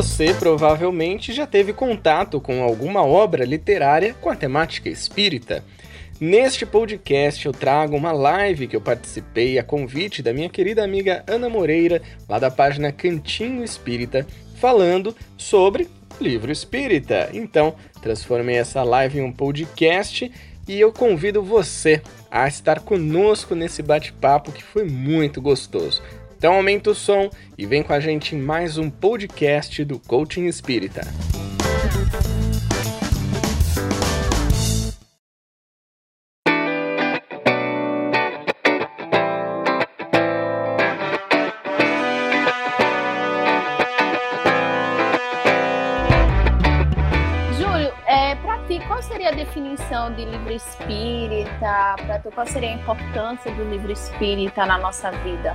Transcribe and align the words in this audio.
Você 0.00 0.32
provavelmente 0.32 1.30
já 1.30 1.46
teve 1.46 1.74
contato 1.74 2.40
com 2.40 2.62
alguma 2.62 3.04
obra 3.04 3.44
literária 3.44 4.14
com 4.14 4.30
a 4.30 4.34
temática 4.34 4.88
espírita. 4.88 5.62
Neste 6.18 6.64
podcast 6.64 7.44
eu 7.44 7.52
trago 7.52 7.94
uma 7.94 8.10
live 8.10 8.66
que 8.66 8.74
eu 8.74 8.80
participei 8.80 9.58
a 9.58 9.62
convite 9.62 10.22
da 10.22 10.32
minha 10.32 10.48
querida 10.48 10.82
amiga 10.82 11.22
Ana 11.26 11.50
Moreira, 11.50 12.00
lá 12.26 12.38
da 12.38 12.50
página 12.50 12.90
Cantinho 12.90 13.62
Espírita, 13.62 14.26
falando 14.56 15.14
sobre 15.36 15.86
livro 16.18 16.50
espírita. 16.50 17.28
Então, 17.34 17.74
transformei 18.00 18.56
essa 18.56 18.82
live 18.82 19.18
em 19.18 19.22
um 19.22 19.30
podcast 19.30 20.32
e 20.66 20.80
eu 20.80 20.94
convido 20.94 21.42
você 21.42 22.00
a 22.30 22.48
estar 22.48 22.80
conosco 22.80 23.54
nesse 23.54 23.82
bate-papo 23.82 24.50
que 24.50 24.64
foi 24.64 24.84
muito 24.84 25.42
gostoso. 25.42 26.00
Então 26.40 26.54
aumenta 26.54 26.88
o 26.88 26.94
som 26.94 27.28
e 27.58 27.66
vem 27.66 27.82
com 27.82 27.92
a 27.92 28.00
gente 28.00 28.34
em 28.34 28.38
mais 28.38 28.78
um 28.78 28.88
podcast 28.88 29.84
do 29.84 29.98
Coaching 29.98 30.46
Espírita. 30.46 31.02
É, 48.06 48.34
definição 49.34 50.14
de 50.14 50.24
livro 50.24 50.52
espírita? 50.52 51.96
Para 52.06 52.18
tu, 52.22 52.30
qual 52.30 52.46
seria 52.46 52.70
a 52.70 52.72
importância 52.72 53.52
do 53.52 53.64
livro 53.68 53.92
espírita 53.92 54.64
na 54.64 54.78
nossa 54.78 55.10
vida? 55.10 55.54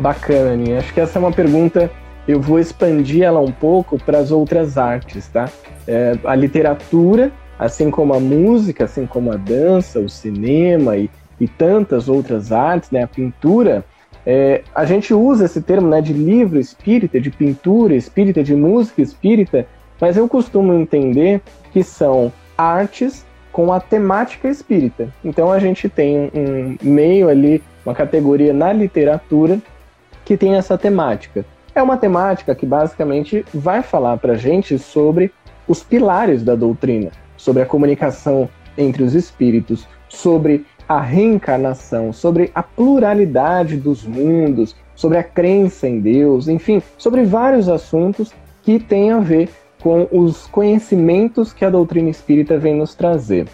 Bacana, 0.00 0.52
Aninha. 0.52 0.78
Acho 0.78 0.94
que 0.94 1.00
essa 1.00 1.18
é 1.18 1.20
uma 1.20 1.30
pergunta, 1.30 1.90
eu 2.26 2.40
vou 2.40 2.58
expandir 2.58 3.22
ela 3.22 3.38
um 3.38 3.52
pouco 3.52 3.98
para 3.98 4.18
as 4.18 4.30
outras 4.30 4.78
artes, 4.78 5.28
tá? 5.28 5.50
É, 5.86 6.16
a 6.24 6.34
literatura, 6.34 7.30
assim 7.58 7.90
como 7.90 8.14
a 8.14 8.18
música, 8.18 8.84
assim 8.84 9.06
como 9.06 9.30
a 9.30 9.36
dança, 9.36 10.00
o 10.00 10.08
cinema 10.08 10.96
e, 10.96 11.10
e 11.38 11.46
tantas 11.46 12.08
outras 12.08 12.50
artes, 12.50 12.90
né? 12.90 13.02
A 13.02 13.06
pintura, 13.06 13.84
é, 14.24 14.62
a 14.74 14.86
gente 14.86 15.12
usa 15.12 15.44
esse 15.44 15.60
termo 15.60 15.88
né, 15.88 16.00
de 16.00 16.14
livro 16.14 16.58
espírita, 16.58 17.20
de 17.20 17.30
pintura 17.30 17.94
espírita, 17.94 18.42
de 18.42 18.54
música 18.54 19.02
espírita, 19.02 19.66
mas 20.00 20.16
eu 20.16 20.26
costumo 20.26 20.72
entender 20.72 21.42
que 21.72 21.82
são 21.82 22.32
artes 22.56 23.26
com 23.52 23.70
a 23.70 23.78
temática 23.78 24.48
espírita. 24.48 25.12
Então 25.22 25.52
a 25.52 25.58
gente 25.58 25.90
tem 25.90 26.30
um 26.32 26.76
meio 26.82 27.28
ali, 27.28 27.62
uma 27.84 27.94
categoria 27.94 28.54
na 28.54 28.72
literatura 28.72 29.60
que 30.30 30.36
tem 30.36 30.54
essa 30.54 30.78
temática. 30.78 31.44
É 31.74 31.82
uma 31.82 31.96
temática 31.96 32.54
que 32.54 32.64
basicamente 32.64 33.44
vai 33.52 33.82
falar 33.82 34.16
para 34.16 34.36
gente 34.36 34.78
sobre 34.78 35.32
os 35.66 35.82
pilares 35.82 36.44
da 36.44 36.54
doutrina, 36.54 37.10
sobre 37.36 37.64
a 37.64 37.66
comunicação 37.66 38.48
entre 38.78 39.02
os 39.02 39.12
espíritos, 39.12 39.88
sobre 40.08 40.64
a 40.88 41.00
reencarnação, 41.00 42.12
sobre 42.12 42.52
a 42.54 42.62
pluralidade 42.62 43.76
dos 43.76 44.04
mundos, 44.04 44.76
sobre 44.94 45.18
a 45.18 45.24
crença 45.24 45.88
em 45.88 45.98
Deus, 45.98 46.46
enfim, 46.46 46.80
sobre 46.96 47.24
vários 47.24 47.68
assuntos 47.68 48.32
que 48.62 48.78
têm 48.78 49.10
a 49.10 49.18
ver 49.18 49.48
com 49.82 50.06
os 50.12 50.46
conhecimentos 50.46 51.52
que 51.52 51.64
a 51.64 51.70
doutrina 51.70 52.08
espírita 52.08 52.56
vem 52.56 52.76
nos 52.76 52.94
trazer. 52.94 53.48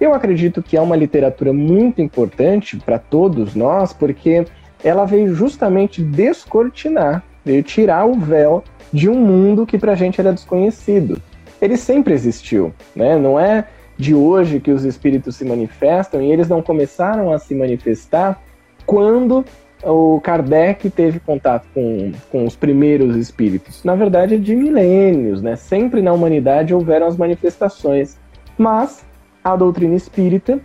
Eu 0.00 0.14
acredito 0.14 0.62
que 0.62 0.76
é 0.76 0.80
uma 0.80 0.94
literatura 0.94 1.52
muito 1.52 2.00
importante 2.00 2.76
para 2.76 3.00
todos 3.00 3.56
nós, 3.56 3.92
porque 3.92 4.46
ela 4.82 5.04
veio 5.04 5.34
justamente 5.34 6.02
descortinar, 6.02 7.22
veio 7.44 7.62
tirar 7.62 8.06
o 8.06 8.14
véu 8.14 8.64
de 8.92 9.08
um 9.08 9.14
mundo 9.14 9.66
que 9.66 9.78
para 9.78 9.92
a 9.92 9.96
gente 9.96 10.20
era 10.20 10.32
desconhecido. 10.32 11.20
Ele 11.60 11.76
sempre 11.76 12.14
existiu, 12.14 12.72
né? 12.94 13.18
Não 13.18 13.38
é 13.38 13.66
de 13.96 14.14
hoje 14.14 14.60
que 14.60 14.70
os 14.70 14.84
espíritos 14.84 15.36
se 15.36 15.44
manifestam 15.44 16.22
e 16.22 16.32
eles 16.32 16.48
não 16.48 16.62
começaram 16.62 17.32
a 17.32 17.38
se 17.38 17.54
manifestar 17.54 18.42
quando 18.86 19.44
o 19.82 20.20
Kardec 20.20 20.90
teve 20.90 21.20
contato 21.20 21.66
com, 21.72 22.12
com 22.30 22.44
os 22.44 22.56
primeiros 22.56 23.16
espíritos. 23.16 23.84
Na 23.84 23.94
verdade, 23.94 24.38
de 24.38 24.54
milênios, 24.54 25.42
né? 25.42 25.56
Sempre 25.56 26.02
na 26.02 26.12
humanidade 26.12 26.74
houveram 26.74 27.06
as 27.06 27.16
manifestações, 27.16 28.18
mas 28.56 29.04
a 29.44 29.54
doutrina 29.56 29.94
espírita 29.94 30.58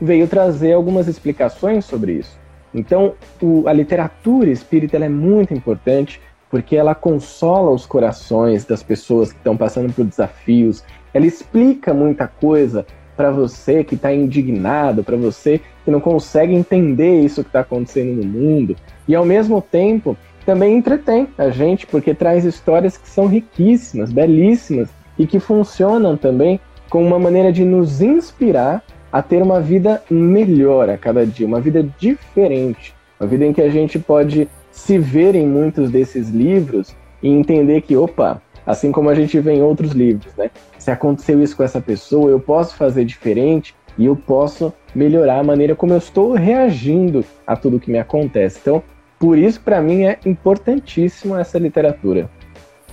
veio 0.00 0.28
trazer 0.28 0.72
algumas 0.72 1.08
explicações 1.08 1.84
sobre 1.84 2.12
isso. 2.12 2.38
Então, 2.76 3.14
o, 3.40 3.66
a 3.66 3.72
literatura 3.72 4.50
espírita 4.50 4.98
é 4.98 5.08
muito 5.08 5.54
importante 5.54 6.20
porque 6.50 6.76
ela 6.76 6.94
consola 6.94 7.70
os 7.70 7.86
corações 7.86 8.64
das 8.64 8.82
pessoas 8.82 9.32
que 9.32 9.38
estão 9.38 9.56
passando 9.56 9.92
por 9.92 10.04
desafios, 10.04 10.84
ela 11.12 11.26
explica 11.26 11.92
muita 11.92 12.28
coisa 12.28 12.86
para 13.16 13.30
você 13.30 13.82
que 13.82 13.94
está 13.94 14.12
indignado, 14.12 15.02
para 15.02 15.16
você 15.16 15.60
que 15.84 15.90
não 15.90 16.00
consegue 16.00 16.54
entender 16.54 17.20
isso 17.22 17.42
que 17.42 17.48
está 17.48 17.60
acontecendo 17.60 18.22
no 18.22 18.24
mundo, 18.24 18.76
e 19.08 19.14
ao 19.14 19.24
mesmo 19.24 19.60
tempo 19.62 20.16
também 20.44 20.76
entretém 20.76 21.26
a 21.38 21.48
gente, 21.48 21.86
porque 21.86 22.14
traz 22.14 22.44
histórias 22.44 22.96
que 22.96 23.08
são 23.08 23.26
riquíssimas, 23.26 24.12
belíssimas 24.12 24.88
e 25.18 25.26
que 25.26 25.40
funcionam 25.40 26.16
também 26.16 26.60
como 26.90 27.06
uma 27.06 27.18
maneira 27.18 27.50
de 27.50 27.64
nos 27.64 28.00
inspirar 28.00 28.84
a 29.16 29.22
ter 29.22 29.42
uma 29.42 29.62
vida 29.62 30.02
melhor 30.10 30.90
a 30.90 30.98
cada 30.98 31.26
dia, 31.26 31.46
uma 31.46 31.58
vida 31.58 31.82
diferente, 31.98 32.94
uma 33.18 33.26
vida 33.26 33.46
em 33.46 33.52
que 33.54 33.62
a 33.62 33.70
gente 33.70 33.98
pode 33.98 34.46
se 34.70 34.98
ver 34.98 35.34
em 35.34 35.46
muitos 35.46 35.90
desses 35.90 36.28
livros 36.28 36.94
e 37.22 37.30
entender 37.30 37.80
que, 37.80 37.96
opa, 37.96 38.42
assim 38.66 38.92
como 38.92 39.08
a 39.08 39.14
gente 39.14 39.40
vê 39.40 39.54
em 39.54 39.62
outros 39.62 39.92
livros, 39.92 40.34
né? 40.36 40.50
Se 40.78 40.90
aconteceu 40.90 41.42
isso 41.42 41.56
com 41.56 41.62
essa 41.62 41.80
pessoa, 41.80 42.30
eu 42.30 42.38
posso 42.38 42.76
fazer 42.76 43.06
diferente 43.06 43.74
e 43.96 44.04
eu 44.04 44.14
posso 44.14 44.70
melhorar 44.94 45.38
a 45.38 45.44
maneira 45.44 45.74
como 45.74 45.94
eu 45.94 45.98
estou 45.98 46.34
reagindo 46.34 47.24
a 47.46 47.56
tudo 47.56 47.80
que 47.80 47.90
me 47.90 47.98
acontece. 47.98 48.58
Então, 48.60 48.82
por 49.18 49.38
isso, 49.38 49.62
para 49.62 49.80
mim, 49.80 50.04
é 50.04 50.18
importantíssimo 50.26 51.34
essa 51.34 51.58
literatura. 51.58 52.28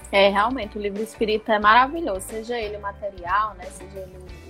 É, 0.10 0.30
realmente, 0.30 0.78
o 0.78 0.82
livro 0.82 1.04
espírita 1.04 1.56
é 1.56 1.60
maravilhoso, 1.60 2.22
seja 2.22 2.58
ele 2.58 2.78
o 2.78 2.82
material, 2.82 3.56
né? 3.56 3.66
Seja 3.66 4.00
ele 4.00 4.43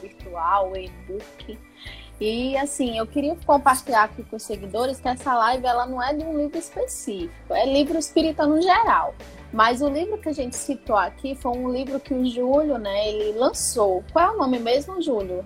virtual, 0.00 0.72
o 0.72 0.76
e-book. 0.76 1.58
E 2.20 2.56
assim, 2.56 2.96
eu 2.96 3.06
queria 3.06 3.36
compartilhar 3.44 4.04
aqui 4.04 4.22
com 4.22 4.36
os 4.36 4.42
seguidores 4.42 5.00
que 5.00 5.08
essa 5.08 5.34
live 5.34 5.66
ela 5.66 5.84
não 5.84 6.02
é 6.02 6.14
de 6.14 6.24
um 6.24 6.36
livro 6.36 6.56
específico, 6.56 7.52
é 7.52 7.66
livro 7.66 7.98
espírita 7.98 8.46
no 8.46 8.62
geral. 8.62 9.14
Mas 9.52 9.82
o 9.82 9.88
livro 9.88 10.18
que 10.18 10.28
a 10.28 10.32
gente 10.32 10.56
citou 10.56 10.96
aqui 10.96 11.34
foi 11.34 11.52
um 11.52 11.70
livro 11.70 11.98
que 12.00 12.14
o 12.14 12.24
Júlio, 12.24 12.78
né, 12.78 13.08
ele 13.08 13.38
lançou. 13.38 14.02
Qual 14.12 14.32
é 14.32 14.34
o 14.34 14.38
nome 14.38 14.58
mesmo, 14.58 15.02
Júlio? 15.02 15.44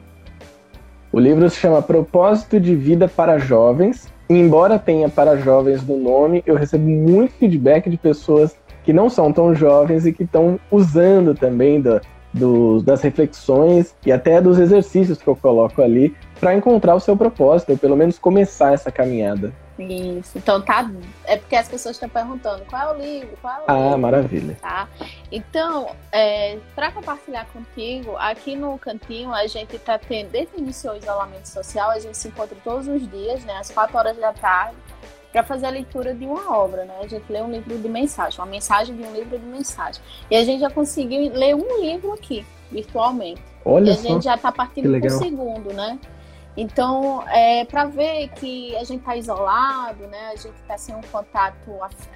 O 1.10 1.18
livro 1.18 1.48
se 1.48 1.56
chama 1.56 1.80
Propósito 1.80 2.60
de 2.60 2.74
Vida 2.74 3.08
para 3.08 3.38
Jovens. 3.38 4.12
E 4.28 4.34
embora 4.34 4.78
tenha 4.78 5.08
para 5.08 5.38
jovens 5.38 5.82
no 5.86 5.96
nome, 5.96 6.42
eu 6.44 6.54
recebo 6.54 6.86
muito 6.86 7.32
feedback 7.32 7.88
de 7.88 7.96
pessoas 7.96 8.54
que 8.84 8.92
não 8.92 9.08
são 9.08 9.32
tão 9.32 9.54
jovens 9.54 10.04
e 10.04 10.12
que 10.12 10.22
estão 10.22 10.60
usando 10.70 11.34
também 11.34 11.80
da, 11.80 12.02
do, 12.32 12.82
das 12.82 13.02
reflexões 13.02 13.94
e 14.04 14.12
até 14.12 14.40
dos 14.40 14.58
exercícios 14.58 15.18
que 15.18 15.28
eu 15.28 15.36
coloco 15.36 15.82
ali 15.82 16.14
para 16.40 16.54
encontrar 16.54 16.94
o 16.94 17.00
seu 17.00 17.16
propósito, 17.16 17.72
ou 17.72 17.78
pelo 17.78 17.96
menos 17.96 18.18
começar 18.18 18.72
essa 18.72 18.92
caminhada. 18.92 19.52
Isso, 19.78 20.36
então 20.36 20.60
tá. 20.60 20.90
É 21.24 21.36
porque 21.36 21.54
as 21.54 21.68
pessoas 21.68 21.94
estão 21.94 22.08
perguntando 22.08 22.64
qual 22.64 22.82
é 22.82 22.96
o 22.96 23.00
livro, 23.00 23.36
qual 23.40 23.54
é 23.54 23.58
o 23.58 23.64
ah, 23.68 23.84
livro. 23.84 23.98
maravilha. 23.98 24.56
Tá? 24.60 24.88
Então, 25.30 25.90
é, 26.10 26.58
para 26.74 26.90
compartilhar 26.90 27.46
contigo, 27.46 28.16
aqui 28.16 28.56
no 28.56 28.76
cantinho 28.78 29.32
a 29.32 29.46
gente 29.46 29.76
está 29.76 29.96
tendo, 29.96 30.30
desde 30.30 30.54
que 30.54 30.60
iniciou 30.60 30.94
o 30.94 30.96
isolamento 30.96 31.46
social, 31.46 31.90
a 31.90 31.98
gente 32.00 32.16
se 32.16 32.28
encontra 32.28 32.56
todos 32.64 32.88
os 32.88 33.08
dias, 33.08 33.44
né, 33.44 33.56
às 33.58 33.70
4 33.70 33.96
horas 33.96 34.16
da 34.16 34.32
tarde, 34.32 34.76
para 35.32 35.42
fazer 35.42 35.66
a 35.66 35.70
leitura 35.70 36.14
de 36.14 36.24
uma 36.24 36.56
obra, 36.56 36.84
né? 36.84 36.94
A 37.02 37.06
gente 37.06 37.24
lê 37.30 37.40
um 37.42 37.50
livro 37.50 37.76
de 37.78 37.88
mensagem, 37.88 38.38
uma 38.40 38.46
mensagem 38.46 38.96
de 38.96 39.02
um 39.02 39.12
livro 39.12 39.38
de 39.38 39.44
mensagem. 39.44 40.02
E 40.30 40.36
a 40.36 40.44
gente 40.44 40.60
já 40.60 40.70
conseguiu 40.70 41.32
ler 41.32 41.54
um 41.54 41.80
livro 41.80 42.12
aqui, 42.12 42.46
virtualmente. 42.70 43.42
Olha 43.64 43.90
e 43.90 43.92
a 43.92 43.96
só, 43.96 44.02
gente 44.02 44.24
já 44.24 44.34
está 44.34 44.50
partindo 44.50 44.98
para 44.98 45.06
o 45.06 45.10
segundo, 45.10 45.72
né? 45.72 45.98
Então, 46.56 47.22
é 47.28 47.64
para 47.64 47.84
ver 47.84 48.30
que 48.30 48.74
a 48.76 48.82
gente 48.82 49.00
está 49.00 49.16
isolado, 49.16 50.06
né? 50.08 50.30
A 50.32 50.36
gente 50.36 50.56
está 50.56 50.76
sem 50.76 50.94
um 50.94 51.02
contato 51.02 51.70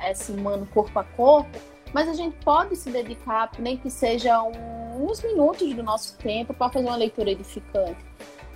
assim, 0.05 0.35
humano 0.37 0.67
corpo 0.75 0.99
a 0.99 1.05
corpo, 1.05 1.59
mas 1.93 2.09
a 2.09 2.15
gente 2.15 2.37
pode 2.45 2.75
se 2.75 2.91
dedicar, 2.91 3.51
nem 3.59 3.77
que 3.77 3.91
seja 3.91 4.43
um, 4.43 5.09
uns 5.09 5.23
minutos 5.23 5.73
do 5.75 5.83
nosso 5.83 6.17
tempo, 6.17 6.53
para 6.55 6.71
fazer 6.71 6.87
uma 6.87 6.97
leitura 6.97 7.31
edificante. 7.31 8.05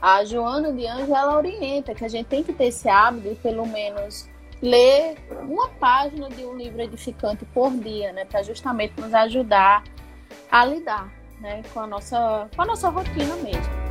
A 0.01 0.25
Joana 0.25 0.73
de 0.73 0.87
Anjo, 0.87 1.15
ela 1.15 1.37
orienta 1.37 1.95
que 1.95 2.05
a 2.05 2.09
gente 2.09 2.27
tem 2.27 2.43
que 2.43 2.53
ter 2.53 2.67
esse 2.67 2.89
hábito 2.89 3.29
de, 3.29 3.35
pelo 3.37 3.67
menos, 3.67 4.29
ler 4.63 5.17
uma 5.43 5.69
página 5.69 6.29
de 6.29 6.45
um 6.45 6.57
livro 6.57 6.81
edificante 6.81 7.45
por 7.47 7.71
dia, 7.73 8.13
né, 8.13 8.25
para 8.25 8.43
justamente 8.43 8.99
nos 9.01 9.13
ajudar 9.13 9.85
a 10.51 10.65
lidar, 10.65 11.13
né, 11.41 11.63
com 11.73 11.81
a 11.81 11.87
nossa 11.87 12.49
com 12.55 12.63
a 12.63 12.67
nossa 12.67 12.89
rotina 12.89 13.37
mesmo. 13.37 13.87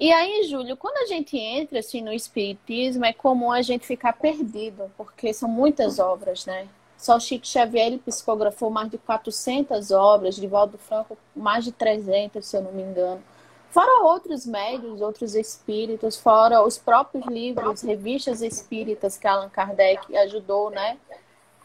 E 0.00 0.12
aí, 0.12 0.44
Júlio, 0.44 0.76
quando 0.76 0.96
a 0.98 1.06
gente 1.06 1.36
entra 1.36 1.80
assim 1.80 2.00
no 2.00 2.12
espiritismo, 2.12 3.04
é 3.04 3.12
comum 3.12 3.50
a 3.50 3.62
gente 3.62 3.84
ficar 3.84 4.12
perdido, 4.12 4.88
porque 4.96 5.32
são 5.34 5.48
muitas 5.48 5.98
obras, 5.98 6.46
né? 6.46 6.68
Só 6.96 7.18
Chico 7.18 7.46
Xavier 7.46 7.86
ele 7.86 7.98
psicografou 7.98 8.70
mais 8.70 8.90
de 8.90 8.98
400 8.98 9.90
obras, 9.90 10.36
de 10.36 10.46
Valdo 10.46 10.78
Franco 10.78 11.18
mais 11.34 11.64
de 11.64 11.72
300, 11.72 12.46
se 12.46 12.56
eu 12.56 12.62
não 12.62 12.72
me 12.72 12.82
engano. 12.82 13.22
Fora 13.70 14.02
outros 14.04 14.46
médios, 14.46 15.00
outros 15.00 15.34
espíritos, 15.34 16.16
fora 16.18 16.62
os 16.62 16.78
próprios 16.78 17.26
livros, 17.26 17.82
revistas 17.82 18.40
espíritas 18.40 19.18
que 19.18 19.26
Allan 19.26 19.50
Kardec 19.50 20.16
ajudou, 20.16 20.70
né? 20.70 20.96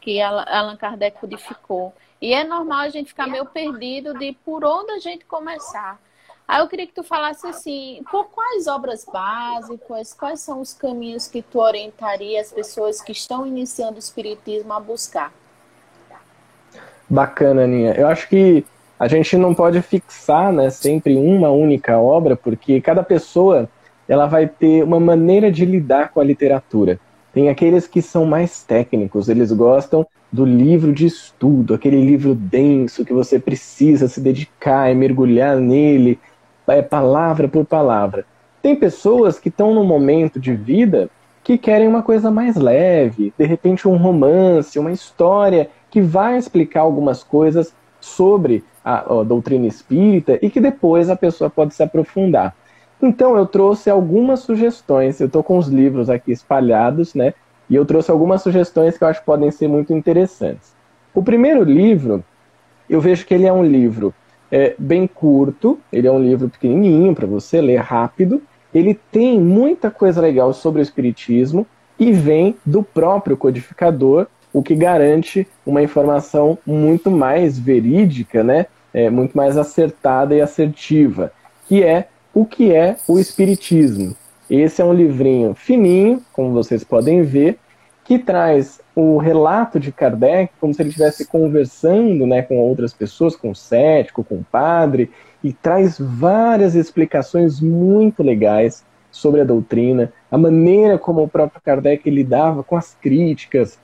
Que 0.02 0.22
Allan 0.22 0.76
Kardec 0.76 1.18
codificou. 1.20 1.94
E 2.22 2.34
é 2.34 2.44
normal 2.44 2.80
a 2.80 2.90
gente 2.90 3.08
ficar 3.10 3.28
meio 3.28 3.46
perdido 3.46 4.18
de 4.18 4.34
por 4.46 4.66
onde 4.66 4.92
a 4.92 5.00
gente 5.00 5.26
começar. 5.26 6.00
Aí 6.46 6.62
eu 6.62 6.68
queria 6.68 6.86
que 6.86 6.94
tu 6.94 7.04
falasse 7.04 7.48
assim, 7.48 8.04
por 8.12 8.26
quais 8.26 8.68
obras 8.68 9.06
básicas, 9.06 10.14
quais 10.14 10.42
são 10.42 10.60
os 10.60 10.74
caminhos 10.74 11.28
que 11.28 11.42
tu 11.42 11.60
orientaria 11.60 12.42
as 12.42 12.52
pessoas 12.52 13.02
que 13.02 13.14
estão 13.14 13.48
iniciando 13.48 13.96
o 13.96 14.00
espiritismo 14.00 14.74
a 14.74 14.80
buscar? 14.80 15.34
Bacana, 17.10 17.64
Aninha. 17.64 17.94
Eu 17.94 18.08
acho 18.08 18.28
que 18.28 18.66
a 19.00 19.08
gente 19.08 19.36
não 19.38 19.54
pode 19.54 19.82
fixar, 19.82 20.52
né, 20.52 20.70
sempre 20.70 21.16
uma 21.16 21.50
única 21.50 21.98
obra, 22.00 22.36
porque 22.36 22.80
cada 22.80 23.04
pessoa 23.04 23.70
ela 24.08 24.28
vai 24.28 24.48
ter 24.48 24.84
uma 24.84 25.00
maneira 25.00 25.52
de 25.52 25.66
lidar 25.66 26.10
com 26.10 26.20
a 26.20 26.24
literatura. 26.24 27.00
Tem 27.34 27.50
aqueles 27.50 27.88
que 27.88 28.02
são 28.02 28.26
mais 28.26 28.64
técnicos, 28.64 29.28
eles 29.28 29.52
gostam 29.52 30.06
do 30.32 30.46
livro 30.46 30.94
de 30.94 31.06
estudo, 31.06 31.74
aquele 31.74 32.04
livro 32.04 32.36
denso 32.36 33.06
que 33.06 33.14
você 33.14 33.40
precisa 33.40 34.08
se 34.08 34.22
dedicar 34.22 34.92
e 34.92 34.96
mergulhar 34.96 35.58
nele 35.58 36.20
é 36.68 36.82
palavra 36.82 37.48
por 37.48 37.66
palavra. 37.66 38.26
Tem 38.62 38.76
pessoas 38.76 39.38
que 39.38 39.50
estão 39.50 39.74
num 39.74 39.84
momento 39.84 40.40
de 40.40 40.56
vida 40.56 41.10
que 41.44 41.58
querem 41.58 41.88
uma 41.88 42.02
coisa 42.02 42.32
mais 42.32 42.56
leve, 42.56 43.34
de 43.38 43.46
repente 43.46 43.88
um 43.88 43.98
romance, 43.98 44.80
uma 44.80 44.92
história 44.92 45.70
que 45.92 46.00
vai 46.00 46.38
explicar 46.38 46.82
algumas 46.82 47.22
coisas 47.22 47.76
sobre 48.04 48.64
a, 48.84 49.20
a 49.20 49.24
doutrina 49.24 49.66
espírita 49.66 50.38
e 50.42 50.50
que 50.50 50.60
depois 50.60 51.10
a 51.10 51.16
pessoa 51.16 51.50
pode 51.50 51.74
se 51.74 51.84
aprofundar. 51.84 52.56
Então 53.02 53.36
eu 53.36 53.46
trouxe 53.46 53.90
algumas 53.90 54.42
sugestões, 54.42 55.20
eu 55.20 55.28
estou 55.28 55.44
com 55.44 55.58
os 55.58 55.68
livros 55.68 56.10
aqui 56.10 56.32
espalhados, 56.32 57.14
né? 57.14 57.34
E 57.70 57.76
eu 57.76 57.86
trouxe 57.86 58.12
algumas 58.12 58.42
sugestões 58.42 58.98
que 58.98 59.04
eu 59.04 59.08
acho 59.08 59.20
que 59.22 59.26
podem 59.26 59.52
ser 59.52 59.68
muito 59.68 59.94
interessantes. 59.94 60.74
O 61.14 61.24
primeiro 61.24 61.64
livro, 61.64 62.24
eu 62.90 63.00
vejo 63.00 63.26
que 63.26 63.34
ele 63.34 63.46
é 63.46 63.54
um 63.54 63.64
livro 63.64 64.14
é 64.56 64.76
bem 64.78 65.08
curto, 65.08 65.80
ele 65.92 66.06
é 66.06 66.12
um 66.12 66.22
livro 66.22 66.48
pequenininho 66.48 67.16
para 67.16 67.26
você 67.26 67.60
ler 67.60 67.78
rápido. 67.78 68.40
Ele 68.72 68.94
tem 69.12 69.40
muita 69.40 69.90
coisa 69.90 70.22
legal 70.22 70.54
sobre 70.54 70.80
o 70.80 70.84
espiritismo 70.84 71.66
e 71.98 72.12
vem 72.12 72.56
do 72.64 72.84
próprio 72.84 73.36
codificador, 73.36 74.28
o 74.54 74.62
que 74.62 74.76
garante 74.76 75.48
uma 75.66 75.82
informação 75.82 76.58
muito 76.66 77.10
mais 77.10 77.58
verídica, 77.58 78.44
né? 78.44 78.68
É, 78.94 79.10
muito 79.10 79.36
mais 79.36 79.58
acertada 79.58 80.36
e 80.36 80.42
assertiva, 80.42 81.34
que 81.68 81.84
é 81.84 82.08
o 82.32 82.46
que 82.46 82.72
é 82.72 82.96
o 83.08 83.18
espiritismo. 83.18 84.16
Esse 84.50 84.82
é 84.82 84.86
um 84.86 84.94
livrinho 84.94 85.56
fininho, 85.56 86.22
como 86.32 86.52
vocês 86.52 86.84
podem 86.84 87.24
ver, 87.24 87.58
que 88.04 88.20
traz 88.20 88.80
o 88.96 89.18
relato 89.18 89.80
de 89.80 89.92
Kardec 89.92 90.54
como 90.60 90.74
se 90.74 90.82
ele 90.82 90.90
estivesse 90.90 91.26
conversando 91.26 92.28
né, 92.28 92.42
com 92.42 92.58
outras 92.60 92.94
pessoas, 92.94 93.36
com 93.36 93.52
o 93.52 93.56
cético, 93.56 94.24
com 94.24 94.36
o 94.36 94.46
padre, 94.52 95.10
e 95.44 95.52
traz 95.52 95.98
várias 95.98 96.76
explicações 96.76 97.60
muito 97.60 98.22
legais 98.22 98.86
sobre 99.12 99.42
a 99.42 99.44
doutrina, 99.44 100.12
a 100.32 100.38
maneira 100.38 100.98
como 100.98 101.24
o 101.24 101.28
próprio 101.28 101.62
Kardec 101.64 102.10
lidava 102.10 102.64
com 102.64 102.76
as 102.76 102.96
críticas, 102.96 103.80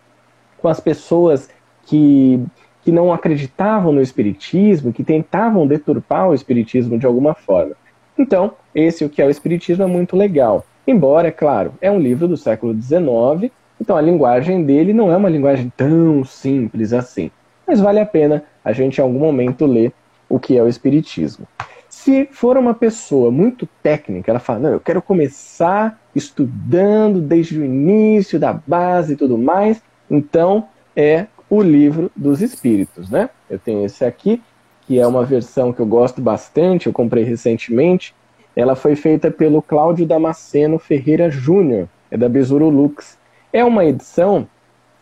com 0.61 0.67
as 0.67 0.79
pessoas 0.79 1.49
que, 1.85 2.43
que 2.83 2.91
não 2.91 3.11
acreditavam 3.11 3.91
no 3.91 4.01
Espiritismo, 4.01 4.93
que 4.93 5.03
tentavam 5.03 5.67
deturpar 5.67 6.29
o 6.29 6.33
Espiritismo 6.33 6.97
de 6.97 7.05
alguma 7.05 7.33
forma. 7.33 7.75
Então, 8.17 8.53
esse 8.75 9.05
o 9.05 9.09
que 9.09 9.21
é 9.21 9.25
o 9.25 9.29
Espiritismo 9.29 9.83
é 9.83 9.87
muito 9.87 10.15
legal. 10.15 10.65
Embora, 10.85 11.27
é 11.27 11.31
claro, 11.31 11.73
é 11.79 11.89
um 11.89 11.99
livro 11.99 12.27
do 12.27 12.35
século 12.35 12.73
XIX, 12.73 13.51
então 13.79 13.95
a 13.95 14.01
linguagem 14.01 14.63
dele 14.63 14.93
não 14.93 15.11
é 15.11 15.15
uma 15.15 15.29
linguagem 15.29 15.71
tão 15.75 16.23
simples 16.25 16.93
assim. 16.93 17.31
Mas 17.65 17.79
vale 17.79 17.99
a 17.99 18.05
pena 18.05 18.43
a 18.63 18.73
gente 18.73 18.97
em 18.97 19.01
algum 19.01 19.19
momento 19.19 19.65
ler 19.65 19.93
o 20.27 20.39
que 20.39 20.57
é 20.57 20.63
o 20.63 20.67
Espiritismo. 20.67 21.47
Se 21.87 22.27
for 22.31 22.57
uma 22.57 22.73
pessoa 22.73 23.31
muito 23.31 23.67
técnica, 23.81 24.31
ela 24.31 24.39
fala, 24.39 24.59
não, 24.59 24.69
eu 24.71 24.79
quero 24.79 25.01
começar 25.01 25.99
estudando 26.15 27.19
desde 27.19 27.59
o 27.59 27.65
início, 27.65 28.39
da 28.39 28.53
base 28.53 29.13
e 29.13 29.15
tudo 29.15 29.37
mais, 29.37 29.81
então 30.09 30.67
é 30.95 31.27
o 31.49 31.61
livro 31.61 32.11
dos 32.15 32.41
Espíritos, 32.41 33.09
né? 33.09 33.29
Eu 33.49 33.57
tenho 33.57 33.85
esse 33.85 34.05
aqui, 34.05 34.41
que 34.81 34.99
é 34.99 35.07
uma 35.07 35.23
versão 35.23 35.73
que 35.73 35.79
eu 35.79 35.85
gosto 35.85 36.21
bastante, 36.21 36.87
eu 36.87 36.93
comprei 36.93 37.23
recentemente. 37.23 38.13
Ela 38.55 38.75
foi 38.75 38.95
feita 38.95 39.31
pelo 39.31 39.61
Cláudio 39.61 40.05
Damasceno 40.05 40.77
Ferreira 40.77 41.29
Júnior, 41.29 41.87
é 42.11 42.17
da 42.17 42.27
Besouro 42.27 42.69
Lux. 42.69 43.17
É 43.51 43.63
uma 43.63 43.85
edição 43.85 44.47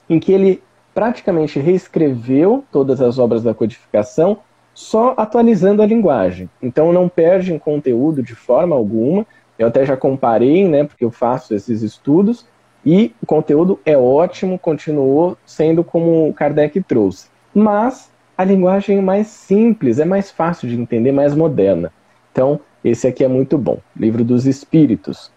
em 0.09 0.19
que 0.19 0.31
ele 0.31 0.63
praticamente 0.94 1.59
reescreveu 1.59 2.63
todas 2.71 3.01
as 3.01 3.19
obras 3.19 3.44
da 3.44 3.54
codificação, 3.54 4.39
só 4.74 5.13
atualizando 5.18 5.81
a 5.81 5.86
linguagem. 5.86 6.50
Então 6.62 6.94
não 6.94 7.09
perde 7.09 7.54
em 7.54 7.59
conteúdo 7.59 8.24
de 8.24 8.36
forma 8.36 8.75
alguma. 8.75 9.25
Eu 9.57 9.68
até 9.68 9.86
já 9.86 9.98
comparei, 9.98 10.68
né, 10.68 10.83
porque 10.83 11.04
eu 11.04 11.12
faço 11.12 11.54
esses 11.54 11.81
estudos, 11.81 12.45
e 12.89 13.13
o 13.22 13.25
conteúdo 13.25 13.78
é 13.86 13.98
ótimo, 13.98 14.57
continuou 14.57 15.38
sendo 15.45 15.84
como 15.84 16.30
o 16.30 16.34
Kardec 16.34 16.81
trouxe. 16.84 17.28
Mas 17.54 18.10
a 18.38 18.45
linguagem 18.45 19.00
é 19.00 19.01
mais 19.01 19.28
simples, 19.28 20.00
é 20.00 20.06
mais 20.06 20.31
fácil 20.31 20.69
de 20.69 20.80
entender, 20.80 21.12
mais 21.12 21.36
moderna. 21.36 21.92
Então, 22.31 22.62
esse 22.86 23.06
aqui 23.06 23.25
é 23.25 23.28
muito 23.28 23.57
bom. 23.57 23.80
Livro 23.94 24.24
dos 24.24 24.45
Espíritos. 24.45 25.30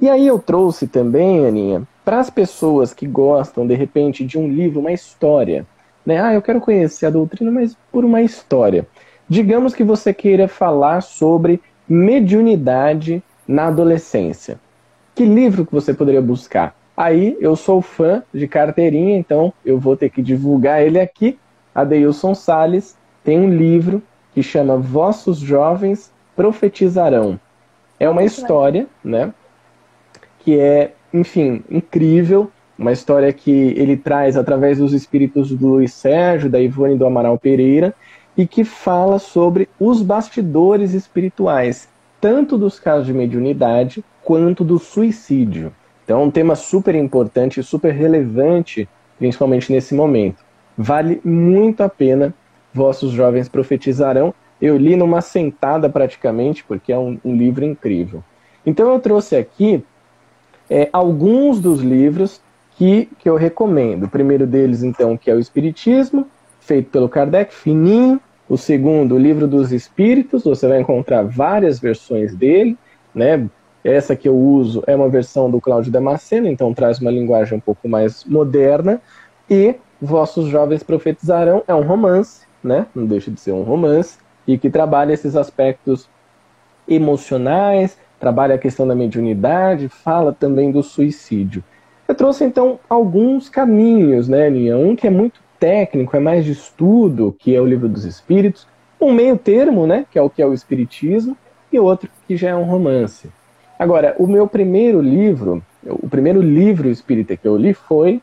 E 0.00 0.08
aí 0.08 0.26
eu 0.26 0.38
trouxe 0.38 0.86
também, 0.88 1.46
Aninha, 1.46 1.86
para 2.06 2.20
as 2.20 2.30
pessoas 2.30 2.94
que 2.94 3.06
gostam, 3.06 3.66
de 3.66 3.74
repente, 3.74 4.24
de 4.24 4.38
um 4.38 4.48
livro, 4.48 4.80
uma 4.80 4.92
história, 4.92 5.66
né? 6.06 6.22
Ah, 6.22 6.32
eu 6.32 6.40
quero 6.40 6.58
conhecer 6.58 7.04
a 7.04 7.10
doutrina, 7.10 7.50
mas 7.50 7.76
por 7.92 8.02
uma 8.02 8.22
história. 8.22 8.88
Digamos 9.28 9.74
que 9.74 9.84
você 9.84 10.14
queira 10.14 10.48
falar 10.48 11.02
sobre 11.02 11.60
mediunidade 11.86 13.22
na 13.46 13.66
adolescência. 13.66 14.58
Que 15.14 15.26
livro 15.26 15.66
que 15.66 15.72
você 15.74 15.92
poderia 15.92 16.22
buscar? 16.22 16.74
Aí 16.96 17.36
eu 17.40 17.56
sou 17.56 17.82
fã 17.82 18.22
de 18.32 18.46
carteirinha, 18.46 19.16
então 19.16 19.52
eu 19.64 19.78
vou 19.78 19.96
ter 19.96 20.10
que 20.10 20.22
divulgar 20.22 20.82
ele 20.82 21.00
aqui. 21.00 21.38
Adeilson 21.74 22.34
Sales 22.34 22.96
tem 23.24 23.38
um 23.38 23.50
livro 23.50 24.02
que 24.32 24.42
chama 24.42 24.76
Vossos 24.76 25.38
Jovens 25.38 26.12
Profetizarão. 26.36 27.38
É 27.98 28.08
uma 28.08 28.22
história, 28.22 28.86
né? 29.02 29.32
Que 30.40 30.58
é 30.58 30.92
enfim, 31.14 31.62
incrível. 31.70 32.50
Uma 32.76 32.90
história 32.90 33.32
que 33.32 33.50
ele 33.50 33.96
traz 33.96 34.36
através 34.36 34.78
dos 34.78 34.92
espíritos 34.92 35.50
do 35.50 35.68
Luiz 35.68 35.94
Sérgio, 35.94 36.50
da 36.50 36.60
Ivone 36.60 36.98
do 36.98 37.06
Amaral 37.06 37.38
Pereira, 37.38 37.94
e 38.36 38.48
que 38.48 38.64
fala 38.64 39.20
sobre 39.20 39.68
os 39.78 40.02
bastidores 40.02 40.92
espirituais, 40.92 41.88
tanto 42.20 42.58
dos 42.58 42.80
casos 42.80 43.06
de 43.06 43.12
mediunidade 43.12 44.04
quanto 44.24 44.64
do 44.64 44.76
suicídio. 44.80 45.72
Então, 46.04 46.20
é 46.20 46.22
um 46.22 46.30
tema 46.30 46.54
super 46.54 46.94
importante 46.94 47.62
super 47.62 47.92
relevante, 47.92 48.88
principalmente 49.18 49.72
nesse 49.72 49.94
momento. 49.94 50.44
Vale 50.76 51.20
muito 51.24 51.82
a 51.82 51.88
pena. 51.88 52.34
Vossos 52.72 53.12
jovens 53.12 53.48
profetizarão. 53.48 54.34
Eu 54.60 54.76
li 54.76 54.96
numa 54.96 55.20
sentada 55.20 55.88
praticamente, 55.88 56.62
porque 56.64 56.92
é 56.92 56.98
um, 56.98 57.18
um 57.24 57.34
livro 57.34 57.64
incrível. 57.64 58.22
Então, 58.66 58.92
eu 58.92 59.00
trouxe 59.00 59.36
aqui 59.36 59.82
é, 60.68 60.88
alguns 60.92 61.60
dos 61.60 61.80
livros 61.80 62.40
que, 62.76 63.08
que 63.18 63.28
eu 63.28 63.36
recomendo. 63.36 64.04
O 64.04 64.08
primeiro 64.08 64.46
deles, 64.46 64.82
então, 64.82 65.16
que 65.16 65.30
é 65.30 65.34
o 65.34 65.40
Espiritismo, 65.40 66.26
feito 66.60 66.90
pelo 66.90 67.08
Kardec, 67.08 67.54
fininho. 67.54 68.20
O 68.46 68.58
segundo, 68.58 69.14
o 69.14 69.18
Livro 69.18 69.46
dos 69.46 69.72
Espíritos, 69.72 70.44
você 70.44 70.68
vai 70.68 70.78
encontrar 70.78 71.22
várias 71.22 71.80
versões 71.80 72.34
dele, 72.34 72.76
né? 73.14 73.48
Essa 73.84 74.16
que 74.16 74.26
eu 74.26 74.34
uso 74.34 74.82
é 74.86 74.96
uma 74.96 75.10
versão 75.10 75.50
do 75.50 75.60
Cláudio 75.60 75.92
Damasceno, 75.92 76.48
então 76.48 76.72
traz 76.72 76.98
uma 77.00 77.10
linguagem 77.10 77.58
um 77.58 77.60
pouco 77.60 77.86
mais 77.86 78.24
moderna. 78.24 79.00
E 79.48 79.74
Vossos 80.00 80.48
Jovens 80.48 80.82
Profetizarão 80.82 81.62
é 81.68 81.74
um 81.74 81.82
romance, 81.82 82.46
né? 82.62 82.86
Não 82.94 83.04
deixa 83.04 83.30
de 83.30 83.38
ser 83.38 83.52
um 83.52 83.62
romance, 83.62 84.18
e 84.46 84.56
que 84.56 84.70
trabalha 84.70 85.12
esses 85.12 85.36
aspectos 85.36 86.08
emocionais, 86.88 87.98
trabalha 88.18 88.54
a 88.54 88.58
questão 88.58 88.86
da 88.86 88.94
mediunidade, 88.94 89.88
fala 89.88 90.32
também 90.32 90.72
do 90.72 90.82
suicídio. 90.82 91.62
Eu 92.08 92.14
trouxe 92.14 92.44
então 92.44 92.78
alguns 92.88 93.48
caminhos, 93.48 94.28
né, 94.28 94.48
Linha? 94.48 94.76
Um 94.78 94.96
que 94.96 95.06
é 95.06 95.10
muito 95.10 95.40
técnico, 95.58 96.16
é 96.16 96.20
mais 96.20 96.44
de 96.44 96.52
estudo, 96.52 97.34
que 97.38 97.54
é 97.54 97.60
o 97.60 97.66
livro 97.66 97.88
dos 97.88 98.04
espíritos, 98.04 98.66
um 99.00 99.12
meio 99.12 99.36
termo, 99.36 99.86
né, 99.86 100.06
que 100.10 100.18
é 100.18 100.22
o 100.22 100.30
que 100.30 100.40
é 100.40 100.46
o 100.46 100.54
espiritismo, 100.54 101.36
e 101.72 101.78
outro 101.78 102.08
que 102.26 102.36
já 102.36 102.50
é 102.50 102.54
um 102.54 102.64
romance. 102.64 103.30
Agora, 103.78 104.14
o 104.18 104.26
meu 104.26 104.46
primeiro 104.46 105.00
livro, 105.00 105.64
o 105.84 106.08
primeiro 106.08 106.40
livro 106.40 106.88
espírita 106.88 107.36
que 107.36 107.46
eu 107.46 107.56
li 107.56 107.74
foi 107.74 108.22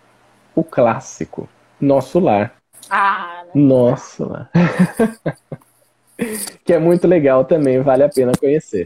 o 0.55 0.63
clássico, 0.63 1.47
Nosso 1.79 2.19
Lar. 2.19 2.55
Ah, 2.89 3.43
né? 3.45 3.51
Nosso 3.53 4.27
Lar. 4.27 4.49
que 6.63 6.73
é 6.73 6.79
muito 6.79 7.07
legal 7.07 7.45
também, 7.45 7.81
vale 7.81 8.03
a 8.03 8.09
pena 8.09 8.31
conhecer. 8.39 8.85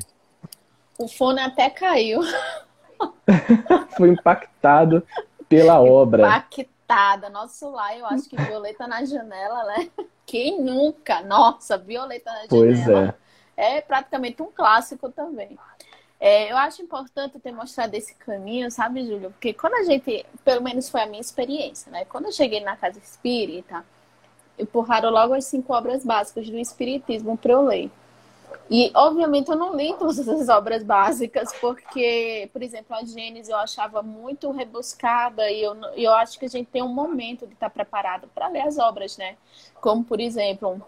O 0.98 1.08
fone 1.08 1.42
até 1.42 1.70
caiu. 1.70 2.22
Fui 3.98 4.10
impactado 4.10 5.06
pela 5.50 5.82
obra. 5.82 6.28
Impactada. 6.28 7.30
Nosso 7.30 7.70
lar, 7.70 7.98
eu 7.98 8.06
acho 8.06 8.30
que 8.30 8.38
Violeta 8.38 8.88
na 8.88 9.04
janela, 9.04 9.64
né? 9.66 9.90
Quem 10.26 10.62
nunca? 10.62 11.22
Nossa, 11.22 11.78
Violeta 11.78 12.32
na 12.32 12.46
pois 12.48 12.80
janela. 12.80 13.18
Pois 13.58 13.58
é. 13.58 13.78
É 13.78 13.82
praticamente 13.82 14.42
um 14.42 14.52
clássico 14.52 15.10
também. 15.10 15.58
É, 16.20 16.52
eu 16.52 16.58
acho 16.58 16.82
importante 16.82 17.40
ter 17.40 17.52
mostrado 17.52 17.94
esse 17.94 18.16
caminho, 18.16 18.72
sabe, 18.72 19.06
Júlio? 19.06 19.32
Porque 19.32 19.54
quando 19.54 19.76
a 19.76 19.84
gente, 19.84 20.26
pelo 20.44 20.62
menos 20.62 20.90
foi 20.90 21.02
a 21.02 21.06
minha 21.06 21.22
experiência, 21.22 21.92
né? 21.92 22.06
Quando 22.06 22.26
eu 22.26 22.32
cheguei 22.32 22.62
na 22.62 22.76
casa 22.78 22.98
espírita, 23.00 23.86
empurraram 24.58 25.10
logo 25.10 25.34
as 25.34 25.46
cinco 25.46 25.74
obras 25.74 26.06
básicas 26.06 26.50
do 26.50 26.58
Espiritismo 26.58 27.38
para 27.38 27.52
eu 27.52 27.62
ler. 27.62 27.92
E, 28.70 28.92
obviamente, 28.96 29.50
eu 29.50 29.56
não 29.56 29.76
li 29.76 29.94
todas 29.94 30.28
as 30.28 30.50
obras 30.50 30.82
básicas, 30.82 31.54
porque, 31.60 32.50
por 32.52 32.64
exemplo, 32.64 32.96
a 32.96 33.04
Gênesis 33.04 33.50
eu 33.50 33.58
achava 33.58 34.02
muito 34.02 34.50
rebuscada 34.52 35.52
e 35.52 35.62
eu, 35.62 35.76
eu 35.96 36.14
acho 36.14 36.40
que 36.40 36.46
a 36.46 36.50
gente 36.50 36.68
tem 36.68 36.82
um 36.82 36.88
momento 36.88 37.46
de 37.46 37.54
estar 37.54 37.70
preparado 37.70 38.28
para 38.34 38.48
ler 38.48 38.62
as 38.62 38.78
obras, 38.80 39.18
né? 39.18 39.36
Como, 39.76 40.04
por 40.04 40.20
exemplo, 40.20 40.82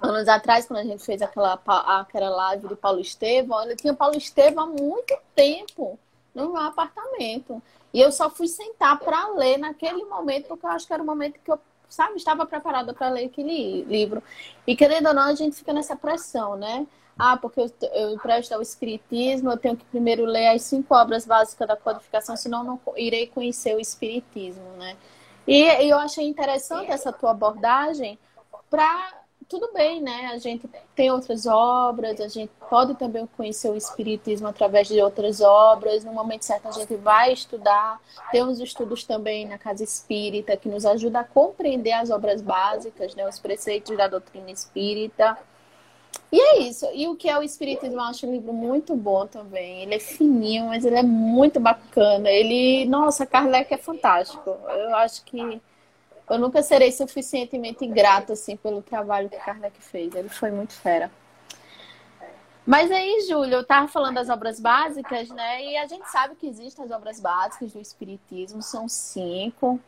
anos 0.00 0.28
atrás, 0.28 0.66
quando 0.66 0.80
a 0.80 0.84
gente 0.84 1.04
fez 1.04 1.22
aquela, 1.22 1.60
aquela 1.64 2.30
live 2.30 2.68
de 2.68 2.76
Paulo 2.76 3.00
Estevam, 3.00 3.62
ele 3.62 3.76
tinha 3.76 3.94
Paulo 3.94 4.16
Estevam 4.16 4.64
há 4.64 4.66
muito 4.66 5.16
tempo 5.34 5.98
no 6.34 6.52
meu 6.52 6.62
apartamento. 6.62 7.62
E 7.92 8.00
eu 8.00 8.12
só 8.12 8.28
fui 8.28 8.46
sentar 8.46 8.98
para 8.98 9.28
ler 9.28 9.58
naquele 9.58 10.04
momento, 10.04 10.48
porque 10.48 10.66
eu 10.66 10.70
acho 10.70 10.86
que 10.86 10.92
era 10.92 11.02
o 11.02 11.06
momento 11.06 11.40
que 11.42 11.50
eu 11.50 11.58
sabe, 11.88 12.16
estava 12.16 12.44
preparada 12.44 12.92
para 12.92 13.08
ler 13.08 13.26
aquele 13.26 13.82
livro. 13.84 14.22
E 14.66 14.76
querendo 14.76 15.06
ou 15.06 15.14
não, 15.14 15.22
a 15.22 15.34
gente 15.34 15.56
fica 15.56 15.72
nessa 15.72 15.96
pressão, 15.96 16.56
né? 16.56 16.86
Ah, 17.18 17.36
porque 17.36 17.60
eu, 17.60 17.72
eu 17.94 18.18
presto 18.18 18.52
ao 18.52 18.60
espiritismo, 18.60 19.50
eu 19.50 19.56
tenho 19.56 19.76
que 19.76 19.84
primeiro 19.86 20.26
ler 20.26 20.48
as 20.48 20.62
cinco 20.62 20.94
obras 20.94 21.24
básicas 21.24 21.66
da 21.66 21.76
codificação, 21.76 22.36
senão 22.36 22.62
não 22.62 22.80
irei 22.96 23.26
conhecer 23.26 23.74
o 23.74 23.80
espiritismo, 23.80 24.68
né? 24.76 24.96
E, 25.46 25.62
e 25.62 25.88
eu 25.88 25.98
achei 25.98 26.26
interessante 26.28 26.90
essa 26.90 27.12
tua 27.12 27.30
abordagem 27.30 28.18
para 28.68 29.25
tudo 29.48 29.70
bem, 29.72 30.00
né? 30.00 30.30
A 30.32 30.38
gente 30.38 30.68
tem 30.94 31.10
outras 31.10 31.46
obras, 31.46 32.20
a 32.20 32.28
gente 32.28 32.50
pode 32.68 32.94
também 32.94 33.26
conhecer 33.36 33.70
o 33.70 33.76
Espiritismo 33.76 34.48
através 34.48 34.88
de 34.88 35.00
outras 35.00 35.40
obras. 35.40 36.04
No 36.04 36.12
momento 36.12 36.44
certo, 36.44 36.68
a 36.68 36.72
gente 36.72 36.94
vai 36.96 37.32
estudar. 37.32 38.00
Temos 38.32 38.60
estudos 38.60 39.04
também 39.04 39.46
na 39.46 39.56
Casa 39.56 39.84
Espírita 39.84 40.56
que 40.56 40.68
nos 40.68 40.84
ajuda 40.84 41.20
a 41.20 41.24
compreender 41.24 41.92
as 41.92 42.10
obras 42.10 42.42
básicas, 42.42 43.14
né? 43.14 43.28
Os 43.28 43.38
preceitos 43.38 43.96
da 43.96 44.08
doutrina 44.08 44.50
espírita. 44.50 45.38
E 46.32 46.40
é 46.40 46.58
isso. 46.62 46.86
E 46.92 47.06
o 47.06 47.14
que 47.14 47.28
é 47.28 47.38
o 47.38 47.42
Espiritismo? 47.42 47.96
Eu 47.96 48.04
acho 48.04 48.26
um 48.26 48.32
livro 48.32 48.52
muito 48.52 48.96
bom 48.96 49.26
também. 49.26 49.82
Ele 49.82 49.94
é 49.94 50.00
fininho, 50.00 50.66
mas 50.66 50.84
ele 50.84 50.96
é 50.96 51.02
muito 51.02 51.60
bacana. 51.60 52.28
Ele, 52.28 52.84
nossa, 52.86 53.24
Kardec 53.24 53.72
é 53.72 53.78
fantástico. 53.78 54.50
Eu 54.50 54.96
acho 54.96 55.24
que 55.24 55.60
eu 56.28 56.38
nunca 56.38 56.62
serei 56.62 56.90
suficientemente 56.92 57.86
grata 57.86 58.32
assim 58.32 58.56
pelo 58.56 58.82
trabalho 58.82 59.28
que 59.28 59.36
Kardec 59.36 59.80
fez. 59.80 60.14
Ele 60.14 60.28
foi 60.28 60.50
muito 60.50 60.72
fera. 60.72 61.10
Mas 62.66 62.90
aí, 62.90 63.24
Júlio, 63.28 63.54
eu 63.54 63.60
estava 63.60 63.86
falando 63.86 64.16
das 64.16 64.28
obras 64.28 64.58
básicas, 64.58 65.28
né? 65.28 65.64
E 65.64 65.76
a 65.76 65.86
gente 65.86 66.10
sabe 66.10 66.34
que 66.34 66.48
existem 66.48 66.84
as 66.84 66.90
obras 66.90 67.20
básicas 67.20 67.72
do 67.72 67.80
Espiritismo, 67.80 68.60
são 68.60 68.88
cinco. 68.88 69.78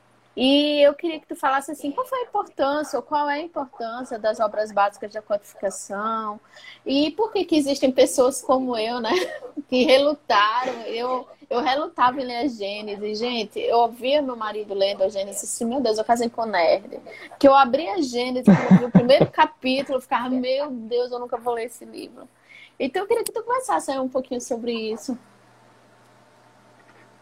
E 0.40 0.80
eu 0.83 0.95
queria 0.95 1.18
que 1.18 1.26
tu 1.26 1.35
falasse 1.35 1.73
assim, 1.73 1.90
qual 1.90 2.07
foi 2.07 2.21
a 2.21 2.23
importância, 2.23 2.97
ou 2.97 3.02
qual 3.02 3.28
é 3.28 3.35
a 3.35 3.42
importância 3.42 4.16
das 4.21 4.38
obras 4.38 4.71
básicas 4.71 5.12
da 5.12 5.21
codificação? 5.21 6.38
E 6.87 7.11
por 7.11 7.33
que 7.33 7.45
que 7.45 7.57
existem 7.57 7.90
pessoas 7.90 8.40
como 8.40 8.76
eu, 8.76 9.00
né? 9.00 9.11
Que 9.68 9.85
relutaram. 9.85 10.83
Eu 10.83 11.26
eu 11.50 11.61
relutava 11.61 12.21
em 12.21 12.25
ler 12.25 12.37
a 12.37 12.47
Gênesis. 12.47 13.18
Gente, 13.18 13.59
eu 13.59 13.78
ouvia 13.78 14.23
meu 14.23 14.37
marido 14.37 14.75
lendo 14.75 15.02
a 15.02 15.09
Gênesis 15.09 15.42
assim, 15.42 15.64
meu 15.64 15.80
Deus, 15.80 15.99
eu 15.99 16.04
casei 16.04 16.28
com 16.30 16.47
nerd. 16.47 17.00
Que 17.38 17.49
eu 17.49 17.54
abria 17.54 17.95
a 17.95 18.00
Gênesis, 18.00 18.54
o 18.85 18.90
primeiro 18.90 19.26
capítulo, 19.33 19.99
eu 19.99 20.02
ficava, 20.02 20.28
meu 20.28 20.71
Deus, 20.71 21.11
eu 21.11 21.18
nunca 21.18 21.37
vou 21.37 21.54
ler 21.54 21.64
esse 21.64 21.85
livro. 21.85 22.28
Então 22.78 23.02
eu 23.02 23.09
queria 23.09 23.25
que 23.25 23.33
tu 23.33 23.42
conversasse 23.42 23.90
um 23.99 24.09
pouquinho 24.09 24.40
sobre 24.40 24.73
isso. 24.73 25.18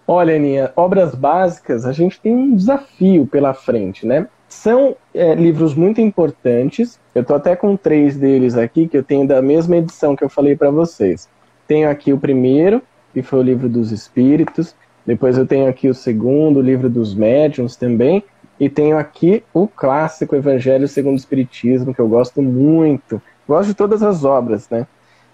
Olha, 0.08 0.36
Aninha, 0.36 0.72
obras 0.76 1.16
básicas, 1.16 1.84
a 1.84 1.92
gente 1.92 2.20
tem 2.20 2.32
um 2.32 2.54
desafio 2.54 3.26
pela 3.26 3.52
frente, 3.52 4.06
né? 4.06 4.28
São 4.48 4.96
é, 5.12 5.34
livros 5.34 5.74
muito 5.74 6.00
importantes. 6.00 7.00
Eu 7.12 7.24
tô 7.24 7.34
até 7.34 7.56
com 7.56 7.76
três 7.76 8.16
deles 8.16 8.56
aqui, 8.56 8.86
que 8.86 8.96
eu 8.96 9.02
tenho 9.02 9.26
da 9.26 9.42
mesma 9.42 9.76
edição 9.76 10.14
que 10.14 10.22
eu 10.22 10.28
falei 10.28 10.54
para 10.54 10.70
vocês. 10.70 11.28
Tenho 11.66 11.90
aqui 11.90 12.12
o 12.12 12.18
primeiro, 12.18 12.80
que 13.12 13.20
foi 13.20 13.40
o 13.40 13.42
livro 13.42 13.68
dos 13.68 13.90
Espíritos. 13.90 14.76
Depois 15.04 15.36
eu 15.36 15.44
tenho 15.44 15.68
aqui 15.68 15.88
o 15.88 15.94
segundo, 15.94 16.58
o 16.58 16.62
livro 16.62 16.88
dos 16.88 17.12
Médiuns 17.12 17.74
também. 17.74 18.22
E 18.60 18.70
tenho 18.70 18.96
aqui 18.96 19.42
o 19.52 19.66
clássico 19.66 20.36
Evangelho 20.36 20.86
segundo 20.86 21.14
o 21.14 21.18
Espiritismo, 21.18 21.92
que 21.92 22.00
eu 22.00 22.08
gosto 22.08 22.40
muito. 22.40 23.20
Gosto 23.48 23.68
de 23.68 23.74
todas 23.74 24.04
as 24.04 24.24
obras, 24.24 24.70
né? 24.70 24.86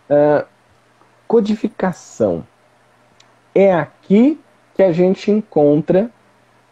Uh, 0.08 0.46
codificação. 1.28 2.42
É 3.54 3.74
aqui 3.74 4.40
que 4.82 4.88
a 4.88 4.92
gente 4.92 5.30
encontra 5.30 6.10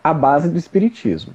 a 0.03 0.13
base 0.13 0.49
do 0.49 0.59
Espiritismo. 0.59 1.33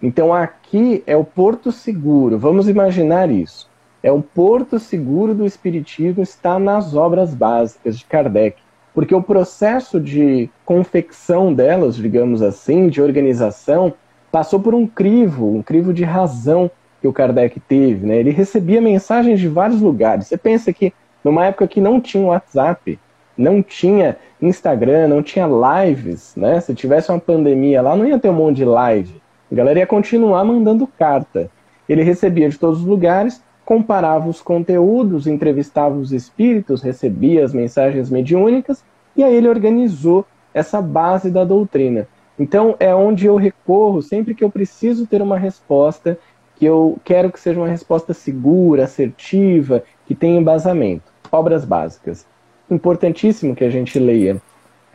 Então 0.00 0.32
aqui 0.32 1.02
é 1.06 1.14
o 1.14 1.24
porto 1.24 1.70
seguro. 1.70 2.38
Vamos 2.38 2.68
imaginar 2.70 3.30
isso. 3.30 3.68
É 4.02 4.10
o 4.10 4.22
porto 4.22 4.78
seguro 4.78 5.34
do 5.34 5.44
Espiritismo 5.44 6.22
está 6.22 6.58
nas 6.58 6.94
obras 6.94 7.34
básicas 7.34 7.98
de 7.98 8.06
Kardec 8.06 8.56
porque 8.94 9.14
o 9.14 9.22
processo 9.22 10.00
de 10.00 10.50
confecção 10.64 11.52
delas, 11.54 11.96
digamos 11.96 12.42
assim, 12.42 12.88
de 12.88 13.00
organização, 13.00 13.92
passou 14.32 14.58
por 14.58 14.74
um 14.74 14.86
crivo, 14.86 15.54
um 15.54 15.62
crivo 15.62 15.92
de 15.92 16.02
razão 16.02 16.70
que 17.00 17.06
o 17.06 17.12
Kardec 17.12 17.60
teve. 17.60 18.04
Né? 18.06 18.16
Ele 18.16 18.30
recebia 18.30 18.80
mensagens 18.80 19.38
de 19.38 19.48
vários 19.48 19.80
lugares. 19.80 20.26
Você 20.26 20.36
pensa 20.36 20.72
que 20.72 20.92
numa 21.22 21.46
época 21.46 21.68
que 21.68 21.80
não 21.80 22.00
tinha 22.00 22.24
WhatsApp, 22.24 22.98
não 23.40 23.62
tinha 23.62 24.16
Instagram, 24.40 25.08
não 25.08 25.22
tinha 25.22 25.46
lives, 25.46 26.34
né? 26.36 26.60
Se 26.60 26.74
tivesse 26.74 27.10
uma 27.10 27.18
pandemia 27.18 27.80
lá, 27.80 27.96
não 27.96 28.06
ia 28.06 28.18
ter 28.18 28.28
um 28.28 28.34
monte 28.34 28.56
de 28.56 28.64
live. 28.64 29.20
A 29.50 29.54
galera 29.54 29.78
ia 29.78 29.86
continuar 29.86 30.44
mandando 30.44 30.86
carta. 30.86 31.50
Ele 31.88 32.02
recebia 32.02 32.48
de 32.48 32.58
todos 32.58 32.80
os 32.80 32.86
lugares, 32.86 33.42
comparava 33.64 34.28
os 34.28 34.40
conteúdos, 34.40 35.26
entrevistava 35.26 35.96
os 35.96 36.12
espíritos, 36.12 36.82
recebia 36.82 37.44
as 37.44 37.52
mensagens 37.52 38.10
mediúnicas 38.10 38.84
e 39.16 39.24
aí 39.24 39.34
ele 39.34 39.48
organizou 39.48 40.24
essa 40.52 40.80
base 40.80 41.30
da 41.30 41.44
doutrina. 41.44 42.06
Então 42.38 42.76
é 42.78 42.94
onde 42.94 43.26
eu 43.26 43.36
recorro 43.36 44.02
sempre 44.02 44.34
que 44.34 44.44
eu 44.44 44.50
preciso 44.50 45.06
ter 45.06 45.20
uma 45.22 45.38
resposta, 45.38 46.18
que 46.56 46.64
eu 46.64 46.98
quero 47.04 47.32
que 47.32 47.40
seja 47.40 47.58
uma 47.58 47.68
resposta 47.68 48.12
segura, 48.12 48.84
assertiva, 48.84 49.82
que 50.06 50.14
tenha 50.14 50.38
embasamento. 50.38 51.10
Obras 51.32 51.64
básicas. 51.64 52.26
Importantíssimo 52.70 53.54
que 53.54 53.64
a 53.64 53.70
gente 53.70 53.98
leia. 53.98 54.40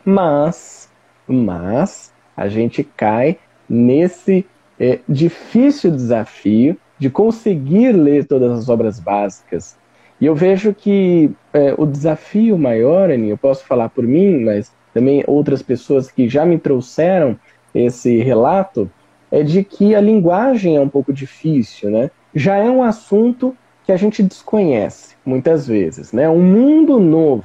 Mas, 0.04 0.90
mas, 1.28 2.14
a 2.36 2.48
gente 2.48 2.84
cai 2.84 3.38
nesse 3.68 4.46
é, 4.80 5.00
difícil 5.08 5.92
desafio 5.92 6.78
de 6.98 7.10
conseguir 7.10 7.92
ler 7.92 8.26
todas 8.26 8.52
as 8.52 8.70
obras 8.70 9.00
básicas. 9.00 9.78
E 10.20 10.26
eu 10.26 10.36
vejo 10.36 10.74
que 10.74 11.30
é, 11.54 11.74
o 11.78 11.86
desafio 11.86 12.58
maior, 12.58 13.12
Aninha, 13.12 13.34
eu 13.34 13.38
posso 13.38 13.66
falar 13.66 13.90
por 13.90 14.06
mim, 14.06 14.44
mas 14.44 14.72
também 14.94 15.24
outras 15.28 15.62
pessoas 15.62 16.10
que 16.10 16.30
já 16.30 16.46
me 16.46 16.58
trouxeram 16.58 17.38
esse 17.74 18.22
relato, 18.22 18.90
é 19.30 19.44
de 19.44 19.64
que 19.64 19.94
a 19.94 20.00
linguagem 20.00 20.78
é 20.78 20.80
um 20.80 20.88
pouco 20.88 21.12
difícil, 21.12 21.90
né? 21.90 22.10
Já 22.34 22.56
é 22.56 22.70
um 22.70 22.82
assunto 22.82 23.56
que 23.86 23.92
a 23.92 23.98
gente 23.98 24.24
desconhece 24.24 25.16
muitas 25.26 25.68
vezes, 25.68 26.14
né? 26.14 26.30
Um 26.30 26.42
mundo 26.42 27.00
novo, 27.00 27.44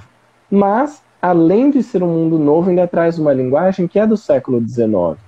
mas 0.50 1.02
além 1.20 1.70
de 1.70 1.82
ser 1.82 2.02
um 2.02 2.08
mundo 2.08 2.38
novo, 2.38 2.70
ainda 2.70 2.86
traz 2.86 3.18
uma 3.18 3.32
linguagem 3.32 3.86
que 3.86 3.98
é 3.98 4.06
do 4.06 4.16
século 4.16 4.60
XIX. 4.66 5.18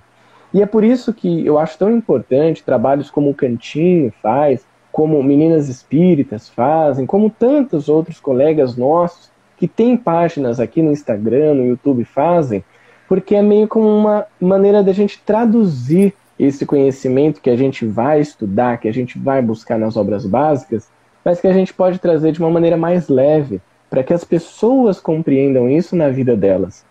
E 0.53 0.61
é 0.61 0.65
por 0.65 0.83
isso 0.83 1.13
que 1.13 1.45
eu 1.45 1.57
acho 1.57 1.77
tão 1.77 1.91
importante 1.91 2.63
trabalhos 2.63 3.09
como 3.09 3.29
o 3.29 3.33
Cantinho 3.33 4.11
faz, 4.21 4.65
como 4.91 5.21
Meninas 5.23 5.69
Espíritas 5.69 6.49
fazem, 6.49 7.05
como 7.05 7.29
tantos 7.29 7.89
outros 7.89 8.19
colegas 8.19 8.75
nossos 8.75 9.31
que 9.57 9.67
têm 9.67 9.97
páginas 9.97 10.59
aqui 10.59 10.81
no 10.81 10.91
Instagram, 10.91 11.55
no 11.55 11.65
YouTube 11.65 12.03
fazem, 12.03 12.63
porque 13.07 13.35
é 13.35 13.41
meio 13.41 13.67
como 13.67 13.87
uma 13.87 14.25
maneira 14.39 14.83
da 14.83 14.93
gente 14.93 15.21
traduzir 15.25 16.13
esse 16.37 16.65
conhecimento 16.65 17.41
que 17.41 17.49
a 17.49 17.55
gente 17.55 17.85
vai 17.85 18.19
estudar, 18.19 18.77
que 18.77 18.87
a 18.87 18.93
gente 18.93 19.17
vai 19.17 19.41
buscar 19.41 19.77
nas 19.77 19.95
obras 19.95 20.25
básicas, 20.25 20.87
mas 21.23 21.39
que 21.39 21.47
a 21.47 21.53
gente 21.53 21.73
pode 21.73 21.99
trazer 21.99 22.31
de 22.31 22.39
uma 22.39 22.49
maneira 22.49 22.75
mais 22.75 23.07
leve 23.07 23.61
para 23.93 24.03
que 24.03 24.11
as 24.11 24.23
pessoas 24.23 24.99
compreendam 24.99 25.69
isso 25.69 25.95
na 25.95 26.09
vida 26.09 26.35
delas. 26.35 26.83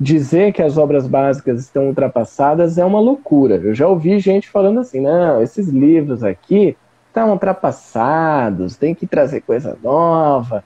Dizer 0.00 0.50
que 0.54 0.62
as 0.62 0.78
obras 0.78 1.06
básicas 1.06 1.60
estão 1.60 1.88
ultrapassadas 1.88 2.78
é 2.78 2.84
uma 2.86 2.98
loucura. 2.98 3.56
Eu 3.56 3.74
já 3.74 3.86
ouvi 3.86 4.18
gente 4.18 4.48
falando 4.48 4.80
assim: 4.80 4.98
não, 4.98 5.42
esses 5.42 5.68
livros 5.68 6.24
aqui 6.24 6.74
estão 7.06 7.32
ultrapassados, 7.32 8.78
tem 8.78 8.94
que 8.94 9.06
trazer 9.06 9.42
coisa 9.42 9.76
nova. 9.82 10.64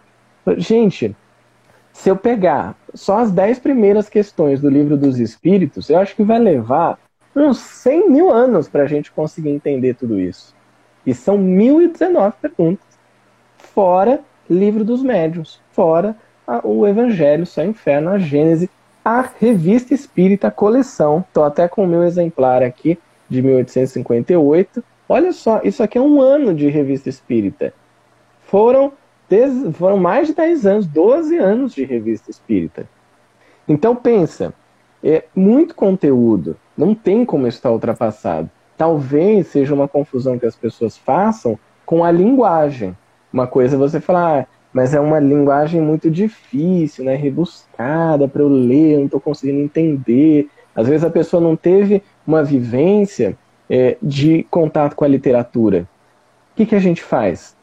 Gente, 0.56 1.16
se 1.92 2.08
eu 2.08 2.14
pegar 2.14 2.76
só 2.94 3.18
as 3.18 3.32
dez 3.32 3.58
primeiras 3.58 4.08
questões 4.08 4.60
do 4.60 4.70
livro 4.70 4.96
dos 4.96 5.18
Espíritos, 5.18 5.90
eu 5.90 5.98
acho 5.98 6.14
que 6.14 6.22
vai 6.22 6.38
levar 6.38 6.96
uns 7.34 7.58
100 7.58 8.08
mil 8.08 8.30
anos 8.30 8.68
para 8.68 8.84
a 8.84 8.86
gente 8.86 9.10
conseguir 9.10 9.50
entender 9.50 9.94
tudo 9.94 10.20
isso. 10.20 10.54
E 11.04 11.12
são 11.12 11.36
1019 11.36 12.36
perguntas. 12.40 12.86
Fora 13.56 14.20
livro 14.48 14.84
dos 14.84 15.02
médiuns, 15.02 15.60
fora 15.70 16.16
a, 16.46 16.60
o 16.66 16.86
Evangelho, 16.86 17.46
Céu 17.46 17.66
Inferno, 17.66 18.10
a 18.10 18.18
Gênese, 18.18 18.70
a 19.04 19.28
Revista 19.38 19.94
Espírita, 19.94 20.50
coleção. 20.50 21.24
Estou 21.26 21.44
até 21.44 21.66
com 21.68 21.84
o 21.84 21.86
meu 21.86 22.04
exemplar 22.04 22.62
aqui, 22.62 22.98
de 23.28 23.42
1858. 23.42 24.84
Olha 25.08 25.32
só, 25.32 25.60
isso 25.64 25.82
aqui 25.82 25.98
é 25.98 26.00
um 26.00 26.20
ano 26.20 26.54
de 26.54 26.68
Revista 26.68 27.08
Espírita. 27.08 27.74
Foram, 28.42 28.92
foram 29.74 29.96
mais 29.96 30.28
de 30.28 30.34
10 30.34 30.66
anos, 30.66 30.86
12 30.86 31.36
anos 31.36 31.74
de 31.74 31.84
Revista 31.84 32.30
Espírita. 32.30 32.88
Então 33.66 33.96
pensa, 33.96 34.52
é 35.02 35.24
muito 35.34 35.74
conteúdo, 35.74 36.56
não 36.76 36.94
tem 36.94 37.24
como 37.24 37.46
estar 37.46 37.70
ultrapassado. 37.70 38.50
Talvez 38.76 39.48
seja 39.48 39.74
uma 39.74 39.88
confusão 39.88 40.38
que 40.38 40.46
as 40.46 40.56
pessoas 40.56 40.96
façam 40.96 41.58
com 41.84 42.04
a 42.04 42.10
linguagem. 42.10 42.96
Uma 43.32 43.46
coisa 43.46 43.76
é 43.76 43.78
você 43.78 44.00
falar, 44.00 44.40
ah, 44.40 44.46
mas 44.72 44.94
é 44.94 45.00
uma 45.00 45.18
linguagem 45.18 45.80
muito 45.80 46.10
difícil, 46.10 47.04
né, 47.04 47.14
rebuscada 47.14 48.26
para 48.26 48.42
eu 48.42 48.48
ler, 48.48 48.92
eu 48.92 48.98
não 48.98 49.06
estou 49.06 49.20
conseguindo 49.20 49.60
entender. 49.60 50.48
Às 50.74 50.88
vezes 50.88 51.04
a 51.04 51.10
pessoa 51.10 51.42
não 51.42 51.54
teve 51.54 52.02
uma 52.26 52.42
vivência 52.42 53.36
é, 53.68 53.96
de 54.02 54.44
contato 54.50 54.94
com 54.94 55.04
a 55.04 55.08
literatura. 55.08 55.88
O 56.52 56.56
que, 56.56 56.66
que 56.66 56.74
a 56.74 56.80
gente 56.80 57.02
faz? 57.02 57.56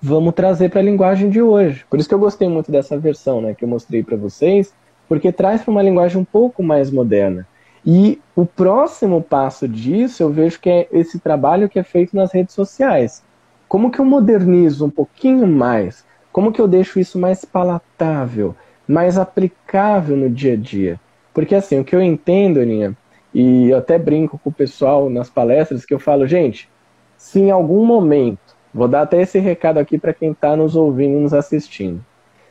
Vamos 0.00 0.34
trazer 0.34 0.70
para 0.70 0.80
a 0.80 0.84
linguagem 0.84 1.28
de 1.28 1.42
hoje. 1.42 1.84
Por 1.90 1.98
isso 1.98 2.08
que 2.08 2.14
eu 2.14 2.18
gostei 2.18 2.48
muito 2.48 2.70
dessa 2.70 2.96
versão 2.98 3.40
né, 3.40 3.54
que 3.54 3.64
eu 3.64 3.68
mostrei 3.68 4.02
para 4.02 4.16
vocês, 4.16 4.72
porque 5.08 5.32
traz 5.32 5.62
para 5.62 5.70
uma 5.70 5.82
linguagem 5.82 6.20
um 6.20 6.24
pouco 6.24 6.62
mais 6.62 6.90
moderna. 6.90 7.46
E 7.84 8.20
o 8.36 8.44
próximo 8.44 9.22
passo 9.22 9.66
disso 9.66 10.22
eu 10.22 10.30
vejo 10.30 10.60
que 10.60 10.68
é 10.68 10.88
esse 10.92 11.18
trabalho 11.18 11.68
que 11.68 11.78
é 11.78 11.82
feito 11.82 12.14
nas 12.14 12.32
redes 12.32 12.54
sociais. 12.54 13.22
Como 13.68 13.90
que 13.90 13.98
eu 13.98 14.04
modernizo 14.04 14.86
um 14.86 14.90
pouquinho 14.90 15.46
mais? 15.46 16.04
Como 16.32 16.50
que 16.50 16.60
eu 16.60 16.66
deixo 16.66 16.98
isso 16.98 17.18
mais 17.18 17.44
palatável, 17.44 18.56
mais 18.86 19.18
aplicável 19.18 20.16
no 20.16 20.30
dia 20.30 20.54
a 20.54 20.56
dia? 20.56 20.98
Porque 21.34 21.54
assim, 21.54 21.78
o 21.78 21.84
que 21.84 21.94
eu 21.94 22.00
entendo, 22.00 22.60
Aninha, 22.60 22.96
e 23.34 23.68
eu 23.68 23.76
até 23.76 23.98
brinco 23.98 24.38
com 24.38 24.48
o 24.48 24.52
pessoal 24.52 25.10
nas 25.10 25.28
palestras 25.28 25.84
que 25.84 25.92
eu 25.92 25.98
falo, 25.98 26.26
gente, 26.26 26.68
se 27.16 27.40
em 27.40 27.50
algum 27.50 27.84
momento, 27.84 28.56
vou 28.72 28.88
dar 28.88 29.02
até 29.02 29.20
esse 29.20 29.38
recado 29.38 29.78
aqui 29.78 29.98
para 29.98 30.14
quem 30.14 30.32
está 30.32 30.56
nos 30.56 30.74
ouvindo, 30.74 31.20
nos 31.20 31.34
assistindo. 31.34 32.02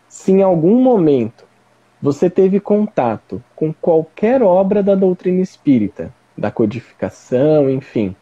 Se 0.08 0.32
em 0.32 0.44
algum 0.44 0.80
momento 0.80 1.46
você 2.00 2.30
teve 2.30 2.60
contato 2.60 3.44
com 3.56 3.74
qualquer 3.74 4.44
obra 4.44 4.84
da 4.84 4.94
doutrina 4.94 5.42
espírita, 5.42 6.14
da 6.38 6.52
codificação, 6.52 7.70
enfim, 7.70 8.16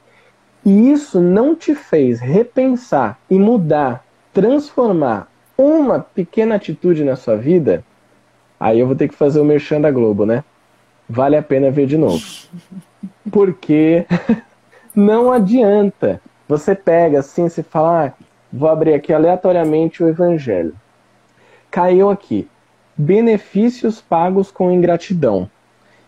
e 0.66 0.92
isso 0.92 1.22
não 1.22 1.56
te 1.56 1.76
fez 1.76 2.20
repensar 2.20 3.20
e 3.30 3.38
mudar, 3.38 4.04
transformar 4.34 5.32
uma 5.58 6.00
pequena 6.00 6.56
atitude 6.56 7.04
na 7.04 7.16
sua 7.16 7.38
vida, 7.38 7.84
aí 8.60 8.80
eu 8.80 8.88
vou 8.88 8.96
ter 8.96 9.08
que 9.08 9.16
fazer 9.16 9.40
o 9.40 9.46
merchan 9.46 9.80
da 9.80 9.92
Globo, 9.92 10.26
né? 10.26 10.44
Vale 11.08 11.38
a 11.38 11.44
pena 11.44 11.70
ver 11.70 11.86
de 11.86 11.98
novo. 11.98 12.24
Porque 13.32 14.06
não 14.96 15.32
adianta. 15.32 16.20
Você 16.48 16.76
pega 16.76 17.20
assim, 17.20 17.48
você 17.48 17.64
fala, 17.64 18.08
ah, 18.08 18.14
vou 18.52 18.70
abrir 18.70 18.94
aqui 18.94 19.14
aleatoriamente 19.14 20.04
o 20.04 20.08
Evangelho. 20.08 20.76
Caiu 21.72 22.10
aqui 22.10 22.48
benefícios 22.98 24.00
pagos 24.02 24.52
com 24.52 24.72
ingratidão. 24.72 25.50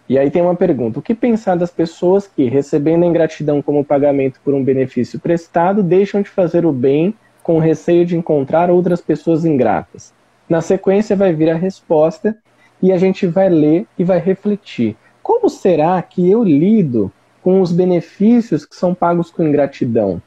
E 0.10 0.18
aí 0.18 0.32
tem 0.32 0.42
uma 0.42 0.56
pergunta: 0.56 1.00
o 1.00 1.02
que 1.02 1.14
pensar 1.14 1.56
das 1.56 1.72
pessoas 1.72 2.28
que, 2.28 2.46
recebendo 2.46 3.04
a 3.04 3.08
ingratidão 3.08 3.62
como 3.62 3.84
pagamento 3.84 4.40
por 4.44 4.54
um 4.54 4.64
benefício 4.64 5.20
prestado, 5.20 5.84
deixam 5.84 6.22
de 6.22 6.30
fazer 6.30 6.66
o 6.66 6.72
bem 6.72 7.14
com 7.44 7.60
receio 7.60 8.06
de 8.06 8.18
encontrar 8.18 8.70
outras 8.70 9.02
pessoas 9.02 9.46
ingratas? 9.46 10.14
Na 10.50 10.62
sequência 10.62 11.16
vai 11.16 11.34
vir 11.34 11.50
a 11.50 11.56
resposta 11.56 12.38
e 12.82 12.92
a 12.92 12.98
gente 12.98 13.28
vai 13.28 13.50
ler 13.50 13.86
e 13.98 14.04
vai 14.04 14.20
refletir. 14.20 14.96
Como 15.22 15.50
será 15.50 16.02
que 16.02 16.30
eu 16.30 16.44
lido 16.44 17.12
com 17.42 17.60
os 17.60 17.72
benefícios 17.72 18.66
que 18.66 18.76
são 18.76 18.94
pagos 18.94 19.30
com 19.30 19.44
ingratidão? 19.44 20.22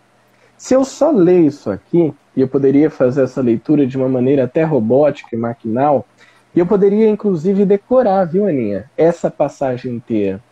Se 0.58 0.74
eu 0.74 0.84
só 0.84 1.10
ler 1.10 1.40
isso 1.40 1.70
aqui, 1.70 2.12
e 2.36 2.40
eu 2.40 2.48
poderia 2.48 2.90
fazer 2.90 3.22
essa 3.22 3.40
leitura 3.40 3.86
de 3.86 3.96
uma 3.96 4.08
maneira 4.08 4.44
até 4.44 4.62
robótica 4.62 5.34
e 5.34 5.38
maquinal, 5.38 6.06
e 6.54 6.58
eu 6.58 6.66
poderia, 6.66 7.08
inclusive, 7.08 7.64
decorar, 7.64 8.24
viu, 8.24 8.46
Aninha, 8.46 8.90
essa 8.96 9.30
passagem 9.30 9.94
inteira. 9.94 10.42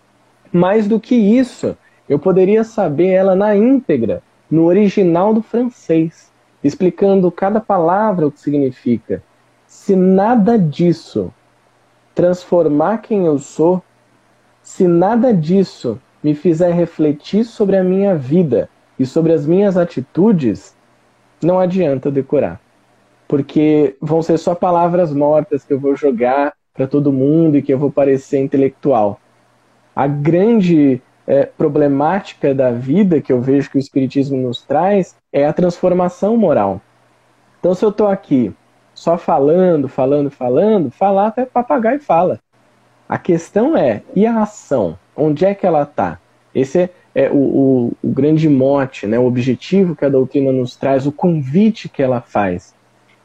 Mais 0.52 0.87
do 0.87 1.00
que 1.00 1.14
isso, 1.14 1.76
eu 2.08 2.18
poderia 2.18 2.62
saber 2.62 3.08
ela 3.08 3.34
na 3.34 3.56
íntegra, 3.56 4.22
no 4.50 4.64
original 4.64 5.34
do 5.34 5.42
francês, 5.42 6.30
explicando 6.62 7.30
cada 7.30 7.61
palavra 7.61 8.26
o 8.26 8.32
que 8.32 8.40
significa. 8.40 9.22
Se 9.66 9.96
nada 9.96 10.58
disso 10.58 11.32
transformar 12.14 12.98
quem 12.98 13.26
eu 13.26 13.38
sou, 13.38 13.82
se 14.62 14.87
nada 14.87 15.34
disso 15.34 16.00
me 16.22 16.34
fizer 16.34 16.72
refletir 16.72 17.44
sobre 17.44 17.76
a 17.76 17.84
minha 17.84 18.14
vida 18.16 18.68
e 18.98 19.04
sobre 19.04 19.32
as 19.32 19.46
minhas 19.46 19.76
atitudes, 19.76 20.74
não 21.42 21.61
adianta 21.61 22.11
decorar 22.11 22.61
porque 23.29 23.95
vão 24.01 24.23
ser 24.23 24.38
só 24.38 24.55
palavras 24.55 25.12
mortas 25.12 25.62
que 25.62 25.73
eu 25.73 25.79
vou 25.79 25.95
jogar 25.95 26.55
para 26.73 26.87
todo 26.87 27.12
mundo 27.12 27.59
e 27.59 27.62
que 27.62 27.73
eu 27.73 27.79
vou 27.79 27.93
parecer 27.93 28.38
intelectual. 28.38 29.21
A 29.95 30.07
grande 30.07 31.03
é, 31.27 31.45
problemática 31.45 32.55
da 32.55 32.73
vida 32.73 33.21
que 33.21 33.31
eu 33.31 33.41
vejo 33.41 33.71
que 33.71 33.77
o 33.77 33.79
Espiritismo 33.79 34.38
nos 34.38 34.62
traz 34.62 35.14
é 35.31 35.47
a 35.47 35.53
transformação 35.53 36.37
moral. 36.38 36.81
Então, 37.61 37.75
se 37.75 37.85
eu 37.85 37.91
estou 37.91 38.07
aqui 38.07 38.53
só 38.95 39.19
falando, 39.19 39.88
falando, 39.88 40.31
falando, 40.31 40.91
falar 40.91 41.27
até 41.27 41.45
papagaio 41.45 42.01
fala. 42.01 42.41
A 43.09 43.19
questão 43.19 43.77
é, 43.77 44.03
e 44.14 44.27
a 44.27 44.43
ação? 44.43 44.99
Onde 45.14 45.45
é 45.45 45.55
que 45.55 45.67
ela 45.67 45.83
está? 45.83 46.19
Esse 46.55 46.83
é, 46.83 46.91
é 47.14 47.31
o, 47.31 47.37
o, 47.37 47.93
o, 48.03 48.09
grande 48.09 48.49
mote, 48.49 49.07
né, 49.07 49.19
o 49.19 49.27
objetivo 49.27 49.95
que 49.95 50.05
a 50.05 50.09
doutrina 50.09 50.51
nos 50.53 50.77
traz, 50.77 51.07
o 51.07 51.12
convite 51.12 51.88
que 51.88 52.03
ela 52.03 52.21
faz. 52.21 52.75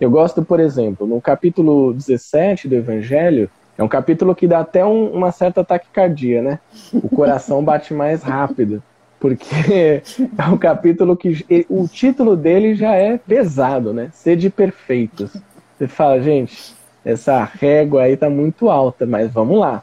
Eu 0.04 0.10
gosto, 0.10 0.44
por 0.44 0.60
exemplo, 0.60 1.08
no 1.08 1.22
capítulo 1.22 1.94
17 1.94 2.68
do 2.68 2.76
Evangelho, 2.76 3.50
é 3.78 3.82
um 3.82 3.88
capítulo 3.88 4.36
que 4.36 4.46
dá 4.46 4.60
até 4.60 4.84
um, 4.86 5.08
uma 5.14 5.32
certa 5.32 5.64
taquicardia, 5.64 6.42
né? 6.42 6.60
O 6.94 7.08
coração 7.08 7.64
bate 7.64 7.94
mais 7.94 8.22
rápido. 8.22 8.84
Porque 9.18 10.02
é 10.38 10.44
um 10.52 10.58
capítulo 10.58 11.16
que 11.16 11.46
o 11.70 11.88
título 11.88 12.36
dele 12.36 12.76
já 12.76 12.94
é 12.94 13.18
pesado, 13.18 13.94
né? 13.94 14.10
Sede 14.12 14.50
perfeitos. 14.50 15.38
Você 15.78 15.88
fala, 15.88 16.22
gente, 16.22 16.76
essa 17.06 17.42
régua 17.42 18.04
aí 18.04 18.18
tá 18.18 18.30
muito 18.30 18.70
alta, 18.70 19.06
mas 19.06 19.32
vamos 19.32 19.58
lá. 19.58 19.82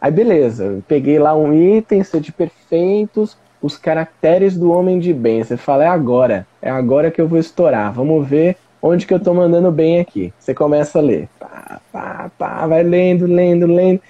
Aí 0.00 0.10
beleza, 0.10 0.64
eu 0.64 0.82
peguei 0.88 1.20
lá 1.20 1.36
um 1.36 1.54
item, 1.54 2.02
sede 2.02 2.32
perfeitos, 2.32 3.38
os 3.62 3.78
caracteres 3.78 4.56
do 4.56 4.72
homem 4.72 4.98
de 4.98 5.14
bem. 5.14 5.44
Você 5.44 5.56
fala, 5.56 5.84
é 5.84 5.88
agora, 5.88 6.44
é 6.60 6.68
agora 6.68 7.12
que 7.12 7.20
eu 7.20 7.28
vou 7.28 7.38
estourar. 7.38 7.92
Vamos 7.92 8.26
ver 8.26 8.56
onde 8.86 9.06
que 9.06 9.14
eu 9.14 9.20
tô 9.20 9.34
mandando 9.34 9.70
bem 9.70 10.00
aqui? 10.00 10.32
Você 10.38 10.54
começa 10.54 10.98
a 10.98 11.02
ler. 11.02 11.28
Pá, 11.38 11.80
pá, 11.92 12.30
pá, 12.38 12.66
vai 12.66 12.82
lendo, 12.82 13.26
lendo, 13.26 13.66
lendo. 13.66 14.00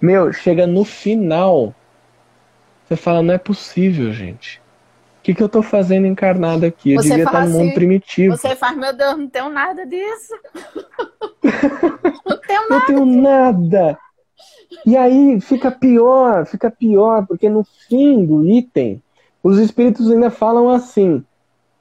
Meu, 0.00 0.32
chega 0.32 0.66
no 0.66 0.84
final. 0.84 1.74
Você 2.84 2.96
fala, 2.96 3.22
não 3.22 3.34
é 3.34 3.38
possível, 3.38 4.12
gente. 4.12 4.60
O 5.18 5.22
que, 5.24 5.34
que 5.34 5.42
eu 5.42 5.48
tô 5.48 5.62
fazendo 5.62 6.06
encarnado 6.06 6.66
aqui? 6.66 6.92
Eu 6.92 7.02
você 7.02 7.08
devia 7.08 7.24
estar 7.24 7.46
no 7.46 7.52
mundo 7.52 7.64
assim, 7.64 7.74
primitivo. 7.74 8.36
Você 8.36 8.54
faz, 8.54 8.76
meu 8.76 8.94
Deus, 8.94 9.16
não 9.16 9.28
tenho 9.28 9.48
nada 9.48 9.86
disso. 9.86 10.34
não 12.26 12.38
tenho 12.38 12.68
nada. 12.68 12.70
Não 12.70 12.86
tenho 12.86 13.06
nada. 13.06 13.98
E 14.84 14.96
aí 14.96 15.40
fica 15.40 15.70
pior, 15.70 16.44
fica 16.44 16.70
pior, 16.70 17.26
porque 17.26 17.48
no 17.48 17.64
fim 17.88 18.26
do 18.26 18.46
item, 18.46 19.02
os 19.42 19.58
espíritos 19.58 20.10
ainda 20.10 20.30
falam 20.30 20.68
assim: 20.68 21.24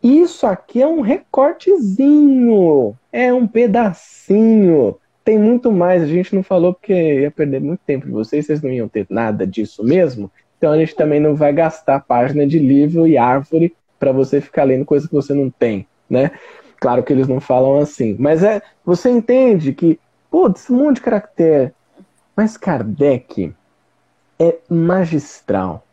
isso 0.03 0.45
aqui 0.45 0.81
é 0.81 0.87
um 0.87 0.99
recortezinho, 0.99 2.93
é 3.11 3.33
um 3.33 3.47
pedacinho. 3.47 4.97
Tem 5.23 5.39
muito 5.39 5.71
mais, 5.71 6.03
a 6.03 6.07
gente 6.07 6.35
não 6.35 6.43
falou 6.43 6.73
porque 6.73 6.93
ia 6.93 7.31
perder 7.31 7.61
muito 7.61 7.79
tempo 7.85 8.05
de 8.05 8.11
vocês, 8.11 8.45
vocês 8.45 8.61
não 8.61 8.69
iam 8.69 8.89
ter 8.89 9.07
nada 9.09 9.47
disso 9.47 9.81
mesmo. 9.83 10.29
Então 10.57 10.73
a 10.73 10.77
gente 10.77 10.95
também 10.95 11.19
não 11.19 11.35
vai 11.35 11.53
gastar 11.53 12.01
página 12.01 12.45
de 12.45 12.59
livro 12.59 13.07
e 13.07 13.17
árvore 13.17 13.73
para 13.97 14.11
você 14.11 14.41
ficar 14.41 14.65
lendo 14.65 14.83
coisa 14.83 15.07
que 15.07 15.13
você 15.13 15.33
não 15.33 15.49
tem, 15.49 15.87
né? 16.09 16.31
Claro 16.77 17.01
que 17.01 17.13
eles 17.13 17.27
não 17.27 17.39
falam 17.39 17.79
assim, 17.79 18.17
mas 18.19 18.43
é, 18.43 18.61
você 18.85 19.09
entende 19.09 19.71
que, 19.71 19.97
putz, 20.29 20.69
um 20.69 20.75
monte 20.75 20.95
de 20.97 21.03
caractere. 21.03 21.71
Mas 22.35 22.57
Kardec 22.57 23.53
é 24.37 24.57
magistral, 24.69 25.85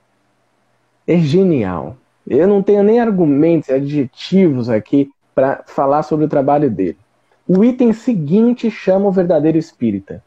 é 1.07 1.17
genial. 1.19 1.97
Eu 2.31 2.47
não 2.47 2.63
tenho 2.63 2.85
nem 2.85 3.01
argumentos, 3.01 3.71
adjetivos 3.71 4.71
aqui 4.71 5.11
para 5.35 5.65
falar 5.67 6.05
sobre 6.05 6.27
o 6.27 6.29
trabalho 6.29 6.71
dele. 6.71 6.97
O 7.47 7.65
item 7.65 7.93
seguinte 7.93 8.71
chama 8.71 9.09
o 9.09 9.13
verdadeiro 9.13 9.59
espírita. 9.59 10.23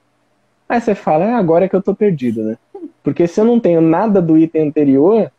Aí 0.68 0.82
você 0.82 0.94
fala, 0.94 1.24
é 1.24 1.34
agora 1.34 1.70
que 1.70 1.76
eu 1.76 1.80
estou 1.80 1.96
perdido, 1.96 2.44
né? 2.44 2.58
Porque 3.02 3.26
se 3.26 3.40
eu 3.40 3.46
não 3.46 3.58
tenho 3.58 3.80
nada 3.80 4.22
do 4.22 4.38
item 4.38 4.68
anterior, 4.68 5.32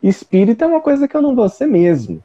espírita 0.00 0.64
é 0.64 0.68
uma 0.68 0.80
coisa 0.80 1.08
que 1.08 1.16
eu 1.16 1.22
não 1.22 1.34
vou 1.34 1.48
ser 1.48 1.66
mesmo. 1.66 2.22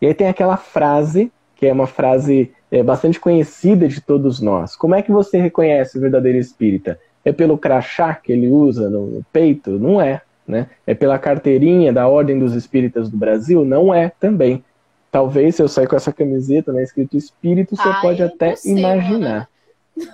E 0.00 0.06
aí 0.06 0.12
tem 0.12 0.28
aquela 0.28 0.58
frase 0.58 1.32
que 1.56 1.66
é 1.66 1.72
uma 1.72 1.86
frase 1.86 2.52
é, 2.70 2.82
bastante 2.82 3.18
conhecida 3.20 3.88
de 3.88 4.00
todos 4.00 4.40
nós. 4.40 4.76
Como 4.76 4.94
é 4.94 5.00
que 5.00 5.12
você 5.12 5.40
reconhece 5.40 5.96
o 5.96 6.00
verdadeiro 6.00 6.36
espírita? 6.36 6.98
É 7.24 7.32
pelo 7.32 7.56
crachá 7.56 8.14
que 8.14 8.32
ele 8.32 8.48
usa 8.48 8.90
no 8.90 9.24
peito? 9.32 9.70
Não 9.78 10.00
é. 10.00 10.20
Né? 10.52 10.66
É 10.86 10.92
pela 10.92 11.18
carteirinha 11.18 11.90
da 11.94 12.06
Ordem 12.06 12.38
dos 12.38 12.54
Espíritas 12.54 13.08
do 13.08 13.16
Brasil? 13.16 13.64
Não 13.64 13.92
é 13.92 14.10
também. 14.20 14.62
Talvez 15.10 15.56
se 15.56 15.62
eu 15.62 15.68
sair 15.68 15.86
com 15.86 15.96
essa 15.96 16.12
camiseta 16.12 16.72
né, 16.74 16.82
escrito 16.82 17.16
espírito, 17.16 17.74
você 17.74 17.90
pode 18.02 18.20
é 18.20 18.26
até 18.26 18.54
imaginar. 18.66 19.48
Né? 19.96 20.06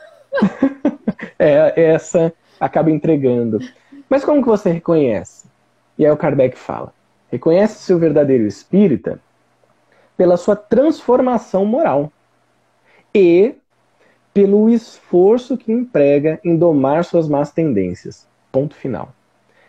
é, 1.39 1.91
essa 1.93 2.33
acaba 2.61 2.89
entregando. 2.89 3.59
Mas 4.09 4.25
como 4.25 4.43
que 4.43 4.49
você 4.49 4.71
reconhece? 4.71 5.49
E 5.99 6.07
aí 6.07 6.13
o 6.13 6.17
Kardec 6.17 6.57
fala: 6.57 6.93
reconhece-se 7.33 7.93
o 7.93 7.99
verdadeiro 7.99 8.47
espírita 8.47 9.21
pela 10.17 10.37
sua 10.37 10.55
transformação 10.55 11.65
moral 11.65 12.13
e 13.13 13.57
pelo 14.33 14.71
esforço 14.71 15.57
que 15.57 15.73
emprega 15.73 16.39
em 16.45 16.57
domar 16.57 17.05
suas 17.05 17.29
más 17.29 17.51
tendências. 17.51 18.25
Ponto 18.53 18.77
final. 18.77 19.13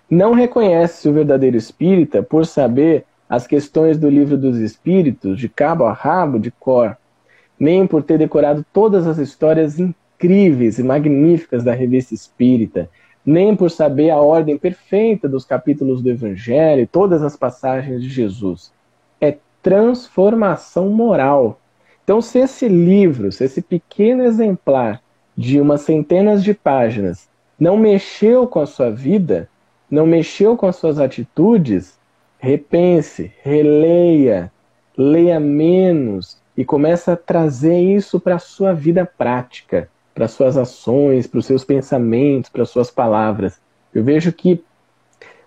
Não 0.10 0.34
reconhece 0.34 1.08
o 1.08 1.14
verdadeiro 1.14 1.56
espírita 1.56 2.24
por 2.24 2.46
saber 2.46 3.06
as 3.30 3.46
questões 3.46 3.98
do 3.98 4.10
livro 4.10 4.38
dos 4.38 4.58
espíritos 4.58 5.38
de 5.38 5.48
cabo 5.48 5.86
a 5.86 5.94
rabo 5.94 6.40
de 6.40 6.50
cor, 6.52 6.98
nem 7.60 7.86
por 7.86 8.02
ter 8.02 8.18
decorado 8.18 8.66
todas 8.74 9.06
as 9.06 9.18
histórias 9.18 9.80
incríveis 9.80 10.80
e 10.80 10.84
magníficas 10.84 11.64
da 11.64 11.74
revista 11.74 12.14
espírita, 12.14 12.90
nem 13.26 13.56
por 13.56 13.70
saber 13.70 14.10
a 14.10 14.18
ordem 14.18 14.58
perfeita 14.58 15.30
dos 15.30 15.46
capítulos 15.46 16.02
do 16.02 16.10
Evangelho 16.10 16.82
e 16.82 16.88
todas 16.88 17.22
as 17.22 17.36
passagens 17.36 18.02
de 18.02 18.10
Jesus 18.10 18.72
transformação 19.62 20.90
moral. 20.90 21.60
Então, 22.04 22.22
se 22.22 22.40
esse 22.40 22.68
livro, 22.68 23.32
se 23.32 23.44
esse 23.44 23.62
pequeno 23.62 24.24
exemplar 24.24 25.02
de 25.38 25.60
umas 25.60 25.82
centenas 25.82 26.44
de 26.44 26.54
páginas 26.54 27.30
não 27.60 27.78
mexeu 27.78 28.48
com 28.48 28.60
a 28.60 28.66
sua 28.66 28.90
vida, 28.90 29.50
não 29.90 30.06
mexeu 30.06 30.56
com 30.56 30.68
as 30.68 30.76
suas 30.76 31.00
atitudes, 31.00 31.98
repense, 32.38 33.34
releia, 33.42 34.52
leia 34.98 35.40
menos 35.40 36.38
e 36.56 36.66
comece 36.66 37.10
a 37.10 37.16
trazer 37.16 37.80
isso 37.80 38.20
para 38.20 38.36
a 38.36 38.40
sua 38.40 38.74
vida 38.74 39.06
prática, 39.06 39.90
para 40.14 40.28
suas 40.28 40.58
ações, 40.58 41.26
para 41.26 41.40
os 41.40 41.46
seus 41.46 41.64
pensamentos, 41.64 42.50
para 42.50 42.64
as 42.64 42.70
suas 42.70 42.92
palavras. 42.92 43.62
Eu 43.94 44.04
vejo 44.04 44.32
que 44.32 44.64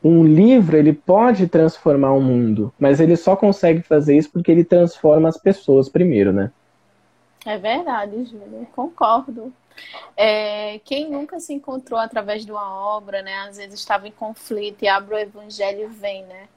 um 0.02 0.24
livro 0.24 0.76
ele 0.76 0.92
pode 0.92 1.46
transformar 1.46 2.12
o 2.12 2.20
mundo, 2.20 2.72
mas 2.78 2.98
ele 2.98 3.16
só 3.16 3.36
consegue 3.36 3.82
fazer 3.82 4.16
isso 4.16 4.30
porque 4.32 4.50
ele 4.50 4.64
transforma 4.64 5.28
as 5.28 5.36
pessoas 5.36 5.88
primeiro, 5.88 6.32
né? 6.32 6.50
É 7.44 7.58
verdade, 7.58 8.24
Júlia, 8.24 8.66
concordo. 8.74 9.52
É, 10.16 10.80
quem 10.84 11.10
nunca 11.10 11.40
se 11.40 11.52
encontrou 11.52 11.98
através 11.98 12.44
de 12.44 12.52
uma 12.52 12.74
obra, 12.96 13.22
né? 13.22 13.34
Às 13.48 13.56
vezes 13.56 13.78
estava 13.78 14.06
em 14.06 14.12
conflito 14.12 14.82
e 14.82 14.88
abre 14.88 15.14
o 15.14 15.18
evangelho 15.18 15.84
e 15.84 15.86
vem, 15.86 16.24
né? 16.24 16.48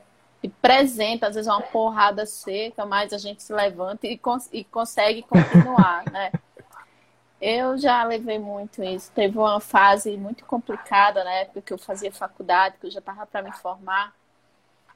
E 0.43 0.49
presenta, 0.49 1.28
às 1.28 1.36
vezes, 1.36 1.49
uma 1.51 1.62
porrada 1.62 2.25
seca, 2.25 2.86
mas 2.86 3.13
a 3.13 3.17
gente 3.17 3.41
se 3.41 3.54
levanta 3.54 4.06
e, 4.08 4.17
cons 4.17 4.49
e 4.51 4.63
consegue 4.63 5.23
continuar, 5.23 6.04
né? 6.12 6.32
Eu 7.41 7.78
já 7.78 8.04
levei 8.04 8.39
muito 8.39 8.84
isso. 8.84 9.12
Teve 9.12 9.38
uma 9.38 9.60
fase 9.60 10.15
muito 10.17 10.45
complicada 10.45 11.23
na 11.23 11.32
época 11.32 11.62
que 11.62 11.73
eu 11.73 11.78
fazia 11.78 12.12
faculdade, 12.12 12.78
que 12.80 12.88
eu 12.88 12.91
já 12.91 12.99
estava 12.99 13.25
para 13.25 13.41
me 13.41 13.51
formar, 13.51 14.13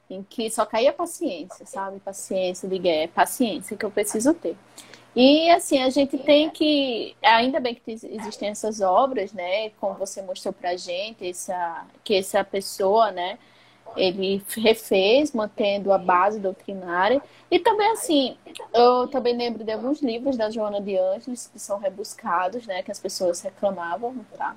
em 0.10 0.24
que 0.24 0.50
só 0.50 0.66
caía 0.66 0.92
paciência, 0.92 1.66
sabe? 1.66 2.00
Paciência, 2.00 2.68
liguei, 2.68 3.04
é 3.04 3.08
paciência 3.08 3.78
que 3.78 3.86
eu 3.86 3.92
preciso 3.92 4.34
ter. 4.34 4.58
E 5.16 5.50
assim, 5.50 5.82
a 5.82 5.90
gente 5.90 6.18
tem 6.18 6.50
que. 6.50 7.16
Ainda 7.22 7.60
bem 7.60 7.76
que 7.76 7.82
existem 7.92 8.50
essas 8.50 8.80
obras, 8.82 9.34
né? 9.34 9.72
Como 9.72 9.96
você 9.96 10.22
mostrou 10.22 10.54
pra 10.54 10.76
gente, 10.78 11.28
essa, 11.28 11.86
que 12.04 12.16
essa 12.16 12.44
pessoa, 12.44 13.12
né? 13.12 13.38
ele 13.96 14.44
refez, 14.56 15.32
mantendo 15.32 15.92
a 15.92 15.98
base 15.98 16.40
doutrinária. 16.40 17.22
E 17.50 17.60
também, 17.60 17.92
assim, 17.92 18.38
eu 18.74 19.08
também 19.08 19.36
lembro 19.36 19.64
de 19.64 19.72
alguns 19.72 20.02
livros 20.02 20.38
da 20.38 20.50
Joana 20.50 20.82
de 20.82 20.98
Anjos 20.98 21.48
que 21.48 21.60
são 21.60 21.80
rebuscados, 21.80 22.66
né, 22.66 22.84
que 22.84 22.92
as 22.92 23.00
pessoas 23.00 23.42
reclamavam, 23.42 24.16
tá? 24.38 24.56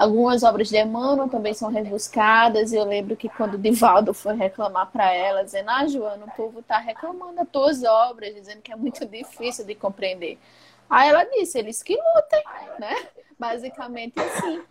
Algumas 0.00 0.42
obras 0.42 0.68
de 0.68 0.78
Emmanuel 0.78 1.28
também 1.28 1.52
são 1.52 1.70
rebuscadas. 1.70 2.72
Eu 2.72 2.84
lembro 2.84 3.16
que 3.16 3.28
quando 3.28 3.58
Divaldo 3.58 4.14
foi 4.14 4.34
reclamar 4.34 4.90
para 4.90 5.12
ela, 5.12 5.44
dizendo: 5.44 5.68
Ah, 5.68 5.86
Joana, 5.86 6.24
o 6.24 6.30
povo 6.30 6.60
está 6.60 6.78
reclamando 6.78 7.34
das 7.34 7.48
tuas 7.48 7.84
obras, 7.84 8.34
dizendo 8.34 8.62
que 8.62 8.72
é 8.72 8.76
muito 8.76 9.04
difícil 9.04 9.66
de 9.66 9.74
compreender. 9.74 10.38
Aí 10.88 11.08
ela 11.10 11.24
disse: 11.24 11.58
Eles 11.58 11.82
que 11.82 11.96
lutem, 11.96 12.44
né? 12.78 12.96
Basicamente 13.38 14.18
assim 14.18 14.62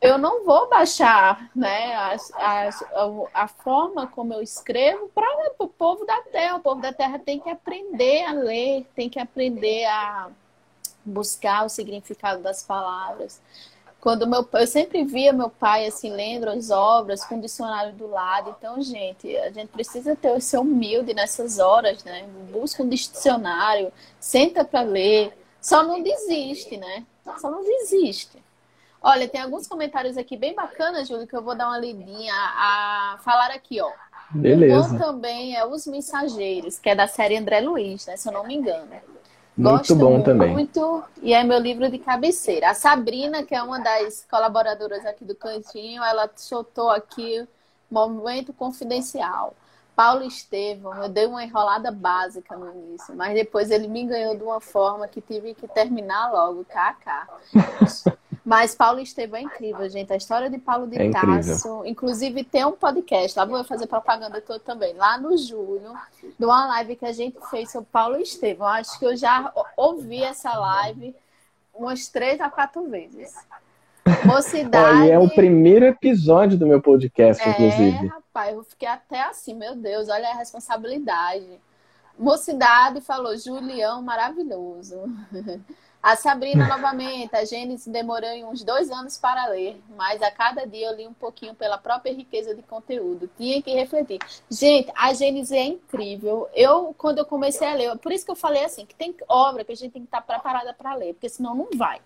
eu 0.00 0.18
não 0.18 0.44
vou 0.44 0.68
baixar 0.68 1.50
né, 1.54 1.94
as, 1.94 2.30
as, 2.34 2.82
a, 2.82 3.44
a, 3.44 3.48
forma 3.48 4.06
como 4.06 4.34
eu 4.34 4.42
escrevo 4.42 5.08
para 5.14 5.26
o 5.58 5.66
povo 5.66 6.04
da 6.04 6.20
terra. 6.22 6.56
O 6.56 6.60
povo 6.60 6.80
da 6.80 6.92
terra 6.92 7.18
tem 7.18 7.40
que 7.40 7.50
aprender 7.50 8.24
a 8.24 8.32
ler, 8.32 8.86
tem 8.94 9.08
que 9.08 9.18
aprender 9.18 9.84
a 9.86 10.30
buscar 11.08 11.64
o 11.64 11.68
significado 11.68 12.42
das 12.42 12.62
palavras. 12.62 13.40
Quando 14.00 14.28
meu 14.28 14.48
eu 14.52 14.66
sempre 14.66 15.04
via 15.04 15.32
meu 15.32 15.50
pai 15.50 15.86
assim 15.86 16.10
lendo 16.10 16.48
as 16.48 16.70
obras 16.70 17.24
com 17.24 17.36
o 17.36 17.40
dicionário 17.40 17.92
do 17.94 18.06
lado. 18.06 18.54
Então, 18.56 18.80
gente, 18.80 19.36
a 19.38 19.50
gente 19.50 19.68
precisa 19.68 20.14
ter 20.14 20.40
ser 20.40 20.58
humilde 20.58 21.12
nessas 21.12 21.58
horas, 21.58 22.04
né? 22.04 22.24
Busca 22.52 22.82
um 22.82 22.88
dicionário, 22.88 23.92
senta 24.20 24.64
para 24.64 24.82
ler. 24.82 25.36
Só 25.60 25.82
não 25.82 26.00
desiste, 26.00 26.76
né? 26.76 27.04
Só 27.38 27.50
não 27.50 27.64
desiste. 27.64 28.38
Olha, 29.02 29.28
tem 29.28 29.40
alguns 29.40 29.66
comentários 29.66 30.16
aqui 30.16 30.36
bem 30.36 30.54
bacanas, 30.54 31.08
Júlio, 31.08 31.26
que 31.26 31.34
eu 31.34 31.42
vou 31.42 31.54
dar 31.54 31.68
uma 31.68 31.78
lidinha 31.78 32.34
a 32.34 33.18
falar 33.24 33.50
aqui, 33.50 33.80
ó. 33.80 33.90
Beleza. 34.30 34.94
O 34.94 34.98
também 34.98 35.56
é 35.56 35.64
Os 35.64 35.86
Mensageiros, 35.86 36.78
que 36.78 36.90
é 36.90 36.94
da 36.94 37.06
série 37.06 37.36
André 37.36 37.60
Luiz, 37.60 38.06
né? 38.06 38.16
Se 38.16 38.28
eu 38.28 38.32
não 38.32 38.44
me 38.44 38.54
engano. 38.54 38.88
Muito 39.58 39.78
Gosto 39.78 39.96
bom 39.96 40.12
muito, 40.12 40.24
também. 40.24 40.52
Muito, 40.52 41.02
e 41.20 41.34
é 41.34 41.42
meu 41.42 41.58
livro 41.58 41.90
de 41.90 41.98
cabeceira. 41.98 42.70
A 42.70 42.74
Sabrina, 42.74 43.42
que 43.42 43.52
é 43.52 43.60
uma 43.60 43.80
das 43.80 44.24
colaboradoras 44.30 45.04
aqui 45.04 45.24
do 45.24 45.34
Cantinho, 45.34 46.00
ela 46.00 46.30
soltou 46.36 46.88
aqui 46.90 47.44
Momento 47.90 48.52
Confidencial. 48.52 49.56
Paulo 49.96 50.22
Estevão, 50.22 50.94
eu 51.02 51.08
dei 51.08 51.26
uma 51.26 51.42
enrolada 51.42 51.90
básica 51.90 52.56
no 52.56 52.70
início, 52.70 53.16
mas 53.16 53.34
depois 53.34 53.72
ele 53.72 53.88
me 53.88 54.04
ganhou 54.04 54.36
de 54.36 54.44
uma 54.44 54.60
forma 54.60 55.08
que 55.08 55.20
tive 55.20 55.54
que 55.54 55.66
terminar 55.66 56.30
logo, 56.30 56.64
kkk. 56.64 58.16
Mas 58.48 58.74
Paulo 58.74 58.98
Estevão 58.98 59.38
é 59.38 59.42
incrível, 59.42 59.86
gente. 59.90 60.10
A 60.10 60.16
história 60.16 60.48
de 60.48 60.56
Paulo 60.56 60.86
de 60.86 60.96
é. 60.96 61.10
Inclusive, 61.84 62.42
tem 62.42 62.64
um 62.64 62.72
podcast, 62.72 63.38
lá 63.38 63.44
vou 63.44 63.62
fazer 63.62 63.86
propaganda 63.86 64.40
toda 64.40 64.58
também, 64.58 64.94
lá 64.94 65.18
no 65.18 65.36
julho, 65.36 65.92
de 66.38 66.46
uma 66.46 66.66
live 66.68 66.96
que 66.96 67.04
a 67.04 67.12
gente 67.12 67.36
fez 67.50 67.70
sobre 67.70 67.90
Paulo 67.92 68.16
Estevão. 68.16 68.66
Acho 68.66 68.98
que 68.98 69.04
eu 69.04 69.14
já 69.14 69.52
ouvi 69.76 70.22
essa 70.22 70.50
live 70.58 71.14
umas 71.74 72.08
três 72.08 72.40
a 72.40 72.48
quatro 72.48 72.88
vezes. 72.88 73.34
Mocidade. 74.24 75.00
Olha, 75.02 75.12
é 75.12 75.18
o 75.18 75.28
primeiro 75.28 75.84
episódio 75.84 76.56
do 76.56 76.66
meu 76.66 76.80
podcast, 76.80 77.46
é, 77.46 77.50
inclusive. 77.50 78.06
rapaz, 78.06 78.56
eu 78.56 78.64
fiquei 78.64 78.88
até 78.88 79.24
assim, 79.24 79.52
meu 79.52 79.76
Deus, 79.76 80.08
olha 80.08 80.30
a 80.30 80.36
responsabilidade. 80.36 81.60
Mocidade 82.18 83.02
falou, 83.02 83.36
Julião, 83.36 84.00
maravilhoso. 84.00 85.02
A 86.00 86.14
Sabrina, 86.14 86.68
novamente, 86.68 87.34
a 87.34 87.44
Gênesis 87.44 87.86
demorou 87.88 88.30
uns 88.48 88.62
dois 88.62 88.88
anos 88.88 89.18
para 89.18 89.46
ler, 89.48 89.80
mas 89.96 90.22
a 90.22 90.30
cada 90.30 90.64
dia 90.64 90.86
eu 90.86 90.96
li 90.96 91.06
um 91.06 91.12
pouquinho 91.12 91.54
pela 91.54 91.76
própria 91.76 92.14
riqueza 92.14 92.54
de 92.54 92.62
conteúdo. 92.62 93.28
Tinha 93.36 93.60
que 93.60 93.74
refletir. 93.74 94.18
Gente, 94.48 94.92
a 94.94 95.12
Gênesis 95.12 95.50
é 95.50 95.64
incrível. 95.64 96.48
Eu, 96.54 96.94
quando 96.96 97.18
eu 97.18 97.26
comecei 97.26 97.66
a 97.66 97.74
ler, 97.74 97.98
por 97.98 98.12
isso 98.12 98.24
que 98.24 98.30
eu 98.30 98.36
falei 98.36 98.64
assim, 98.64 98.86
que 98.86 98.94
tem 98.94 99.14
obra 99.28 99.64
que 99.64 99.72
a 99.72 99.76
gente 99.76 99.92
tem 99.92 100.02
que 100.02 100.08
estar 100.08 100.22
preparada 100.22 100.72
para 100.72 100.94
ler, 100.94 101.14
porque 101.14 101.28
senão 101.28 101.54
não 101.54 101.68
vai. 101.74 102.00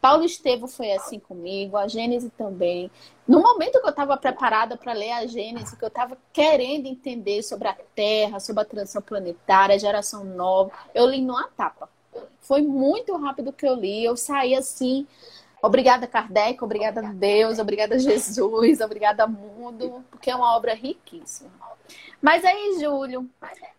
Paulo 0.00 0.24
Estevo 0.24 0.66
foi 0.66 0.92
assim 0.92 1.18
comigo, 1.18 1.76
a 1.76 1.88
Gênese 1.88 2.30
também. 2.30 2.90
No 3.26 3.40
momento 3.42 3.80
que 3.80 3.86
eu 3.86 3.90
estava 3.90 4.16
preparada 4.16 4.76
para 4.76 4.92
ler 4.92 5.12
a 5.12 5.26
Gênese, 5.26 5.76
que 5.76 5.84
eu 5.84 5.88
estava 5.88 6.16
querendo 6.32 6.86
entender 6.86 7.42
sobre 7.42 7.68
a 7.68 7.76
Terra, 7.94 8.38
sobre 8.38 8.62
a 8.62 8.66
transição 8.66 9.02
planetária, 9.02 9.74
a 9.74 9.78
geração 9.78 10.24
nova, 10.24 10.72
eu 10.94 11.06
li 11.06 11.22
numa 11.22 11.48
tapa. 11.48 11.88
Foi 12.40 12.62
muito 12.62 13.16
rápido 13.16 13.52
que 13.52 13.66
eu 13.66 13.74
li, 13.74 14.04
eu 14.04 14.16
saí 14.16 14.54
assim, 14.54 15.06
obrigada 15.62 16.06
Kardec, 16.06 16.62
obrigada 16.62 17.00
a 17.00 17.12
Deus, 17.12 17.58
obrigada 17.58 17.98
Jesus, 17.98 18.80
obrigada 18.80 19.26
mundo, 19.26 20.04
porque 20.10 20.30
é 20.30 20.34
uma 20.34 20.56
obra 20.56 20.74
riquíssima. 20.74 21.50
Mas 22.20 22.44
aí, 22.44 22.78
Júlio, 22.80 23.28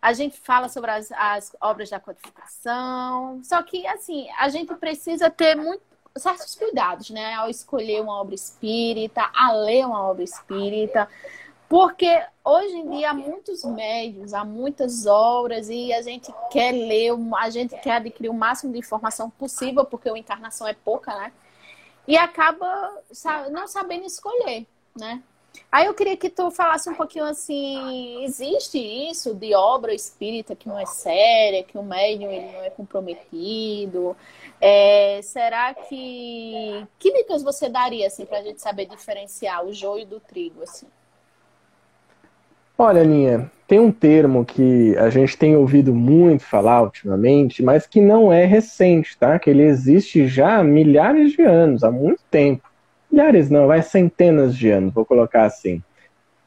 a 0.02 0.14
gente 0.14 0.38
fala 0.38 0.68
sobre 0.68 0.92
as, 0.92 1.12
as 1.12 1.56
obras 1.62 1.90
da 1.90 2.00
codificação, 2.00 3.40
só 3.44 3.62
que, 3.62 3.86
assim, 3.88 4.28
a 4.38 4.50
gente 4.50 4.74
precisa 4.76 5.30
ter 5.30 5.56
muito, 5.56 5.82
certos 6.18 6.56
cuidados, 6.56 7.10
né, 7.10 7.36
ao 7.36 7.50
escolher 7.50 8.02
uma 8.02 8.20
obra 8.20 8.36
espírita, 8.36 9.30
a 9.34 9.54
ler 9.54 9.86
uma 9.86 10.04
obra 10.04 10.24
espírita, 10.24 11.08
porque 11.72 12.22
hoje 12.44 12.76
em 12.76 12.90
dia 12.90 13.12
há 13.12 13.14
muitos 13.14 13.64
médios, 13.64 14.34
há 14.34 14.44
muitas 14.44 15.06
obras 15.06 15.70
e 15.70 15.94
a 15.94 16.02
gente 16.02 16.30
quer 16.52 16.74
ler, 16.74 17.14
a 17.38 17.50
gente 17.50 17.78
quer 17.78 17.94
adquirir 17.94 18.28
o 18.28 18.34
máximo 18.34 18.74
de 18.74 18.80
informação 18.80 19.30
possível, 19.30 19.86
porque 19.86 20.10
a 20.10 20.18
encarnação 20.18 20.68
é 20.68 20.74
pouca, 20.74 21.18
né? 21.18 21.32
E 22.06 22.18
acaba 22.18 22.68
não 23.52 23.70
sabendo 23.70 24.04
escolher, 24.04 24.68
né? 25.00 25.24
Aí 25.72 25.86
eu 25.86 25.94
queria 25.94 26.18
que 26.18 26.30
tu 26.30 26.52
falasse 26.52 26.90
um 26.90 26.94
pouquinho 26.94 27.24
assim, 27.24 28.22
existe 28.26 28.78
isso 28.78 29.34
de 29.34 29.56
obra 29.56 29.94
espírita 29.94 30.58
que 30.58 30.68
não 30.68 30.78
é 30.78 30.86
séria, 30.86 31.64
que 31.64 31.78
o 31.78 31.84
médium 31.84 32.32
ele 32.32 32.52
não 32.52 32.64
é 32.66 32.70
comprometido? 32.70 34.14
É, 34.60 35.22
será 35.24 35.74
que 35.74 36.86
que 37.00 37.14
dicas 37.14 37.42
você 37.42 37.70
daria 37.70 38.08
assim 38.08 38.26
para 38.26 38.40
a 38.40 38.44
gente 38.44 38.62
saber 38.62 38.88
diferenciar 38.88 39.66
o 39.66 39.72
joio 39.72 40.06
do 40.06 40.20
trigo 40.20 40.64
assim? 40.64 40.88
Olha, 42.78 43.02
Aninha, 43.02 43.52
tem 43.68 43.80
um 43.80 43.92
termo 43.92 44.44
que 44.44 44.96
a 44.98 45.10
gente 45.10 45.38
tem 45.38 45.56
ouvido 45.56 45.94
muito 45.94 46.44
falar 46.44 46.82
ultimamente, 46.82 47.64
mas 47.64 47.86
que 47.86 48.02
não 48.02 48.32
é 48.34 48.46
recente, 48.46 49.18
tá? 49.18 49.38
Que 49.38 49.50
ele 49.50 49.64
existe 49.64 50.28
já 50.28 50.58
há 50.58 50.64
milhares 50.64 51.32
de 51.32 51.42
anos, 51.42 51.84
há 51.84 51.92
muito 51.92 52.22
tempo 52.30 52.72
milhares 53.12 53.50
não, 53.50 53.68
vai 53.68 53.82
centenas 53.82 54.56
de 54.56 54.70
anos, 54.72 54.94
vou 54.94 55.06
colocar 55.06 55.46
assim, 55.46 55.84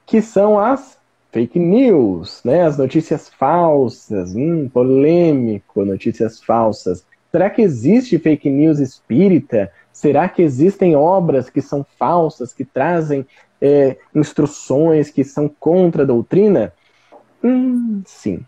que 0.06 0.22
são 0.22 0.58
as 0.58 0.98
fake 1.30 1.58
news, 1.58 2.40
né? 2.44 2.62
As 2.62 2.78
notícias 2.78 3.28
falsas, 3.28 4.34
hum, 4.34 4.68
polêmico, 4.68 5.84
notícias 5.84 6.42
falsas. 6.42 7.04
Será 7.30 7.50
que 7.50 7.60
existe 7.60 8.18
fake 8.18 8.48
news 8.48 8.78
espírita? 8.78 9.70
Será 9.94 10.28
que 10.28 10.42
existem 10.42 10.96
obras 10.96 11.48
que 11.48 11.62
são 11.62 11.86
falsas, 11.96 12.52
que 12.52 12.64
trazem 12.64 13.24
é, 13.60 13.96
instruções 14.12 15.08
que 15.08 15.22
são 15.22 15.48
contra 15.48 16.02
a 16.02 16.06
doutrina? 16.06 16.72
Hum, 17.42 18.02
sim, 18.04 18.44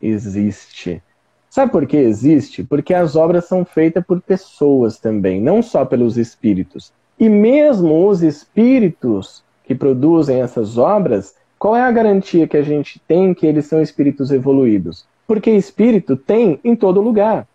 existe. 0.00 1.02
Sabe 1.50 1.70
por 1.70 1.86
que 1.86 1.98
existe? 1.98 2.64
Porque 2.64 2.94
as 2.94 3.14
obras 3.14 3.44
são 3.44 3.62
feitas 3.62 4.02
por 4.06 4.22
pessoas 4.22 4.98
também, 4.98 5.38
não 5.38 5.60
só 5.60 5.84
pelos 5.84 6.16
espíritos. 6.16 6.90
E 7.20 7.28
mesmo 7.28 8.08
os 8.08 8.22
espíritos 8.22 9.44
que 9.64 9.74
produzem 9.74 10.40
essas 10.40 10.78
obras, 10.78 11.34
qual 11.58 11.76
é 11.76 11.82
a 11.82 11.92
garantia 11.92 12.48
que 12.48 12.56
a 12.56 12.62
gente 12.62 12.98
tem 13.06 13.34
que 13.34 13.46
eles 13.46 13.66
são 13.66 13.82
espíritos 13.82 14.30
evoluídos? 14.30 15.04
Porque 15.26 15.50
espírito 15.50 16.16
tem 16.16 16.58
em 16.64 16.74
todo 16.74 17.02
lugar. 17.02 17.46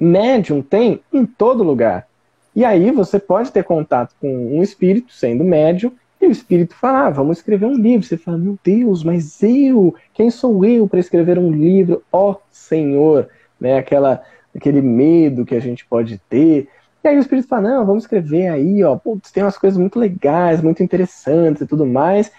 Médium 0.00 0.62
tem 0.62 1.00
em 1.12 1.24
todo 1.24 1.62
lugar. 1.62 2.08
E 2.56 2.64
aí 2.64 2.90
você 2.90 3.18
pode 3.18 3.52
ter 3.52 3.62
contato 3.62 4.14
com 4.18 4.56
um 4.56 4.62
espírito 4.62 5.12
sendo 5.12 5.44
médium 5.44 5.92
e 6.18 6.26
o 6.26 6.30
espírito 6.30 6.74
fala: 6.74 7.06
ah, 7.06 7.10
vamos 7.10 7.36
escrever 7.36 7.66
um 7.66 7.74
livro. 7.74 8.06
Você 8.06 8.16
fala: 8.16 8.38
meu 8.38 8.58
Deus, 8.64 9.04
mas 9.04 9.42
eu? 9.42 9.94
Quem 10.14 10.30
sou 10.30 10.64
eu 10.64 10.88
para 10.88 10.98
escrever 10.98 11.38
um 11.38 11.52
livro? 11.52 12.02
Ó 12.10 12.30
oh, 12.30 12.36
Senhor! 12.50 13.28
Né? 13.60 13.76
Aquela, 13.76 14.22
aquele 14.54 14.80
medo 14.80 15.44
que 15.44 15.54
a 15.54 15.60
gente 15.60 15.84
pode 15.84 16.16
ter. 16.30 16.66
E 17.04 17.08
aí 17.08 17.16
o 17.18 17.20
Espírito 17.20 17.46
fala, 17.46 17.68
não, 17.68 17.86
vamos 17.86 18.02
escrever 18.02 18.48
aí, 18.48 18.82
ó, 18.82 18.96
putz, 18.96 19.30
tem 19.30 19.44
umas 19.44 19.56
coisas 19.56 19.78
muito 19.78 19.96
legais, 19.96 20.60
muito 20.60 20.82
interessantes 20.82 21.62
e 21.62 21.66
tudo 21.66 21.86
mais. 21.86 22.32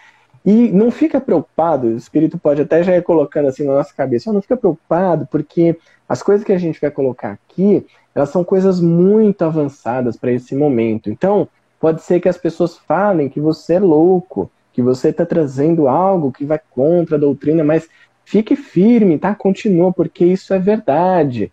E 0.48 0.72
não 0.72 0.90
fica 0.90 1.20
preocupado, 1.20 1.88
o 1.88 1.98
Espírito 1.98 2.38
pode 2.38 2.62
até 2.62 2.82
já 2.82 2.96
ir 2.96 3.04
colocando 3.04 3.50
assim 3.50 3.66
na 3.66 3.74
nossa 3.74 3.94
cabeça, 3.94 4.32
não 4.32 4.42
fica 4.42 4.56
preocupado, 4.56 5.28
porque 5.30 5.78
as 6.08 6.24
coisas 6.24 6.46
que 6.46 6.54
a 6.54 6.58
gente 6.58 6.80
vai 6.80 6.90
colocar 6.90 7.32
aqui, 7.32 7.86
elas 8.16 8.30
são 8.30 8.46
coisas 8.46 8.80
muito 8.80 9.42
avançadas 9.44 10.16
para 10.16 10.32
esse 10.32 10.56
momento. 10.56 11.10
Então, 11.10 11.50
pode 11.82 12.02
ser 12.02 12.22
que 12.22 12.30
as 12.30 12.38
pessoas 12.38 12.78
falem 12.78 13.28
que 13.28 13.42
você 13.42 13.74
é 13.74 13.80
louco, 13.82 14.50
que 14.72 14.82
você 14.82 15.10
está 15.10 15.26
trazendo 15.26 15.86
algo 15.86 16.32
que 16.32 16.46
vai 16.46 16.62
contra 16.72 17.18
a 17.18 17.20
doutrina, 17.20 17.62
mas 17.62 17.90
fique 18.24 18.56
firme, 18.56 19.18
tá? 19.18 19.36
Continua, 19.36 19.92
porque 19.92 20.24
isso 20.24 20.54
é 20.54 20.60
verdade. 20.60 21.52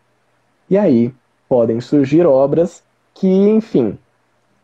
E 0.70 0.78
aí 0.78 1.12
podem 1.48 1.80
surgir 1.80 2.26
obras 2.26 2.84
que, 3.12 3.26
enfim, 3.26 3.98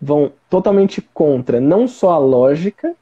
vão 0.01 0.31
totalmente 0.49 1.03
contra 1.13 1.61
não 1.61 1.89
só 1.89 2.13
a 2.13 2.19
lógica, 2.19 2.95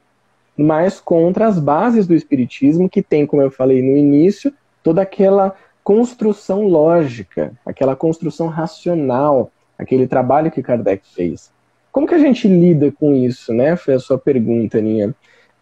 mas 0.61 0.99
contra 0.99 1.47
as 1.47 1.57
bases 1.57 2.05
do 2.05 2.13
espiritismo, 2.13 2.89
que 2.89 3.01
tem, 3.01 3.25
como 3.25 3.41
eu 3.41 3.49
falei 3.49 3.81
no 3.81 3.95
início, 3.95 4.53
toda 4.83 5.01
aquela 5.01 5.55
construção 5.81 6.67
lógica, 6.67 7.53
aquela 7.65 7.95
construção 7.95 8.47
racional, 8.47 9.51
aquele 9.77 10.05
trabalho 10.05 10.51
que 10.51 10.61
Kardec 10.61 11.07
fez. 11.15 11.49
Como 11.93 12.05
que 12.05 12.13
a 12.13 12.19
gente 12.19 12.45
lida 12.45 12.91
com 12.91 13.15
isso, 13.15 13.53
né? 13.53 13.77
Foi 13.77 13.93
a 13.93 13.99
sua 13.99 14.17
pergunta, 14.17 14.81
Ninha. 14.81 15.15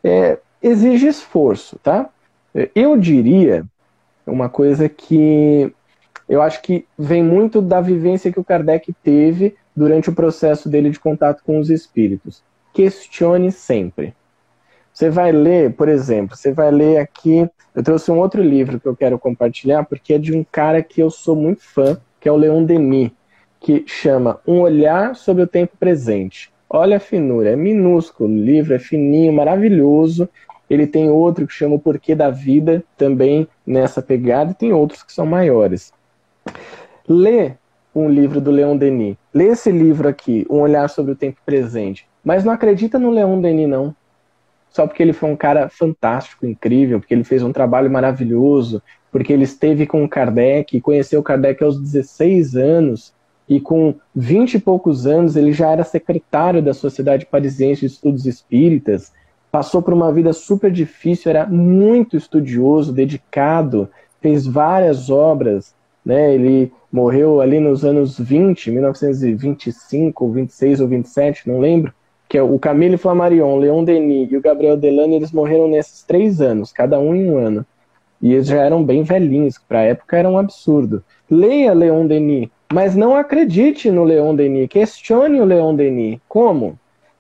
É, 0.04 0.40
exige 0.64 1.06
esforço, 1.06 1.78
tá? 1.84 2.10
Eu 2.74 2.98
diria 2.98 3.64
uma 4.26 4.50
coisa 4.50 4.90
que 4.90 5.72
eu 6.28 6.42
acho 6.42 6.60
que 6.64 6.88
vem 6.98 7.24
muito 7.24 7.62
da 7.62 7.80
vivência 7.80 8.32
que 8.32 8.40
o 8.40 8.44
Kardec 8.44 8.92
teve 9.04 9.56
durante 9.76 10.10
o 10.10 10.16
processo 10.16 10.68
dele 10.68 10.90
de 10.90 11.00
contato 11.00 11.44
com 11.46 11.60
os 11.60 11.70
espíritos. 11.70 12.42
Questione 12.74 13.52
sempre. 13.52 14.16
Você 14.98 15.12
vai 15.12 15.32
ler, 15.32 15.74
por 15.74 15.88
exemplo, 15.88 16.36
você 16.36 16.52
vai 16.52 16.72
ler 16.72 16.98
aqui. 16.98 17.48
Eu 17.76 17.84
trouxe 17.84 18.12
um 18.12 18.18
outro 18.18 18.42
livro 18.42 18.80
que 18.80 18.88
eu 18.88 18.96
quero 18.96 19.20
compartilhar, 19.20 19.84
porque 19.84 20.16
é 20.16 20.18
de 20.18 20.36
um 20.36 20.44
cara 20.44 20.82
que 20.82 21.00
eu 21.00 21.12
sou 21.12 21.36
muito 21.36 21.62
fã, 21.62 22.02
que 22.20 22.28
é 22.28 22.32
o 22.32 22.36
Leon 22.36 22.64
Denis, 22.64 23.12
que 23.60 23.84
chama 23.86 24.40
Um 24.48 24.62
Olhar 24.62 25.16
sobre 25.16 25.44
o 25.44 25.48
Tempo 25.48 25.78
Presente. 25.80 26.52
Olha 26.68 26.98
a 26.98 27.00
finura, 27.00 27.52
é 27.52 27.56
minúsculo, 27.56 28.28
o 28.28 28.36
livro 28.36 28.74
é 28.74 28.80
fininho, 28.80 29.32
maravilhoso. 29.32 30.28
Ele 30.68 30.88
tem 30.88 31.12
outro 31.12 31.46
que 31.46 31.54
chama 31.54 31.76
O 31.76 31.80
Porquê 31.80 32.16
da 32.16 32.32
Vida, 32.32 32.84
também 32.98 33.48
nessa 33.68 34.02
pegada, 34.02 34.50
e 34.50 34.56
tem 34.56 34.74
outros 34.74 35.04
que 35.04 35.14
são 35.14 35.28
maiores. 35.28 35.94
Lê 37.08 37.52
um 37.94 38.10
livro 38.10 38.42
do 38.42 38.50
Leon 38.50 38.76
Denis. 38.76 39.16
Lê 39.32 39.50
esse 39.50 39.70
livro 39.70 40.08
aqui, 40.08 40.44
Um 40.50 40.62
Olhar 40.62 40.90
sobre 40.90 41.12
o 41.12 41.16
Tempo 41.16 41.38
Presente. 41.46 42.08
Mas 42.26 42.44
não 42.44 42.52
acredita 42.52 42.98
no 42.98 43.12
Leon 43.12 43.40
Denis, 43.40 43.70
não. 43.70 43.96
Só 44.78 44.86
porque 44.86 45.02
ele 45.02 45.12
foi 45.12 45.32
um 45.32 45.36
cara 45.36 45.70
fantástico, 45.70 46.46
incrível, 46.46 47.00
porque 47.00 47.12
ele 47.12 47.24
fez 47.24 47.42
um 47.42 47.52
trabalho 47.52 47.90
maravilhoso, 47.90 48.80
porque 49.12 49.34
ele 49.34 49.44
esteve 49.44 49.88
com 49.88 50.04
o 50.04 50.08
Kardec, 50.08 50.80
conheceu 50.82 51.20
o 51.20 51.24
Kardec 51.24 51.64
aos 51.64 51.82
16 51.82 52.56
anos, 52.56 53.12
e 53.50 53.60
com 53.60 53.96
20 54.16 54.54
e 54.54 54.60
poucos 54.60 55.08
anos 55.08 55.36
ele 55.36 55.52
já 55.52 55.72
era 55.72 55.84
secretário 55.84 56.62
da 56.62 56.76
Sociedade 56.76 57.26
Parisiense 57.26 57.80
de 57.80 57.88
Estudos 57.88 58.28
Espíritas, 58.28 59.12
passou 59.52 59.82
por 59.82 59.96
uma 59.96 60.14
vida 60.14 60.32
super 60.32 60.72
difícil, 60.72 61.32
era 61.32 61.48
muito 61.48 62.16
estudioso, 62.16 62.94
dedicado, 62.94 63.90
fez 64.22 64.46
várias 64.46 65.10
obras, 65.10 65.74
né? 66.06 66.36
Ele 66.36 66.72
morreu 66.92 67.42
ali 67.42 67.60
nos 67.60 67.84
anos 67.84 68.20
20, 68.20 68.70
1925, 68.70 70.32
26 70.32 70.82
ou 70.82 70.88
27, 70.88 71.50
não 71.50 71.60
lembro, 71.60 71.92
que 72.30 72.38
é 72.38 72.42
o 72.42 72.60
Camille 72.60 72.98
Flammarion, 72.98 73.58
Leon 73.58 73.84
Denis 73.84 74.32
e 74.32 74.38
o 74.38 74.42
Gabriel 74.42 74.76
Delane, 74.76 75.16
eles 75.16 75.32
morreram 75.32 75.68
nesses 75.68 76.04
três 76.04 76.42
anos, 76.42 76.72
cada 76.72 77.00
um 77.00 77.16
em 77.16 77.30
um 77.30 77.38
ano. 77.38 77.66
E 78.22 78.34
eles 78.34 78.48
já 78.48 78.62
eram 78.62 78.84
bem 78.84 79.04
velhinhos, 79.04 79.58
para 79.58 79.80
a 79.80 79.84
época 79.84 80.18
era 80.18 80.30
um 80.30 80.38
absurdo. 80.38 81.04
Leia 81.30 81.74
Leon 81.74 82.06
Denis, 82.06 82.50
mas 82.74 82.96
não 82.96 83.16
acredite 83.16 83.90
no 83.90 84.04
Leon 84.04 84.36
Denis, 84.36 84.68
questione 84.68 85.40
o 85.40 85.46
Leon 85.46 85.76
Denis. 85.76 86.20
Como? 86.28 86.78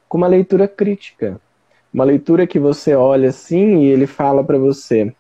Com 0.10 0.18
uma 0.18 0.28
leitura 0.28 0.68
crítica. 0.68 1.40
Uma 1.94 2.04
leitura 2.04 2.46
que 2.46 2.60
você 2.60 2.96
olha 2.96 3.30
assim 3.30 3.78
e 3.78 3.86
ele 3.86 4.06
fala 4.06 4.44
para 4.44 4.58
você: 4.58 5.14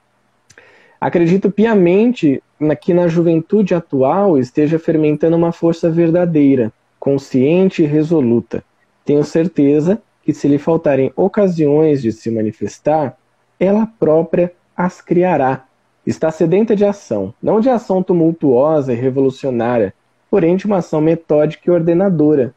Acredito 0.99 1.49
piamente 1.49 2.43
que 2.81 2.93
na 2.93 3.07
juventude 3.07 3.73
atual 3.73 4.37
esteja 4.37 4.77
fermentando 4.79 5.37
uma 5.37 5.51
força 5.51 5.89
verdadeira, 5.89 6.73
consciente 6.99 7.83
e 7.83 7.85
resoluta. 7.85 8.63
Tenho 9.07 9.23
certeza 9.23 10.01
que, 10.21 10.33
se 10.33 10.49
lhe 10.49 10.57
faltarem 10.57 11.13
ocasiões 11.15 12.01
de 12.01 12.11
se 12.11 12.29
manifestar, 12.29 13.17
ela 13.57 13.87
própria 13.97 14.51
as 14.75 14.99
criará. 14.99 15.63
Está 16.05 16.29
sedenta 16.29 16.75
de 16.75 16.83
ação, 16.83 17.33
não 17.41 17.61
de 17.61 17.69
ação 17.69 18.03
tumultuosa 18.03 18.91
e 18.91 18.97
revolucionária, 18.97 19.93
porém 20.29 20.57
de 20.57 20.65
uma 20.65 20.79
ação 20.79 20.99
metódica 20.99 21.63
e 21.65 21.71
ordenadora, 21.71 22.53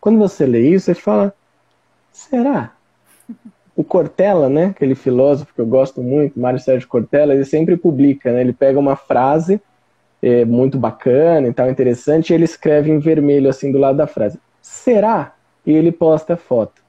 quando 0.00 0.20
você 0.20 0.46
lê 0.46 0.68
isso, 0.68 0.84
você 0.84 0.94
fala, 0.94 1.34
será? 2.12 2.74
O 3.74 3.82
Cortella, 3.82 4.48
né, 4.48 4.66
aquele 4.66 4.94
filósofo 4.94 5.52
que 5.52 5.60
eu 5.60 5.66
gosto 5.66 6.00
muito, 6.00 6.38
Mário 6.38 6.60
Sérgio 6.60 6.86
Cortella, 6.86 7.34
ele 7.34 7.44
sempre 7.44 7.76
publica, 7.76 8.32
né, 8.32 8.42
ele 8.42 8.52
pega 8.52 8.78
uma 8.78 8.94
frase 8.94 9.60
é, 10.22 10.44
muito 10.44 10.78
bacana 10.78 11.48
e 11.48 11.52
tal, 11.52 11.68
interessante, 11.68 12.30
e 12.30 12.34
ele 12.34 12.44
escreve 12.44 12.88
em 12.88 13.00
vermelho 13.00 13.50
assim 13.50 13.72
do 13.72 13.78
lado 13.78 13.96
da 13.96 14.06
frase. 14.06 14.38
Será? 14.62 15.34
E 15.68 15.72
ele 15.72 15.92
posta 15.92 16.34
foto. 16.34 16.82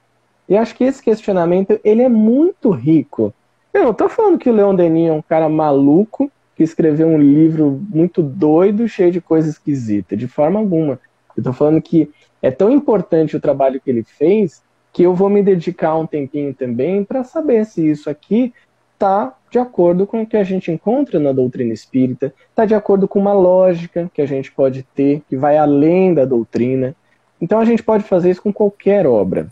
E 0.48 0.56
acho 0.56 0.74
que 0.74 0.86
esse 0.86 1.04
questionamento, 1.04 1.80
ele 1.84 2.02
é 2.02 2.10
muito 2.10 2.72
rico. 2.72 3.34
Eu 3.74 3.84
não 3.84 3.94
tô 3.94 4.08
falando 4.08 4.40
que 4.40 4.50
o 4.50 4.54
Leon 4.54 4.74
Denis 4.74 5.10
é 5.10 5.14
um 5.14 5.22
cara 5.22 5.50
maluco 5.50 6.32
que 6.56 6.64
escreveu 6.64 7.08
um 7.08 7.20
livro 7.20 7.80
muito 7.90 8.24
doido, 8.24 8.88
cheio 8.88 9.12
de 9.12 9.22
coisa 9.22 9.50
esquisita, 9.50 10.18
de 10.18 10.28
forma 10.28 10.60
alguma. 10.60 11.00
Eu 11.38 11.44
tô 11.44 11.54
falando 11.54 11.82
que 11.82 12.10
é 12.42 12.50
tão 12.50 12.72
importante 12.72 13.38
o 13.38 13.40
trabalho 13.40 13.80
que 13.80 13.90
ele 13.90 14.04
fez 14.04 14.64
que 14.92 15.04
eu 15.04 15.14
vou 15.14 15.30
me 15.30 15.44
dedicar 15.44 15.96
um 15.96 16.08
tempinho 16.08 16.54
também 16.54 17.04
para 17.04 17.24
saber 17.24 17.66
se 17.66 17.88
isso 17.88 18.10
aqui 18.10 18.54
está 18.94 19.36
de 19.50 19.58
acordo 19.60 20.06
com 20.06 20.22
o 20.22 20.28
que 20.28 20.38
a 20.38 20.44
gente 20.44 20.72
encontra 20.72 21.20
na 21.20 21.32
doutrina 21.32 21.74
espírita, 21.74 22.34
está 22.50 22.66
de 22.66 22.76
acordo 22.76 23.08
com 23.08 23.20
uma 23.20 23.34
lógica 23.34 24.10
que 24.14 24.22
a 24.22 24.26
gente 24.26 24.52
pode 24.52 24.84
ter, 24.96 25.22
que 25.28 25.38
vai 25.38 25.58
além 25.58 26.14
da 26.14 26.26
doutrina. 26.26 26.96
Então 27.42 27.60
a 27.60 27.66
gente 27.66 27.84
pode 27.84 28.04
fazer 28.04 28.30
isso 28.30 28.42
com 28.42 28.52
qualquer 28.52 29.08
obra. 29.08 29.48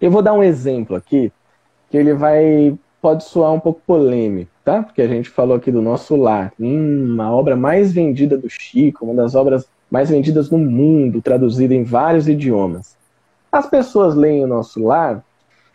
Eu 0.00 0.10
vou 0.10 0.22
dar 0.22 0.32
um 0.32 0.42
exemplo 0.42 0.96
aqui, 0.96 1.32
que 1.90 1.96
ele 1.96 2.12
vai 2.14 2.76
pode 3.00 3.24
soar 3.24 3.52
um 3.52 3.58
pouco 3.58 3.80
polêmico, 3.84 4.50
tá? 4.64 4.80
Porque 4.80 5.02
a 5.02 5.08
gente 5.08 5.28
falou 5.28 5.56
aqui 5.56 5.72
do 5.72 5.82
nosso 5.82 6.14
lar, 6.14 6.52
hum, 6.58 7.16
a 7.20 7.32
obra 7.32 7.56
mais 7.56 7.92
vendida 7.92 8.38
do 8.38 8.48
Chico, 8.48 9.04
uma 9.04 9.14
das 9.14 9.34
obras 9.34 9.66
mais 9.90 10.08
vendidas 10.08 10.48
no 10.48 10.56
mundo, 10.56 11.20
traduzida 11.20 11.74
em 11.74 11.82
vários 11.82 12.28
idiomas. 12.28 12.96
As 13.50 13.66
pessoas 13.66 14.14
leem 14.14 14.44
o 14.44 14.46
nosso 14.46 14.82
lar 14.82 15.22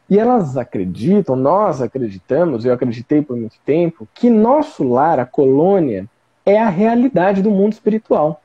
e 0.10 0.18
elas 0.18 0.56
acreditam, 0.56 1.36
nós 1.36 1.82
acreditamos, 1.82 2.64
eu 2.64 2.74
acreditei 2.74 3.22
por 3.22 3.36
muito 3.36 3.58
tempo, 3.66 4.08
que 4.16 4.30
nosso 4.30 4.88
lar, 4.88 5.20
a 5.20 5.26
colônia, 5.26 6.08
é 6.46 6.58
a 6.58 6.70
realidade 6.70 7.42
do 7.42 7.52
mundo 7.52 7.74
espiritual. 7.74 8.42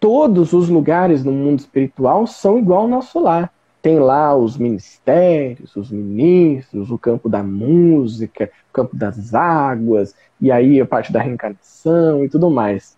Todos 0.00 0.52
os 0.52 0.68
lugares 0.68 1.24
no 1.24 1.32
mundo 1.32 1.58
espiritual 1.58 2.26
são 2.26 2.58
igual 2.58 2.82
ao 2.82 2.88
nosso 2.88 3.18
lar. 3.18 3.52
Tem 3.82 3.98
lá 3.98 4.36
os 4.36 4.56
ministérios, 4.56 5.74
os 5.76 5.90
ministros, 5.90 6.90
o 6.90 6.98
campo 6.98 7.28
da 7.28 7.42
música, 7.42 8.50
o 8.70 8.72
campo 8.72 8.96
das 8.96 9.34
águas, 9.34 10.14
e 10.40 10.50
aí 10.52 10.80
a 10.80 10.86
parte 10.86 11.12
da 11.12 11.20
reencarnação 11.20 12.24
e 12.24 12.28
tudo 12.28 12.50
mais. 12.50 12.96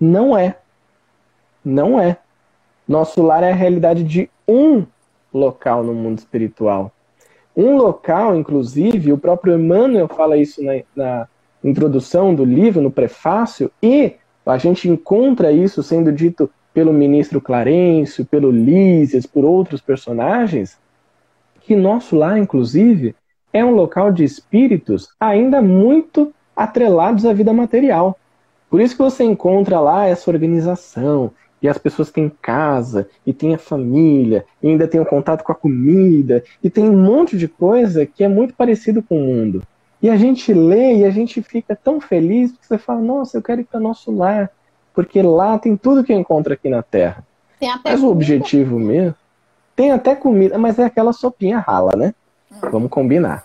Não 0.00 0.36
é. 0.36 0.58
Não 1.64 2.00
é. 2.00 2.18
Nosso 2.86 3.22
lar 3.22 3.42
é 3.42 3.50
a 3.50 3.54
realidade 3.54 4.02
de 4.02 4.30
um 4.46 4.86
local 5.32 5.82
no 5.82 5.94
mundo 5.94 6.18
espiritual. 6.18 6.92
Um 7.56 7.76
local, 7.76 8.36
inclusive, 8.36 9.12
o 9.12 9.18
próprio 9.18 9.58
Emmanuel 9.58 10.08
fala 10.08 10.36
isso 10.36 10.62
na, 10.62 10.74
na 10.94 11.28
introdução 11.62 12.34
do 12.34 12.44
livro, 12.44 12.80
no 12.80 12.90
prefácio, 12.90 13.70
e 13.82 14.14
a 14.50 14.58
gente 14.58 14.88
encontra 14.88 15.52
isso 15.52 15.82
sendo 15.82 16.12
dito 16.12 16.50
pelo 16.72 16.92
ministro 16.92 17.40
Clarencio, 17.40 18.24
pelo 18.24 18.50
Lísias, 18.50 19.26
por 19.26 19.44
outros 19.44 19.80
personagens, 19.80 20.78
que 21.60 21.74
nosso 21.74 22.16
lar, 22.16 22.38
inclusive, 22.38 23.14
é 23.52 23.64
um 23.64 23.72
local 23.72 24.12
de 24.12 24.24
espíritos 24.24 25.08
ainda 25.18 25.60
muito 25.60 26.32
atrelados 26.54 27.26
à 27.26 27.32
vida 27.32 27.52
material. 27.52 28.18
Por 28.70 28.80
isso 28.80 28.96
que 28.96 29.02
você 29.02 29.24
encontra 29.24 29.80
lá 29.80 30.06
essa 30.06 30.30
organização, 30.30 31.32
e 31.60 31.68
as 31.68 31.78
pessoas 31.78 32.10
têm 32.10 32.30
casa, 32.40 33.08
e 33.26 33.32
têm 33.32 33.54
a 33.54 33.58
família, 33.58 34.44
e 34.62 34.68
ainda 34.68 34.86
têm 34.86 35.00
o 35.00 35.06
contato 35.06 35.42
com 35.42 35.52
a 35.52 35.56
comida, 35.56 36.44
e 36.62 36.70
tem 36.70 36.88
um 36.88 36.96
monte 36.96 37.36
de 37.36 37.48
coisa 37.48 38.06
que 38.06 38.22
é 38.22 38.28
muito 38.28 38.54
parecido 38.54 39.02
com 39.02 39.16
o 39.18 39.26
mundo. 39.26 39.62
E 40.00 40.08
a 40.08 40.16
gente 40.16 40.52
lê 40.52 40.98
e 40.98 41.04
a 41.04 41.10
gente 41.10 41.42
fica 41.42 41.74
tão 41.74 42.00
feliz 42.00 42.52
porque 42.52 42.66
você 42.66 42.78
fala, 42.78 43.00
nossa, 43.00 43.36
eu 43.36 43.42
quero 43.42 43.60
ir 43.60 43.64
para 43.64 43.80
nosso 43.80 44.12
lar, 44.12 44.50
porque 44.94 45.20
lá 45.22 45.58
tem 45.58 45.76
tudo 45.76 46.04
que 46.04 46.12
eu 46.12 46.18
encontro 46.18 46.52
aqui 46.52 46.68
na 46.68 46.82
Terra. 46.82 47.24
Tem 47.58 47.70
até 47.70 47.90
mas 47.90 48.00
comida. 48.00 48.06
o 48.06 48.12
objetivo 48.12 48.78
mesmo, 48.78 49.14
tem 49.74 49.90
até 49.90 50.14
comida, 50.14 50.56
mas 50.58 50.78
é 50.78 50.84
aquela 50.84 51.12
sopinha 51.12 51.58
rala, 51.58 51.92
né? 51.96 52.14
Hum. 52.50 52.70
Vamos 52.70 52.90
combinar. 52.90 53.44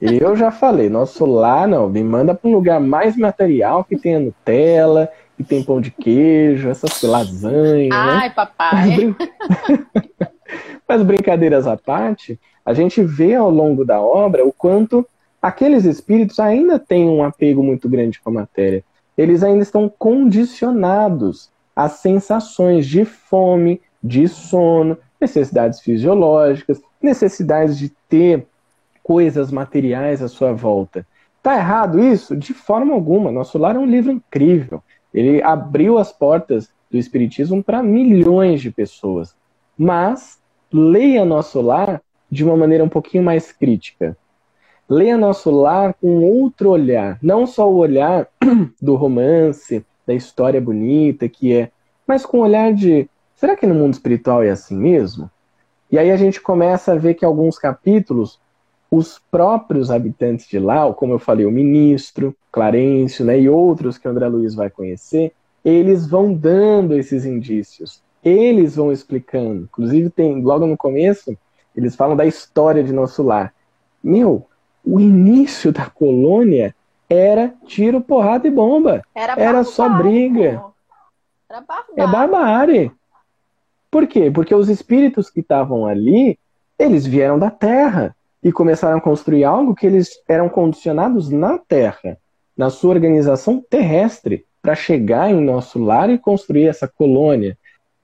Eu 0.00 0.34
já 0.34 0.50
falei, 0.50 0.88
nosso 0.88 1.26
lar 1.26 1.68
não, 1.68 1.88
me 1.88 2.02
manda 2.02 2.34
para 2.34 2.48
um 2.48 2.54
lugar 2.54 2.80
mais 2.80 3.16
material 3.16 3.84
que 3.84 3.98
tenha 3.98 4.18
Nutella, 4.18 5.10
que 5.36 5.44
tem 5.44 5.62
pão 5.62 5.80
de 5.80 5.90
queijo, 5.90 6.70
essas 6.70 7.02
lasanhas. 7.02 7.90
Né? 7.90 7.96
Ai, 7.96 8.28
né? 8.28 8.34
papai. 8.34 9.14
Mas 10.88 11.02
brincadeiras 11.02 11.66
à 11.66 11.76
parte, 11.76 12.40
a 12.64 12.72
gente 12.72 13.02
vê 13.02 13.34
ao 13.34 13.50
longo 13.50 13.84
da 13.84 14.00
obra 14.00 14.46
o 14.46 14.52
quanto 14.52 15.06
aqueles 15.40 15.84
espíritos 15.84 16.38
ainda 16.38 16.78
têm 16.78 17.08
um 17.08 17.22
apego 17.22 17.62
muito 17.62 17.88
grande 17.88 18.20
com 18.20 18.30
a 18.30 18.34
matéria. 18.34 18.84
Eles 19.16 19.42
ainda 19.42 19.62
estão 19.62 19.88
condicionados 19.88 21.50
às 21.74 21.92
sensações 21.92 22.86
de 22.86 23.04
fome, 23.04 23.80
de 24.02 24.28
sono, 24.28 24.96
necessidades 25.20 25.80
fisiológicas, 25.80 26.80
necessidades 27.02 27.78
de 27.78 27.90
ter 28.08 28.46
coisas 29.02 29.50
materiais 29.50 30.22
à 30.22 30.28
sua 30.28 30.52
volta. 30.52 31.06
Tá 31.42 31.56
errado 31.56 31.98
isso? 31.98 32.36
De 32.36 32.52
forma 32.52 32.94
alguma. 32.94 33.32
Nosso 33.32 33.58
Lar 33.58 33.76
é 33.76 33.78
um 33.78 33.86
livro 33.86 34.12
incrível. 34.12 34.82
Ele 35.12 35.42
abriu 35.42 35.98
as 35.98 36.12
portas 36.12 36.70
do 36.90 36.98
Espiritismo 36.98 37.62
para 37.62 37.82
milhões 37.82 38.60
de 38.60 38.70
pessoas. 38.70 39.34
Mas 39.76 40.38
leia 40.72 41.24
Nosso 41.24 41.60
Lar 41.60 42.02
de 42.30 42.44
uma 42.44 42.56
maneira 42.56 42.84
um 42.84 42.88
pouquinho 42.88 43.24
mais 43.24 43.50
crítica. 43.52 44.16
Leia 44.90 45.16
Nosso 45.16 45.52
Lar 45.52 45.94
com 45.94 46.24
outro 46.24 46.70
olhar. 46.70 47.16
Não 47.22 47.46
só 47.46 47.70
o 47.70 47.76
olhar 47.76 48.26
do 48.82 48.96
romance, 48.96 49.86
da 50.04 50.12
história 50.12 50.60
bonita 50.60 51.28
que 51.28 51.54
é, 51.54 51.70
mas 52.04 52.26
com 52.26 52.38
o 52.38 52.42
olhar 52.42 52.74
de: 52.74 53.08
será 53.36 53.54
que 53.54 53.68
no 53.68 53.74
mundo 53.74 53.94
espiritual 53.94 54.42
é 54.42 54.50
assim 54.50 54.76
mesmo? 54.76 55.30
E 55.92 55.96
aí 55.96 56.10
a 56.10 56.16
gente 56.16 56.40
começa 56.40 56.92
a 56.92 56.96
ver 56.96 57.14
que 57.14 57.24
alguns 57.24 57.56
capítulos 57.56 58.40
os 58.90 59.20
próprios 59.30 59.90
habitantes 59.90 60.48
de 60.48 60.58
lá, 60.58 60.92
como 60.92 61.12
eu 61.12 61.18
falei, 61.20 61.46
o 61.46 61.50
ministro, 61.50 62.34
Clarencio, 62.50 63.24
né, 63.24 63.38
e 63.38 63.48
outros 63.48 63.96
que 63.96 64.08
André 64.08 64.26
Luiz 64.26 64.52
vai 64.54 64.68
conhecer, 64.68 65.32
eles 65.64 66.08
vão 66.08 66.34
dando 66.34 66.96
esses 66.96 67.24
indícios. 67.24 68.02
Eles 68.24 68.74
vão 68.74 68.90
explicando. 68.90 69.62
Inclusive, 69.62 70.10
tem 70.10 70.42
logo 70.42 70.66
no 70.66 70.76
começo, 70.76 71.38
eles 71.76 71.94
falam 71.94 72.16
da 72.16 72.26
história 72.26 72.82
de 72.82 72.92
nosso 72.92 73.22
lar. 73.22 73.54
Meu, 74.02 74.46
o 74.90 74.98
início 74.98 75.70
da 75.70 75.86
colônia 75.86 76.74
era 77.08 77.54
tiro, 77.64 78.00
porrada 78.00 78.48
e 78.48 78.50
bomba. 78.50 79.02
Era, 79.14 79.34
era 79.40 79.64
só 79.64 79.88
briga. 79.88 80.62
Era 81.48 81.60
barbárie. 81.60 81.94
É 81.96 82.06
barbárie. 82.06 82.92
Por 83.90 84.06
quê? 84.06 84.30
Porque 84.30 84.54
os 84.54 84.68
espíritos 84.68 85.30
que 85.30 85.40
estavam 85.40 85.86
ali, 85.86 86.38
eles 86.78 87.06
vieram 87.06 87.38
da 87.38 87.50
terra 87.50 88.14
e 88.42 88.50
começaram 88.50 88.98
a 88.98 89.00
construir 89.00 89.44
algo 89.44 89.74
que 89.74 89.86
eles 89.86 90.10
eram 90.28 90.48
condicionados 90.48 91.28
na 91.28 91.58
Terra, 91.58 92.16
na 92.56 92.70
sua 92.70 92.90
organização 92.90 93.62
terrestre, 93.68 94.46
para 94.62 94.74
chegar 94.74 95.30
em 95.30 95.40
nosso 95.40 95.78
lar 95.78 96.10
e 96.10 96.18
construir 96.18 96.66
essa 96.66 96.88
colônia. 96.88 97.56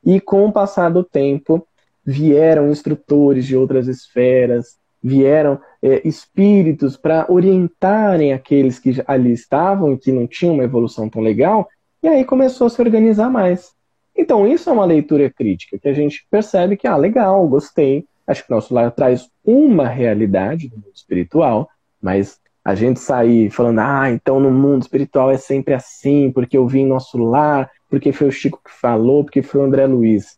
E 0.04 0.20
com 0.20 0.46
o 0.46 0.52
passar 0.52 0.90
do 0.90 1.02
tempo, 1.02 1.66
vieram 2.04 2.70
instrutores 2.70 3.46
de 3.46 3.56
outras 3.56 3.88
esferas, 3.88 4.76
vieram 5.02 5.60
é, 5.82 6.06
espíritos 6.06 6.96
para 6.96 7.26
orientarem 7.28 8.32
aqueles 8.32 8.78
que 8.78 9.02
ali 9.06 9.32
estavam 9.32 9.92
e 9.92 9.98
que 9.98 10.10
não 10.10 10.26
tinham 10.26 10.54
uma 10.54 10.64
evolução 10.64 11.08
tão 11.08 11.22
legal, 11.22 11.68
e 12.02 12.08
aí 12.08 12.24
começou 12.24 12.66
a 12.66 12.70
se 12.70 12.80
organizar 12.80 13.30
mais. 13.30 13.72
Então, 14.16 14.46
isso 14.46 14.70
é 14.70 14.72
uma 14.72 14.84
leitura 14.84 15.30
crítica, 15.30 15.78
que 15.78 15.88
a 15.88 15.92
gente 15.92 16.26
percebe 16.30 16.76
que, 16.76 16.86
ah, 16.86 16.96
legal, 16.96 17.46
gostei, 17.46 18.06
Acho 18.26 18.44
que 18.44 18.50
nosso 18.50 18.74
lar 18.74 18.90
traz 18.90 19.30
uma 19.44 19.86
realidade 19.86 20.68
do 20.68 20.76
mundo 20.76 20.92
espiritual, 20.92 21.68
mas 22.02 22.40
a 22.64 22.74
gente 22.74 22.98
sair 22.98 23.50
falando, 23.50 23.78
ah, 23.78 24.10
então 24.10 24.40
no 24.40 24.50
mundo 24.50 24.82
espiritual 24.82 25.30
é 25.30 25.36
sempre 25.36 25.72
assim, 25.72 26.32
porque 26.32 26.58
eu 26.58 26.66
vi 26.66 26.80
em 26.80 26.86
nosso 26.86 27.16
lar, 27.18 27.70
porque 27.88 28.12
foi 28.12 28.26
o 28.26 28.32
Chico 28.32 28.60
que 28.64 28.72
falou, 28.72 29.22
porque 29.22 29.42
foi 29.42 29.60
o 29.60 29.64
André 29.64 29.86
Luiz. 29.86 30.36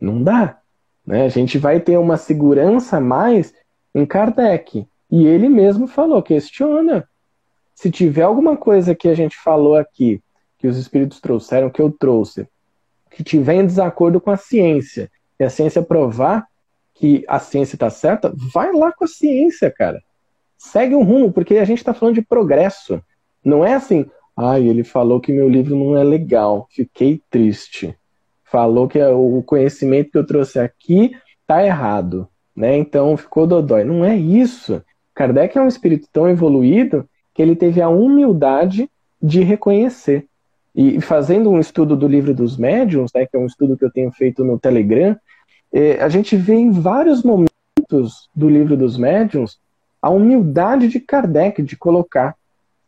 Não 0.00 0.22
dá. 0.22 0.58
Né? 1.04 1.26
A 1.26 1.28
gente 1.28 1.58
vai 1.58 1.78
ter 1.78 1.98
uma 1.98 2.16
segurança 2.16 2.98
mais 2.98 3.52
em 3.96 4.04
Kardec. 4.04 4.86
E 5.10 5.26
ele 5.26 5.48
mesmo 5.48 5.86
falou, 5.86 6.22
questiona. 6.22 7.08
Se 7.74 7.90
tiver 7.90 8.22
alguma 8.22 8.56
coisa 8.56 8.94
que 8.94 9.08
a 9.08 9.14
gente 9.14 9.36
falou 9.36 9.74
aqui, 9.74 10.22
que 10.58 10.66
os 10.66 10.76
espíritos 10.76 11.20
trouxeram, 11.20 11.70
que 11.70 11.80
eu 11.80 11.90
trouxe, 11.90 12.46
que 13.10 13.24
tiver 13.24 13.54
em 13.54 13.66
desacordo 13.66 14.20
com 14.20 14.30
a 14.30 14.36
ciência, 14.36 15.10
e 15.40 15.44
a 15.44 15.50
ciência 15.50 15.82
provar 15.82 16.46
que 16.94 17.24
a 17.28 17.38
ciência 17.38 17.76
está 17.76 17.90
certa, 17.90 18.32
vai 18.52 18.72
lá 18.72 18.92
com 18.92 19.04
a 19.04 19.08
ciência, 19.08 19.70
cara. 19.70 20.02
Segue 20.58 20.94
um 20.94 21.02
rumo, 21.02 21.32
porque 21.32 21.56
a 21.56 21.64
gente 21.64 21.78
está 21.78 21.94
falando 21.94 22.14
de 22.14 22.22
progresso. 22.22 23.02
Não 23.44 23.64
é 23.64 23.74
assim, 23.74 24.06
ai, 24.36 24.66
ele 24.66 24.84
falou 24.84 25.20
que 25.20 25.32
meu 25.32 25.48
livro 25.48 25.76
não 25.76 25.96
é 25.96 26.04
legal, 26.04 26.66
fiquei 26.70 27.20
triste. 27.30 27.96
falou 28.44 28.88
que 28.88 29.02
o 29.02 29.42
conhecimento 29.42 30.10
que 30.10 30.18
eu 30.18 30.26
trouxe 30.26 30.58
aqui 30.58 31.12
tá 31.46 31.64
errado, 31.64 32.28
né? 32.56 32.76
Então 32.76 33.16
ficou 33.16 33.46
dodói. 33.46 33.84
Não 33.84 34.04
é 34.04 34.16
isso. 34.16 34.82
Kardec 35.14 35.56
é 35.56 35.60
um 35.60 35.68
espírito 35.68 36.08
tão 36.12 36.28
evoluído 36.28 37.08
que 37.34 37.42
ele 37.42 37.54
teve 37.54 37.82
a 37.82 37.88
humildade 37.88 38.90
de 39.22 39.42
reconhecer. 39.42 40.26
E 40.74 41.00
fazendo 41.00 41.50
um 41.50 41.58
estudo 41.58 41.96
do 41.96 42.06
livro 42.06 42.34
dos 42.34 42.56
médiuns, 42.56 43.10
né, 43.14 43.26
que 43.26 43.36
é 43.36 43.40
um 43.40 43.46
estudo 43.46 43.76
que 43.76 43.84
eu 43.84 43.90
tenho 43.90 44.12
feito 44.12 44.44
no 44.44 44.58
Telegram, 44.58 45.16
é, 45.72 46.02
a 46.02 46.08
gente 46.08 46.36
vê 46.36 46.54
em 46.54 46.70
vários 46.70 47.22
momentos 47.22 48.28
do 48.34 48.48
livro 48.48 48.76
dos 48.76 48.98
médiuns 48.98 49.58
a 50.00 50.10
humildade 50.10 50.88
de 50.88 51.00
Kardec 51.00 51.62
de 51.62 51.76
colocar. 51.76 52.36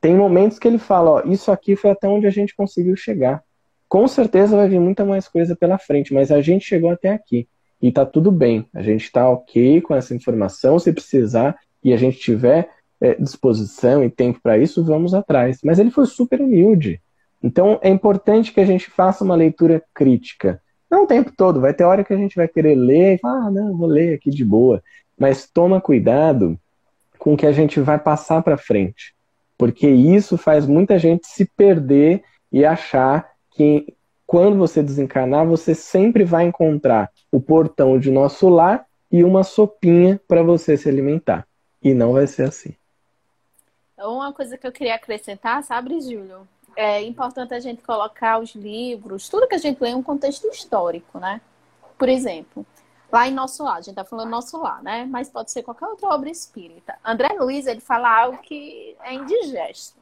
Tem 0.00 0.14
momentos 0.14 0.58
que 0.58 0.68
ele 0.68 0.78
fala, 0.78 1.10
ó, 1.10 1.22
isso 1.24 1.50
aqui 1.50 1.74
foi 1.74 1.90
até 1.90 2.06
onde 2.06 2.26
a 2.26 2.30
gente 2.30 2.54
conseguiu 2.54 2.94
chegar. 2.94 3.42
Com 3.88 4.06
certeza 4.06 4.56
vai 4.56 4.68
vir 4.68 4.80
muita 4.80 5.04
mais 5.04 5.26
coisa 5.26 5.56
pela 5.56 5.78
frente, 5.78 6.12
mas 6.12 6.30
a 6.30 6.40
gente 6.40 6.66
chegou 6.66 6.90
até 6.90 7.10
aqui. 7.10 7.48
E 7.80 7.92
tá 7.92 8.04
tudo 8.04 8.32
bem. 8.32 8.66
A 8.74 8.82
gente 8.82 9.10
tá 9.10 9.28
ok 9.28 9.80
com 9.80 9.94
essa 9.94 10.14
informação. 10.14 10.78
Se 10.78 10.92
precisar 10.92 11.56
e 11.82 11.92
a 11.92 11.96
gente 11.96 12.18
tiver 12.18 12.70
é, 13.00 13.14
disposição 13.14 14.02
e 14.04 14.10
tempo 14.10 14.40
para 14.42 14.58
isso, 14.58 14.84
vamos 14.84 15.14
atrás. 15.14 15.58
Mas 15.62 15.78
ele 15.78 15.90
foi 15.90 16.06
super 16.06 16.40
humilde. 16.40 17.00
Então 17.42 17.78
é 17.82 17.88
importante 17.88 18.52
que 18.52 18.60
a 18.60 18.66
gente 18.66 18.90
faça 18.90 19.24
uma 19.24 19.36
leitura 19.36 19.82
crítica. 19.94 20.60
Não 20.90 21.04
o 21.04 21.06
tempo 21.06 21.32
todo, 21.36 21.60
vai 21.60 21.74
ter 21.74 21.84
hora 21.84 22.02
que 22.02 22.12
a 22.12 22.16
gente 22.16 22.34
vai 22.34 22.48
querer 22.48 22.74
ler 22.74 23.14
e 23.14 23.18
falar, 23.18 23.46
ah, 23.46 23.50
não, 23.50 23.76
vou 23.76 23.86
ler 23.86 24.14
aqui 24.14 24.30
de 24.30 24.44
boa. 24.44 24.82
Mas 25.18 25.48
toma 25.48 25.80
cuidado 25.80 26.58
com 27.18 27.34
o 27.34 27.36
que 27.36 27.46
a 27.46 27.52
gente 27.52 27.80
vai 27.80 27.98
passar 27.98 28.42
para 28.42 28.56
frente. 28.56 29.14
Porque 29.56 29.88
isso 29.88 30.38
faz 30.38 30.66
muita 30.66 30.98
gente 30.98 31.26
se 31.26 31.44
perder 31.44 32.22
e 32.50 32.64
achar 32.64 33.28
que 33.50 33.94
quando 34.28 34.56
você 34.56 34.80
desencarnar, 34.82 35.44
você 35.44 35.74
sempre 35.74 36.22
vai 36.22 36.44
encontrar 36.44 37.10
o 37.32 37.40
portão 37.40 37.98
de 37.98 38.12
nosso 38.12 38.48
lar 38.48 38.86
e 39.10 39.24
uma 39.24 39.42
sopinha 39.42 40.20
para 40.28 40.42
você 40.42 40.76
se 40.76 40.88
alimentar. 40.88 41.48
E 41.82 41.92
não 41.92 42.12
vai 42.12 42.28
ser 42.28 42.42
assim. 42.44 42.76
Uma 43.98 44.32
coisa 44.32 44.56
que 44.56 44.66
eu 44.66 44.70
queria 44.70 44.94
acrescentar, 44.94 45.64
sabe, 45.64 46.00
Júlio? 46.00 46.46
é 46.78 47.02
importante 47.02 47.52
a 47.52 47.58
gente 47.58 47.82
colocar 47.82 48.38
os 48.38 48.54
livros, 48.54 49.28
tudo 49.28 49.48
que 49.48 49.56
a 49.56 49.58
gente 49.58 49.82
lê 49.82 49.90
em 49.90 49.96
um 49.96 50.02
contexto 50.02 50.46
histórico, 50.46 51.18
né? 51.18 51.40
Por 51.98 52.08
exemplo, 52.08 52.64
lá 53.10 53.26
em 53.26 53.34
Nosso 53.34 53.64
Lar, 53.64 53.78
a 53.78 53.80
gente 53.80 53.96
tá 53.96 54.04
falando 54.04 54.30
Nosso 54.30 54.56
Lar, 54.56 54.80
né? 54.80 55.04
Mas 55.04 55.28
pode 55.28 55.50
ser 55.50 55.64
qualquer 55.64 55.86
outra 55.86 56.08
obra 56.10 56.30
espírita. 56.30 56.96
André 57.04 57.30
Luiz, 57.36 57.66
ele 57.66 57.80
fala 57.80 58.08
algo 58.08 58.38
que 58.38 58.96
é 59.02 59.12
indigesto. 59.12 59.98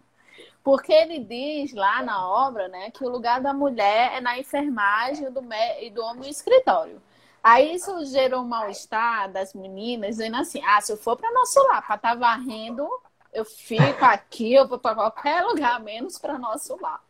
Porque 0.66 0.92
ele 0.92 1.20
diz 1.20 1.72
lá 1.74 2.02
na 2.02 2.28
obra, 2.28 2.66
né, 2.66 2.90
que 2.90 3.04
o 3.04 3.08
lugar 3.08 3.40
da 3.40 3.54
mulher 3.54 4.14
é 4.14 4.20
na 4.20 4.36
enfermagem 4.36 5.30
do 5.30 5.40
e 5.80 5.90
do 5.90 6.02
homem 6.02 6.22
no 6.22 6.28
escritório. 6.28 7.00
Aí 7.40 7.76
isso 7.76 8.04
gerou 8.06 8.42
um 8.42 8.48
mal-estar 8.48 9.30
das 9.30 9.54
meninas, 9.54 10.16
dizendo 10.16 10.38
assim: 10.38 10.60
ah, 10.64 10.80
se 10.80 10.90
eu 10.90 10.96
for 10.96 11.16
para 11.16 11.30
nosso 11.30 11.62
lar 11.68 11.86
para 11.86 11.94
estar 11.94 12.08
tá 12.08 12.14
varrendo, 12.16 12.84
eu 13.32 13.44
fico 13.44 14.04
aqui, 14.04 14.54
eu 14.54 14.66
vou 14.66 14.76
para 14.76 14.96
qualquer 14.96 15.44
lugar, 15.44 15.78
menos 15.78 16.18
para 16.18 16.36
nosso 16.36 16.76
lar. 16.82 17.00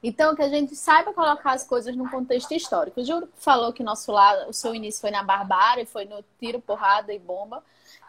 Então, 0.00 0.36
que 0.36 0.42
a 0.42 0.48
gente 0.48 0.76
saiba 0.76 1.12
colocar 1.12 1.54
as 1.54 1.64
coisas 1.64 1.96
num 1.96 2.08
contexto 2.08 2.54
histórico. 2.54 3.00
O 3.00 3.04
Júlio 3.04 3.28
falou 3.34 3.72
que 3.72 3.82
nosso 3.82 4.12
lar, 4.12 4.48
o 4.48 4.52
seu 4.52 4.72
início 4.76 5.00
foi 5.00 5.10
na 5.10 5.24
barbárie, 5.24 5.86
foi 5.86 6.04
no 6.04 6.24
tiro, 6.38 6.60
porrada 6.60 7.12
e 7.12 7.18
bomba. 7.18 7.64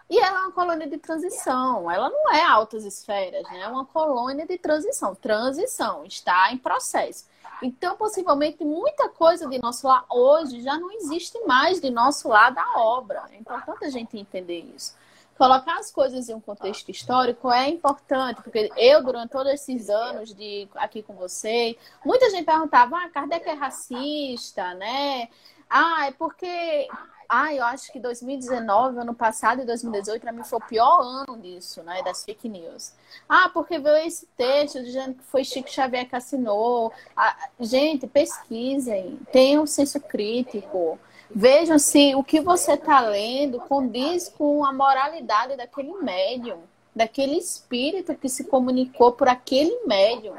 E 0.09 0.17
ela 0.17 0.39
é 0.39 0.41
uma 0.41 0.51
colônia 0.51 0.87
de 0.87 0.97
transição. 0.97 1.89
Ela 1.89 2.09
não 2.09 2.33
é 2.33 2.43
altas 2.43 2.83
esferas, 2.83 3.43
né? 3.43 3.61
É 3.61 3.67
uma 3.67 3.85
colônia 3.85 4.45
de 4.45 4.57
transição. 4.57 5.13
Transição, 5.13 6.03
está 6.05 6.51
em 6.51 6.57
processo. 6.57 7.27
Então, 7.61 7.95
possivelmente, 7.95 8.63
muita 8.63 9.09
coisa 9.09 9.47
de 9.47 9.59
nosso 9.59 9.87
lar 9.87 10.05
hoje 10.09 10.61
já 10.61 10.77
não 10.77 10.91
existe 10.91 11.37
mais 11.45 11.79
de 11.79 11.91
nosso 11.91 12.29
lar 12.29 12.51
da 12.51 12.65
obra. 12.77 13.23
É 13.31 13.37
importante 13.37 13.85
a 13.85 13.89
gente 13.89 14.17
entender 14.17 14.59
isso 14.75 14.95
colocar 15.39 15.79
as 15.79 15.89
coisas 15.89 16.27
em 16.27 16.33
um 16.33 16.41
contexto 16.41 16.91
histórico 16.91 17.49
é 17.49 17.69
importante, 17.69 18.41
porque 18.41 18.69
eu, 18.75 19.01
durante 19.01 19.31
todos 19.31 19.53
esses 19.53 19.89
anos 19.89 20.35
de 20.35 20.67
aqui 20.75 21.01
com 21.01 21.13
você, 21.13 21.77
muita 22.03 22.29
gente 22.29 22.43
perguntava, 22.43 22.97
ah, 22.97 23.09
Kardec 23.09 23.47
é 23.47 23.53
racista, 23.53 24.73
né? 24.73 25.29
Ah, 25.69 26.07
é 26.07 26.11
porque. 26.11 26.89
Ah, 27.31 27.53
eu 27.53 27.63
acho 27.63 27.91
que 27.93 27.99
2019, 27.99 28.97
ano 28.97 29.13
passado 29.13 29.61
e 29.61 29.65
2018, 29.65 30.19
para 30.19 30.31
mim 30.31 30.43
foi 30.43 30.57
o 30.57 30.65
pior 30.65 30.99
ano 31.01 31.37
disso, 31.37 31.83
né? 31.83 32.01
Das 32.01 32.25
fake 32.25 32.49
news. 32.49 32.91
Ah, 33.29 33.51
porque 33.53 33.77
veio 33.77 33.97
esse 33.97 34.25
texto 34.35 34.83
dizendo 34.83 35.13
que 35.13 35.23
foi 35.25 35.43
Chico 35.43 35.69
Xavier 35.69 36.09
que 36.09 36.15
assinou. 36.15 36.91
Ah, 37.15 37.49
gente, 37.59 38.07
pesquisem, 38.07 39.19
tenham 39.31 39.67
senso 39.67 39.99
crítico. 39.99 40.97
Vejam 41.29 41.77
se 41.77 42.15
o 42.15 42.23
que 42.23 42.41
você 42.41 42.73
está 42.73 42.99
lendo 43.01 43.59
condiz 43.59 44.27
com 44.29 44.65
a 44.65 44.73
moralidade 44.73 45.55
daquele 45.55 45.93
médium, 46.01 46.61
daquele 46.95 47.37
espírito 47.37 48.15
que 48.15 48.27
se 48.27 48.45
comunicou 48.45 49.11
por 49.11 49.27
aquele 49.27 49.85
médium. 49.85 50.33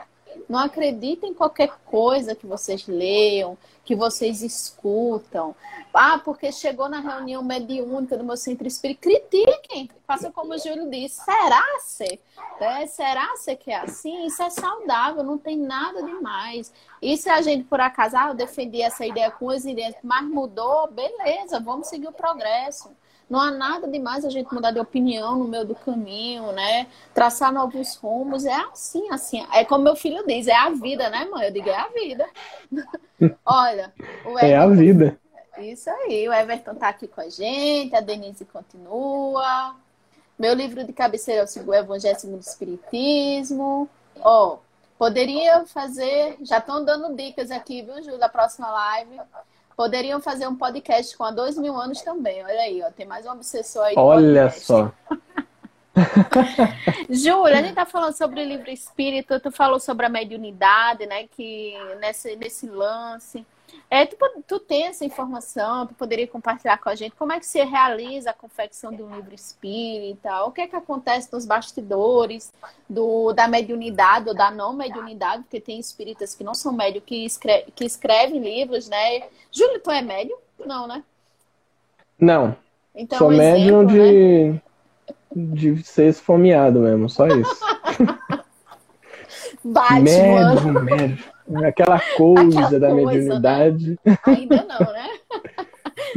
Não 0.48 0.58
acreditem 0.58 1.30
em 1.30 1.34
qualquer 1.34 1.70
coisa 1.86 2.34
que 2.34 2.46
vocês 2.46 2.88
leiam, 2.88 3.56
que 3.90 3.96
vocês 3.96 4.40
escutam. 4.40 5.52
Ah, 5.92 6.20
porque 6.24 6.52
chegou 6.52 6.88
na 6.88 7.00
reunião 7.00 7.42
mediúnica 7.42 8.16
do 8.16 8.22
meu 8.22 8.36
centro 8.36 8.68
espírita. 8.68 9.00
Critiquem. 9.00 9.90
Faça 10.06 10.30
como 10.30 10.54
o 10.54 10.58
Júlio 10.58 10.88
disse. 10.88 11.20
Será 11.24 11.64
se? 11.80 12.20
É, 12.60 12.86
será 12.86 13.36
se 13.36 13.56
que 13.56 13.72
é 13.72 13.80
assim? 13.80 14.26
Isso 14.26 14.40
é 14.44 14.48
saudável, 14.48 15.24
não 15.24 15.36
tem 15.36 15.56
nada 15.56 16.04
demais. 16.04 16.72
E 17.02 17.16
se 17.16 17.28
a 17.28 17.42
gente, 17.42 17.64
por 17.64 17.80
acaso, 17.80 18.16
ah, 18.16 18.28
eu 18.28 18.34
defendi 18.34 18.80
essa 18.80 19.04
ideia 19.04 19.28
com 19.28 19.46
os 19.46 19.64
ideias, 19.64 19.96
mas 20.04 20.24
mudou, 20.24 20.88
beleza, 20.92 21.58
vamos 21.58 21.88
seguir 21.88 22.06
o 22.06 22.12
progresso. 22.12 22.90
Não 23.30 23.38
há 23.40 23.52
nada 23.52 23.86
demais 23.86 24.24
a 24.24 24.28
gente 24.28 24.52
mudar 24.52 24.72
de 24.72 24.80
opinião 24.80 25.36
no 25.38 25.46
meio 25.46 25.64
do 25.64 25.76
caminho, 25.76 26.50
né? 26.50 26.88
Traçar 27.14 27.52
novos 27.52 27.94
rumos. 27.94 28.44
É 28.44 28.52
assim, 28.52 29.08
assim. 29.08 29.46
É 29.52 29.64
como 29.64 29.84
meu 29.84 29.94
filho 29.94 30.26
diz, 30.26 30.48
é 30.48 30.56
a 30.56 30.70
vida, 30.70 31.08
né, 31.08 31.24
mãe? 31.26 31.46
Eu 31.46 31.52
digo, 31.52 31.68
é 31.68 31.76
a 31.76 31.88
vida. 31.88 32.28
Olha, 33.46 33.94
o 34.24 34.30
Everton, 34.30 34.46
É 34.46 34.56
a 34.56 34.66
vida. 34.66 35.20
Isso 35.58 35.88
aí, 35.90 36.28
o 36.28 36.32
Everton 36.32 36.74
tá 36.74 36.88
aqui 36.88 37.06
com 37.06 37.20
a 37.20 37.28
gente, 37.28 37.94
a 37.94 38.00
Denise 38.00 38.44
continua. 38.46 39.76
Meu 40.36 40.52
livro 40.52 40.82
de 40.82 40.92
cabeceira 40.92 41.44
é 41.44 41.60
o 41.60 41.74
Evangelho 41.74 42.18
segundo 42.18 42.38
o 42.38 42.40
Espiritismo. 42.40 43.88
Ó, 44.22 44.54
oh, 44.54 44.58
poderia 44.98 45.64
fazer. 45.66 46.36
Já 46.42 46.58
estão 46.58 46.84
dando 46.84 47.14
dicas 47.14 47.52
aqui, 47.52 47.82
viu, 47.82 48.02
Ju, 48.02 48.18
da 48.18 48.28
próxima 48.28 48.68
live. 48.70 49.20
Poderiam 49.80 50.20
fazer 50.20 50.46
um 50.46 50.54
podcast 50.54 51.16
com 51.16 51.24
há 51.24 51.30
dois 51.30 51.56
mil 51.56 51.74
anos 51.74 52.02
também. 52.02 52.44
Olha 52.44 52.60
aí, 52.60 52.82
ó, 52.82 52.90
tem 52.90 53.06
mais 53.06 53.24
um 53.24 53.30
obsessor 53.30 53.82
aí. 53.82 53.94
Olha 53.96 54.50
podcast. 54.50 54.66
só. 54.66 54.92
Júlia, 57.08 57.60
a 57.60 57.62
gente 57.62 57.74
tá 57.74 57.86
falando 57.86 58.12
sobre 58.12 58.42
o 58.42 58.46
livro 58.46 58.68
espírito, 58.68 59.40
tu 59.40 59.50
falou 59.50 59.80
sobre 59.80 60.04
a 60.04 60.10
mediunidade, 60.10 61.06
né? 61.06 61.26
Que 61.28 61.72
nesse, 61.98 62.36
nesse 62.36 62.66
lance. 62.68 63.46
É, 63.92 64.06
tu, 64.06 64.16
tu 64.46 64.60
tem 64.60 64.86
essa 64.86 65.04
informação, 65.04 65.84
tu 65.84 65.94
poderia 65.94 66.26
compartilhar 66.28 66.78
com 66.78 66.88
a 66.88 66.94
gente 66.94 67.16
como 67.16 67.32
é 67.32 67.40
que 67.40 67.46
se 67.46 67.60
realiza 67.64 68.30
a 68.30 68.32
confecção 68.32 68.92
de 68.92 69.02
um 69.02 69.12
livro 69.16 69.34
espírita, 69.34 70.44
o 70.44 70.52
que 70.52 70.60
é 70.60 70.68
que 70.68 70.76
acontece 70.76 71.28
nos 71.32 71.44
bastidores 71.44 72.52
do, 72.88 73.32
da 73.32 73.48
mediunidade 73.48 74.28
ou 74.28 74.34
da 74.34 74.48
não 74.48 74.72
mediunidade, 74.72 75.42
porque 75.42 75.60
tem 75.60 75.80
espíritas 75.80 76.36
que 76.36 76.44
não 76.44 76.54
são 76.54 76.72
médios 76.72 77.02
que, 77.04 77.24
escreve, 77.24 77.72
que 77.72 77.84
escrevem 77.84 78.40
livros, 78.40 78.88
né? 78.88 79.24
Júlio, 79.50 79.80
tu 79.80 79.90
é 79.90 80.00
médio? 80.00 80.38
Não, 80.64 80.86
né? 80.86 81.02
Não. 82.16 82.56
Então, 82.94 83.18
Sou 83.18 83.30
um 83.30 83.36
médium 83.36 83.84
de, 83.84 84.52
né? 84.52 84.60
de 85.34 85.82
ser 85.82 86.10
esfomeado 86.10 86.78
mesmo, 86.78 87.08
só 87.08 87.26
isso. 87.26 87.58
Batman. 89.64 90.02
Médio, 90.02 90.84
médio. 90.84 91.24
Aquela 91.64 92.00
coisa 92.16 92.60
Aquela 92.60 92.78
da 92.78 92.90
coisa, 92.90 93.06
mediunidade. 93.06 93.98
Né? 94.04 94.18
Ainda 94.26 94.66
não, 94.68 94.92
né? 94.92 95.08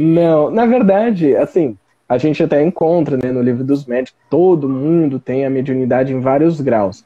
não, 0.00 0.50
na 0.50 0.66
verdade, 0.66 1.36
assim, 1.36 1.76
a 2.08 2.18
gente 2.18 2.42
até 2.42 2.62
encontra 2.62 3.16
né, 3.16 3.32
no 3.32 3.42
livro 3.42 3.64
dos 3.64 3.86
médicos, 3.86 4.18
todo 4.30 4.68
mundo 4.68 5.18
tem 5.18 5.44
a 5.44 5.50
mediunidade 5.50 6.12
em 6.12 6.20
vários 6.20 6.60
graus. 6.60 7.04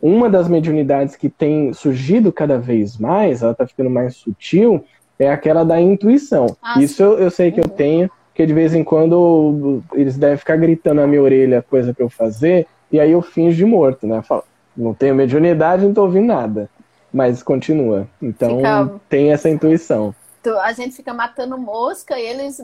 Uma 0.00 0.28
das 0.28 0.48
mediunidades 0.48 1.16
que 1.16 1.28
tem 1.28 1.72
surgido 1.72 2.30
cada 2.30 2.58
vez 2.58 2.98
mais, 2.98 3.42
ela 3.42 3.54
tá 3.54 3.66
ficando 3.66 3.88
mais 3.88 4.16
sutil, 4.16 4.84
é 5.18 5.30
aquela 5.30 5.64
da 5.64 5.80
intuição. 5.80 6.46
Ah, 6.62 6.80
Isso 6.80 7.02
eu, 7.02 7.18
eu, 7.18 7.30
sei 7.30 7.50
que 7.50 7.60
uhum. 7.60 7.66
eu 7.66 7.70
tenho, 7.70 8.10
que 8.34 8.44
de 8.44 8.52
vez 8.52 8.74
em 8.74 8.84
quando 8.84 9.82
eles 9.94 10.18
devem 10.18 10.36
ficar 10.36 10.56
gritando 10.56 11.00
na 11.00 11.06
minha 11.06 11.22
orelha 11.22 11.62
coisa 11.62 11.94
para 11.94 12.04
eu 12.04 12.10
fazer, 12.10 12.66
e 12.92 13.00
aí 13.00 13.12
eu 13.12 13.22
finjo 13.22 13.56
de 13.56 13.64
morto, 13.64 14.06
né? 14.06 14.18
Eu 14.18 14.22
falo, 14.22 14.44
não 14.76 14.94
tenho 14.94 15.14
mediunidade, 15.14 15.84
não 15.84 15.94
tô 15.94 16.02
ouvindo 16.02 16.26
nada 16.26 16.68
mas 17.14 17.44
continua. 17.44 18.08
Então 18.20 18.56
fica... 18.56 19.00
tem 19.08 19.32
essa 19.32 19.48
intuição. 19.48 20.12
A 20.62 20.72
gente 20.72 20.96
fica 20.96 21.14
matando 21.14 21.56
mosca 21.56 22.18
e 22.18 22.26
eles 22.26 22.60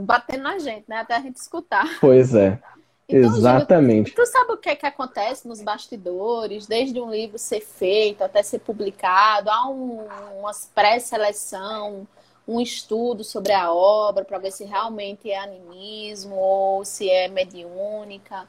batendo 0.00 0.42
na 0.42 0.58
gente, 0.58 0.84
né? 0.86 0.98
Até 0.98 1.16
a 1.16 1.20
gente 1.20 1.36
escutar. 1.36 1.88
Pois 1.98 2.34
é. 2.34 2.58
Então, 3.10 3.38
Exatamente. 3.38 4.14
tu 4.14 4.26
sabe 4.26 4.52
o 4.52 4.58
que 4.58 4.68
é 4.68 4.76
que 4.76 4.84
acontece 4.84 5.48
nos 5.48 5.62
bastidores, 5.62 6.66
desde 6.66 7.00
um 7.00 7.10
livro 7.10 7.38
ser 7.38 7.62
feito 7.62 8.22
até 8.22 8.42
ser 8.42 8.58
publicado, 8.58 9.48
há 9.48 9.66
um, 9.66 10.06
uma 10.38 10.50
pré-seleção, 10.74 12.06
um 12.46 12.60
estudo 12.60 13.24
sobre 13.24 13.54
a 13.54 13.72
obra 13.72 14.26
para 14.26 14.36
ver 14.36 14.50
se 14.50 14.62
realmente 14.64 15.30
é 15.30 15.38
animismo 15.38 16.34
ou 16.34 16.84
se 16.84 17.08
é 17.08 17.28
mediúnica. 17.28 18.46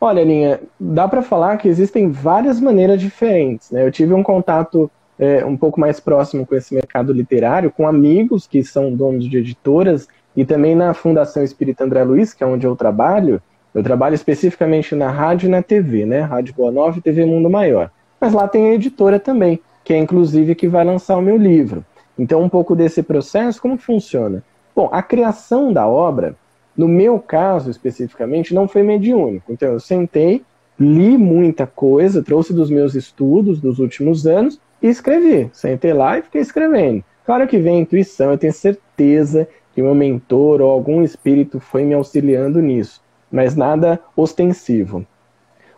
Olha, 0.00 0.22
Linha, 0.22 0.60
dá 0.78 1.08
para 1.08 1.22
falar 1.22 1.56
que 1.56 1.68
existem 1.68 2.10
várias 2.10 2.60
maneiras 2.60 3.00
diferentes. 3.00 3.70
Né? 3.70 3.84
Eu 3.84 3.90
tive 3.90 4.14
um 4.14 4.22
contato 4.22 4.88
é, 5.18 5.44
um 5.44 5.56
pouco 5.56 5.80
mais 5.80 5.98
próximo 5.98 6.46
com 6.46 6.54
esse 6.54 6.72
mercado 6.72 7.12
literário, 7.12 7.70
com 7.70 7.86
amigos 7.86 8.46
que 8.46 8.62
são 8.62 8.94
donos 8.94 9.28
de 9.28 9.38
editoras, 9.38 10.06
e 10.36 10.44
também 10.44 10.76
na 10.76 10.94
Fundação 10.94 11.42
Espírita 11.42 11.82
André 11.82 12.04
Luiz, 12.04 12.32
que 12.32 12.44
é 12.44 12.46
onde 12.46 12.64
eu 12.64 12.76
trabalho. 12.76 13.42
Eu 13.74 13.82
trabalho 13.82 14.14
especificamente 14.14 14.94
na 14.94 15.10
rádio 15.10 15.48
e 15.48 15.50
na 15.50 15.62
TV, 15.62 16.06
né? 16.06 16.20
Rádio 16.20 16.54
Boa 16.54 16.70
Nova 16.70 16.98
e 16.98 17.02
TV 17.02 17.24
Mundo 17.24 17.50
Maior. 17.50 17.90
Mas 18.20 18.32
lá 18.32 18.46
tem 18.46 18.70
a 18.70 18.74
editora 18.74 19.18
também, 19.18 19.60
que 19.82 19.92
é 19.92 19.98
inclusive 19.98 20.54
que 20.54 20.68
vai 20.68 20.84
lançar 20.84 21.16
o 21.16 21.22
meu 21.22 21.36
livro. 21.36 21.84
Então, 22.16 22.40
um 22.40 22.48
pouco 22.48 22.76
desse 22.76 23.02
processo, 23.02 23.60
como 23.60 23.76
funciona? 23.76 24.44
Bom, 24.74 24.88
a 24.92 25.02
criação 25.02 25.72
da 25.72 25.88
obra 25.88 26.36
no 26.78 26.86
meu 26.86 27.18
caso, 27.18 27.72
especificamente, 27.72 28.54
não 28.54 28.68
foi 28.68 28.84
mediúnico. 28.84 29.52
Então, 29.52 29.72
eu 29.72 29.80
sentei, 29.80 30.44
li 30.78 31.18
muita 31.18 31.66
coisa, 31.66 32.22
trouxe 32.22 32.52
dos 32.54 32.70
meus 32.70 32.94
estudos 32.94 33.60
dos 33.60 33.80
últimos 33.80 34.28
anos 34.28 34.60
e 34.80 34.86
escrevi. 34.86 35.50
Sentei 35.52 35.92
lá 35.92 36.18
e 36.18 36.22
fiquei 36.22 36.40
escrevendo. 36.40 37.02
Claro 37.26 37.48
que 37.48 37.58
vem 37.58 37.78
a 37.78 37.80
intuição, 37.80 38.30
eu 38.30 38.38
tenho 38.38 38.52
certeza 38.52 39.48
que 39.74 39.82
meu 39.82 39.92
mentor 39.92 40.60
ou 40.60 40.70
algum 40.70 41.02
espírito 41.02 41.58
foi 41.58 41.82
me 41.84 41.94
auxiliando 41.94 42.62
nisso, 42.62 43.02
mas 43.30 43.56
nada 43.56 43.98
ostensivo. 44.16 45.04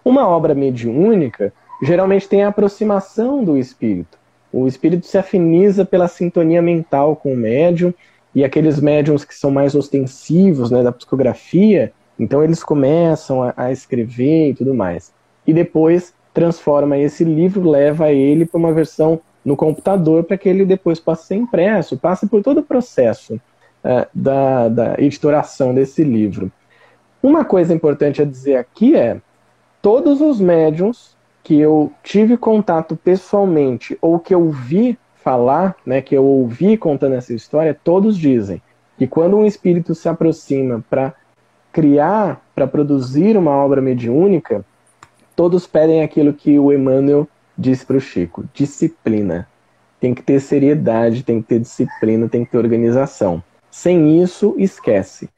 Uma 0.04 0.28
obra 0.28 0.54
mediúnica 0.54 1.50
geralmente 1.82 2.28
tem 2.28 2.44
a 2.44 2.48
aproximação 2.48 3.42
do 3.42 3.56
espírito. 3.56 4.18
O 4.52 4.66
espírito 4.66 5.06
se 5.06 5.16
afiniza 5.16 5.82
pela 5.84 6.08
sintonia 6.08 6.60
mental 6.60 7.16
com 7.16 7.32
o 7.32 7.36
médium 7.36 7.94
e 8.34 8.44
aqueles 8.44 8.80
médiums 8.80 9.24
que 9.24 9.34
são 9.34 9.50
mais 9.50 9.74
ostensivos 9.74 10.70
né, 10.70 10.82
da 10.82 10.92
psicografia, 10.92 11.92
então 12.18 12.42
eles 12.44 12.62
começam 12.62 13.42
a, 13.42 13.54
a 13.56 13.72
escrever 13.72 14.50
e 14.50 14.54
tudo 14.54 14.74
mais. 14.74 15.12
E 15.46 15.52
depois 15.52 16.14
transforma 16.32 16.96
esse 16.98 17.24
livro, 17.24 17.68
leva 17.68 18.12
ele 18.12 18.46
para 18.46 18.58
uma 18.58 18.72
versão 18.72 19.20
no 19.44 19.56
computador 19.56 20.24
para 20.24 20.36
que 20.36 20.48
ele 20.48 20.64
depois 20.64 21.00
possa 21.00 21.24
ser 21.24 21.36
impresso, 21.36 21.98
passe 21.98 22.26
por 22.26 22.42
todo 22.42 22.58
o 22.58 22.62
processo 22.62 23.34
uh, 23.34 24.06
da, 24.14 24.68
da 24.68 24.94
editoração 24.98 25.74
desse 25.74 26.04
livro. 26.04 26.52
Uma 27.22 27.44
coisa 27.44 27.74
importante 27.74 28.22
a 28.22 28.24
dizer 28.24 28.56
aqui 28.56 28.94
é: 28.94 29.20
todos 29.82 30.20
os 30.20 30.40
médiums 30.40 31.16
que 31.42 31.58
eu 31.58 31.90
tive 32.02 32.36
contato 32.36 32.96
pessoalmente 32.96 33.96
ou 34.00 34.18
que 34.18 34.34
eu 34.34 34.50
vi 34.50 34.98
falar, 35.22 35.76
né, 35.84 36.00
que 36.00 36.14
eu 36.14 36.24
ouvi 36.24 36.76
contando 36.76 37.14
essa 37.14 37.32
história, 37.32 37.78
todos 37.84 38.16
dizem 38.16 38.60
que 38.98 39.06
quando 39.06 39.36
um 39.36 39.46
espírito 39.46 39.94
se 39.94 40.08
aproxima 40.08 40.84
para 40.88 41.14
criar, 41.72 42.42
para 42.54 42.66
produzir 42.66 43.36
uma 43.36 43.52
obra 43.52 43.80
mediúnica, 43.80 44.64
todos 45.36 45.66
pedem 45.66 46.02
aquilo 46.02 46.32
que 46.32 46.58
o 46.58 46.72
Emmanuel 46.72 47.28
disse 47.56 47.84
para 47.86 47.96
o 47.96 48.00
Chico: 48.00 48.44
disciplina. 48.52 49.48
Tem 49.98 50.14
que 50.14 50.22
ter 50.22 50.40
seriedade, 50.40 51.22
tem 51.22 51.42
que 51.42 51.48
ter 51.48 51.60
disciplina, 51.60 52.28
tem 52.28 52.44
que 52.44 52.50
ter 52.50 52.58
organização. 52.58 53.42
Sem 53.70 54.22
isso, 54.22 54.54
esquece. 54.58 55.28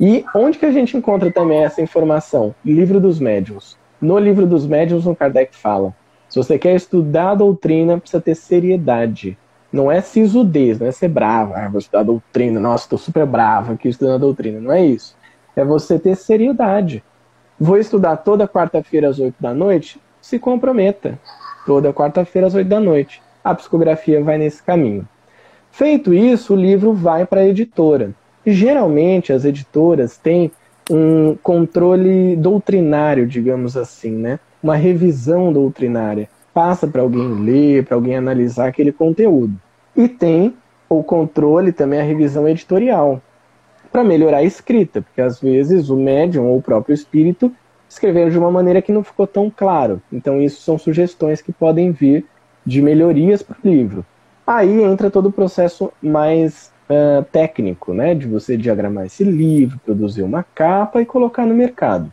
E 0.00 0.24
onde 0.34 0.58
que 0.58 0.64
a 0.64 0.72
gente 0.72 0.96
encontra 0.96 1.30
também 1.30 1.62
essa 1.62 1.82
informação? 1.82 2.54
Livro 2.64 3.00
dos 3.00 3.20
Médiuns. 3.20 3.76
No 4.00 4.18
Livro 4.18 4.46
dos 4.46 4.66
Médiuns, 4.66 5.06
o 5.06 5.14
Kardec 5.14 5.54
fala 5.54 5.94
se 6.42 6.48
você 6.48 6.58
quer 6.58 6.74
estudar 6.76 7.30
a 7.30 7.34
doutrina, 7.34 7.98
precisa 7.98 8.20
ter 8.20 8.34
seriedade. 8.34 9.36
Não 9.72 9.90
é 9.90 10.00
sisudez, 10.00 10.78
não 10.78 10.86
é 10.86 10.92
ser 10.92 11.08
bravo. 11.08 11.52
Ah, 11.54 11.68
vou 11.68 11.78
estudar 11.78 12.00
a 12.00 12.04
doutrina. 12.04 12.60
Nossa, 12.60 12.84
estou 12.84 12.98
super 12.98 13.26
bravo 13.26 13.72
aqui 13.72 13.88
estudando 13.88 14.14
a 14.14 14.18
doutrina. 14.18 14.60
Não 14.60 14.72
é 14.72 14.84
isso. 14.84 15.16
É 15.56 15.64
você 15.64 15.98
ter 15.98 16.14
seriedade. 16.14 17.02
Vou 17.58 17.76
estudar 17.76 18.18
toda 18.18 18.46
quarta-feira 18.46 19.08
às 19.08 19.18
oito 19.18 19.34
da 19.40 19.52
noite? 19.52 20.00
Se 20.20 20.38
comprometa. 20.38 21.18
Toda 21.66 21.92
quarta-feira 21.92 22.46
às 22.46 22.54
oito 22.54 22.68
da 22.68 22.80
noite. 22.80 23.20
A 23.42 23.54
psicografia 23.54 24.22
vai 24.22 24.38
nesse 24.38 24.62
caminho. 24.62 25.06
Feito 25.70 26.14
isso, 26.14 26.54
o 26.54 26.56
livro 26.56 26.92
vai 26.92 27.26
para 27.26 27.40
a 27.40 27.46
editora. 27.46 28.14
Geralmente, 28.46 29.32
as 29.32 29.44
editoras 29.44 30.16
têm 30.16 30.50
um 30.90 31.36
controle 31.42 32.36
doutrinário, 32.36 33.26
digamos 33.26 33.76
assim, 33.76 34.12
né? 34.12 34.38
Uma 34.62 34.76
revisão 34.76 35.52
doutrinária. 35.52 36.28
Passa 36.52 36.86
para 36.86 37.02
alguém 37.02 37.28
ler, 37.34 37.84
para 37.84 37.94
alguém 37.94 38.16
analisar 38.16 38.68
aquele 38.68 38.92
conteúdo. 38.92 39.54
E 39.96 40.08
tem 40.08 40.54
o 40.88 41.02
controle 41.02 41.72
também, 41.72 42.00
a 42.00 42.04
revisão 42.04 42.48
editorial, 42.48 43.20
para 43.92 44.04
melhorar 44.04 44.38
a 44.38 44.44
escrita, 44.44 45.02
porque 45.02 45.20
às 45.20 45.40
vezes 45.40 45.90
o 45.90 45.96
médium 45.96 46.46
ou 46.46 46.58
o 46.58 46.62
próprio 46.62 46.94
espírito 46.94 47.52
escreveram 47.88 48.30
de 48.30 48.38
uma 48.38 48.50
maneira 48.50 48.82
que 48.82 48.92
não 48.92 49.02
ficou 49.02 49.26
tão 49.26 49.50
claro. 49.50 50.02
Então, 50.12 50.40
isso 50.40 50.60
são 50.62 50.78
sugestões 50.78 51.40
que 51.40 51.52
podem 51.52 51.90
vir 51.90 52.26
de 52.64 52.82
melhorias 52.82 53.42
para 53.42 53.56
o 53.62 53.68
livro. 53.68 54.04
Aí 54.46 54.82
entra 54.82 55.10
todo 55.10 55.26
o 55.26 55.32
processo 55.32 55.92
mais 56.02 56.72
uh, 56.88 57.24
técnico, 57.24 57.92
né, 57.94 58.14
de 58.14 58.26
você 58.26 58.56
diagramar 58.56 59.06
esse 59.06 59.24
livro, 59.24 59.80
produzir 59.84 60.22
uma 60.22 60.42
capa 60.42 61.00
e 61.00 61.06
colocar 61.06 61.46
no 61.46 61.54
mercado. 61.54 62.12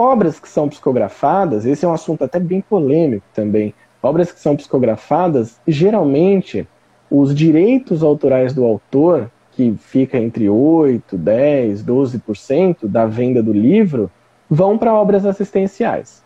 Obras 0.00 0.38
que 0.38 0.48
são 0.48 0.68
psicografadas, 0.68 1.66
esse 1.66 1.84
é 1.84 1.88
um 1.88 1.92
assunto 1.92 2.22
até 2.22 2.38
bem 2.38 2.60
polêmico 2.60 3.26
também. 3.34 3.74
Obras 4.00 4.30
que 4.30 4.38
são 4.38 4.54
psicografadas, 4.54 5.60
geralmente 5.66 6.68
os 7.10 7.34
direitos 7.34 8.00
autorais 8.04 8.54
do 8.54 8.64
autor, 8.64 9.28
que 9.50 9.74
fica 9.76 10.16
entre 10.16 10.48
8, 10.48 11.18
10, 11.18 11.82
12% 11.82 12.86
da 12.86 13.06
venda 13.06 13.42
do 13.42 13.52
livro, 13.52 14.08
vão 14.48 14.78
para 14.78 14.94
obras 14.94 15.26
assistenciais. 15.26 16.22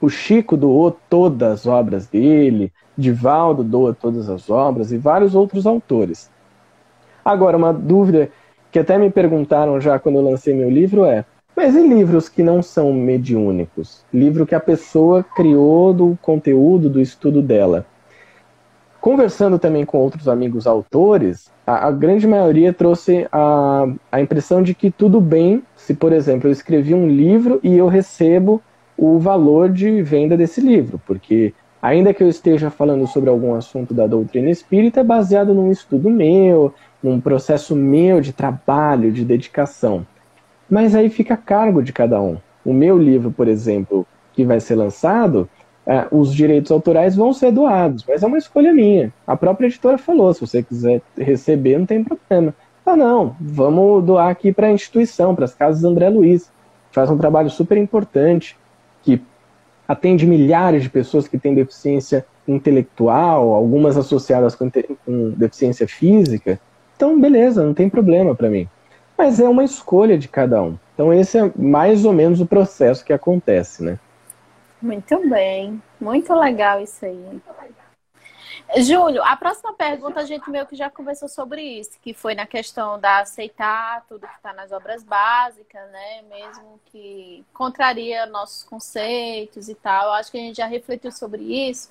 O 0.00 0.08
Chico 0.08 0.56
doou 0.56 0.90
todas 1.10 1.60
as 1.60 1.66
obras 1.66 2.06
dele, 2.06 2.72
Divaldo 2.96 3.62
doa 3.62 3.92
todas 3.92 4.30
as 4.30 4.48
obras 4.48 4.92
e 4.92 4.96
vários 4.96 5.34
outros 5.34 5.66
autores. 5.66 6.30
Agora, 7.22 7.58
uma 7.58 7.70
dúvida 7.72 8.30
que 8.72 8.78
até 8.78 8.96
me 8.96 9.10
perguntaram 9.10 9.78
já 9.78 9.98
quando 9.98 10.16
eu 10.16 10.22
lancei 10.22 10.54
meu 10.54 10.70
livro 10.70 11.04
é: 11.04 11.26
mas 11.56 11.74
e 11.74 11.86
livros 11.86 12.28
que 12.28 12.42
não 12.42 12.62
são 12.62 12.92
mediúnicos? 12.92 14.04
Livro 14.12 14.46
que 14.46 14.54
a 14.54 14.60
pessoa 14.60 15.22
criou 15.22 15.92
do 15.92 16.18
conteúdo, 16.20 16.90
do 16.90 17.00
estudo 17.00 17.40
dela. 17.40 17.86
Conversando 19.00 19.58
também 19.58 19.84
com 19.84 19.98
outros 19.98 20.28
amigos 20.28 20.66
autores, 20.66 21.52
a, 21.66 21.88
a 21.88 21.90
grande 21.92 22.26
maioria 22.26 22.72
trouxe 22.72 23.28
a, 23.30 23.86
a 24.10 24.20
impressão 24.20 24.62
de 24.62 24.74
que 24.74 24.90
tudo 24.90 25.20
bem 25.20 25.62
se, 25.76 25.94
por 25.94 26.12
exemplo, 26.12 26.48
eu 26.48 26.52
escrevi 26.52 26.94
um 26.94 27.06
livro 27.06 27.60
e 27.62 27.76
eu 27.76 27.86
recebo 27.86 28.62
o 28.96 29.18
valor 29.18 29.70
de 29.70 30.02
venda 30.02 30.36
desse 30.36 30.60
livro, 30.60 31.00
porque 31.06 31.52
ainda 31.82 32.14
que 32.14 32.22
eu 32.22 32.28
esteja 32.28 32.70
falando 32.70 33.06
sobre 33.06 33.28
algum 33.28 33.54
assunto 33.54 33.92
da 33.92 34.06
doutrina 34.06 34.48
espírita, 34.48 35.00
é 35.00 35.04
baseado 35.04 35.52
num 35.52 35.70
estudo 35.70 36.08
meu, 36.08 36.72
num 37.02 37.20
processo 37.20 37.76
meu 37.76 38.20
de 38.22 38.32
trabalho, 38.32 39.12
de 39.12 39.24
dedicação. 39.24 40.06
Mas 40.68 40.94
aí 40.94 41.08
fica 41.08 41.34
a 41.34 41.38
cargo 41.38 41.82
de 41.82 41.92
cada 41.92 42.20
um. 42.20 42.36
O 42.64 42.72
meu 42.72 42.98
livro, 42.98 43.30
por 43.30 43.48
exemplo, 43.48 44.06
que 44.32 44.44
vai 44.44 44.60
ser 44.60 44.74
lançado, 44.74 45.48
é, 45.86 46.06
os 46.10 46.34
direitos 46.34 46.70
autorais 46.70 47.14
vão 47.14 47.32
ser 47.32 47.52
doados, 47.52 48.04
mas 48.08 48.22
é 48.22 48.26
uma 48.26 48.38
escolha 48.38 48.72
minha. 48.72 49.12
A 49.26 49.36
própria 49.36 49.66
editora 49.66 49.98
falou: 49.98 50.32
se 50.32 50.40
você 50.40 50.62
quiser 50.62 51.02
receber, 51.16 51.78
não 51.78 51.86
tem 51.86 52.02
problema. 52.02 52.54
Ah, 52.86 52.96
não, 52.96 53.34
vamos 53.40 54.04
doar 54.04 54.28
aqui 54.28 54.52
para 54.52 54.66
a 54.66 54.72
instituição, 54.72 55.34
para 55.34 55.44
as 55.44 55.54
casas 55.54 55.84
André 55.84 56.08
Luiz. 56.08 56.50
Faz 56.92 57.10
um 57.10 57.18
trabalho 57.18 57.50
super 57.50 57.76
importante, 57.76 58.56
que 59.02 59.20
atende 59.86 60.26
milhares 60.26 60.82
de 60.82 60.90
pessoas 60.90 61.26
que 61.26 61.38
têm 61.38 61.54
deficiência 61.54 62.24
intelectual, 62.46 63.52
algumas 63.52 63.96
associadas 63.96 64.54
com, 64.54 64.70
com 65.04 65.30
deficiência 65.30 65.88
física. 65.88 66.60
Então, 66.94 67.20
beleza, 67.20 67.64
não 67.64 67.74
tem 67.74 67.88
problema 67.88 68.34
para 68.34 68.48
mim 68.48 68.68
mas 69.16 69.40
é 69.40 69.48
uma 69.48 69.64
escolha 69.64 70.18
de 70.18 70.28
cada 70.28 70.62
um. 70.62 70.78
Então 70.94 71.12
esse 71.12 71.38
é 71.38 71.52
mais 71.56 72.04
ou 72.04 72.12
menos 72.12 72.40
o 72.40 72.46
processo 72.46 73.04
que 73.04 73.12
acontece, 73.12 73.82
né? 73.82 73.98
Muito 74.80 75.28
bem, 75.28 75.82
muito 76.00 76.34
legal 76.34 76.80
isso 76.80 77.04
aí. 77.04 77.40
Júlio, 78.76 79.22
a 79.22 79.36
próxima 79.36 79.72
pergunta 79.72 80.20
a 80.20 80.24
gente 80.24 80.50
meio 80.50 80.66
que 80.66 80.74
já 80.74 80.90
conversou 80.90 81.28
sobre 81.28 81.62
isso, 81.62 81.98
que 82.02 82.12
foi 82.12 82.34
na 82.34 82.46
questão 82.46 82.98
da 82.98 83.20
aceitar 83.20 84.04
tudo 84.08 84.26
que 84.26 84.34
está 84.34 84.52
nas 84.52 84.72
obras 84.72 85.02
básicas, 85.04 85.90
né? 85.90 86.22
Mesmo 86.28 86.80
que 86.86 87.44
contraria 87.52 88.26
nossos 88.26 88.64
conceitos 88.64 89.68
e 89.68 89.74
tal. 89.74 90.12
Acho 90.12 90.30
que 90.30 90.38
a 90.38 90.40
gente 90.40 90.56
já 90.56 90.66
refletiu 90.66 91.12
sobre 91.12 91.42
isso, 91.42 91.90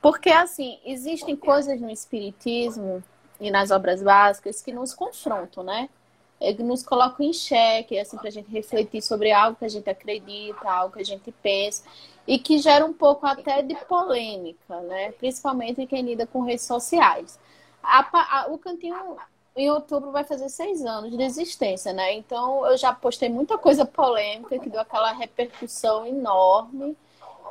porque 0.00 0.30
assim 0.30 0.78
existem 0.84 1.36
coisas 1.36 1.80
no 1.80 1.90
espiritismo 1.90 3.02
e 3.38 3.50
nas 3.50 3.70
obras 3.70 4.02
básicas 4.02 4.62
que 4.62 4.72
nos 4.72 4.94
confrontam, 4.94 5.62
né? 5.62 5.88
É, 6.40 6.52
nos 6.54 6.82
colocam 6.82 7.24
em 7.24 7.32
xeque, 7.32 7.98
assim, 7.98 8.16
para 8.16 8.28
a 8.28 8.32
gente 8.32 8.50
refletir 8.50 9.02
sobre 9.02 9.32
algo 9.32 9.56
que 9.56 9.64
a 9.64 9.68
gente 9.68 9.88
acredita, 9.88 10.70
algo 10.70 10.94
que 10.94 11.00
a 11.00 11.04
gente 11.04 11.32
pensa, 11.42 11.82
e 12.26 12.38
que 12.38 12.58
gera 12.58 12.84
um 12.84 12.92
pouco 12.92 13.26
até 13.26 13.62
de 13.62 13.74
polêmica, 13.86 14.80
né? 14.80 15.12
Principalmente 15.12 15.86
quem 15.86 16.02
lida 16.02 16.26
com 16.26 16.42
redes 16.42 16.64
sociais. 16.64 17.38
A, 17.82 18.06
a, 18.12 18.46
o 18.48 18.58
Cantinho, 18.58 19.16
em 19.56 19.70
outubro, 19.70 20.10
vai 20.10 20.24
fazer 20.24 20.48
seis 20.48 20.84
anos 20.84 21.16
de 21.16 21.22
existência, 21.22 21.92
né? 21.92 22.12
Então, 22.14 22.66
eu 22.66 22.76
já 22.76 22.92
postei 22.92 23.28
muita 23.28 23.56
coisa 23.56 23.86
polêmica 23.86 24.58
que 24.58 24.68
deu 24.68 24.80
aquela 24.80 25.12
repercussão 25.12 26.04
enorme. 26.04 26.96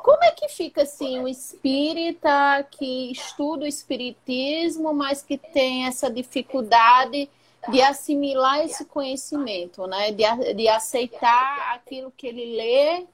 Como 0.02 0.22
é 0.22 0.30
que 0.30 0.48
fica 0.48 0.82
assim 0.82 1.18
o 1.20 1.26
espírita 1.26 2.64
que 2.70 3.10
estuda 3.10 3.64
o 3.64 3.66
espiritismo, 3.66 4.92
mas 4.94 5.22
que 5.22 5.36
tem 5.36 5.86
essa 5.86 6.08
dificuldade 6.08 7.28
de 7.68 7.82
assimilar 7.82 8.60
esse 8.64 8.84
conhecimento, 8.84 9.86
né? 9.86 10.12
De, 10.12 10.54
de 10.54 10.68
aceitar 10.68 11.74
aquilo 11.74 12.12
que 12.16 12.26
ele 12.26 12.56
lê 12.56 13.06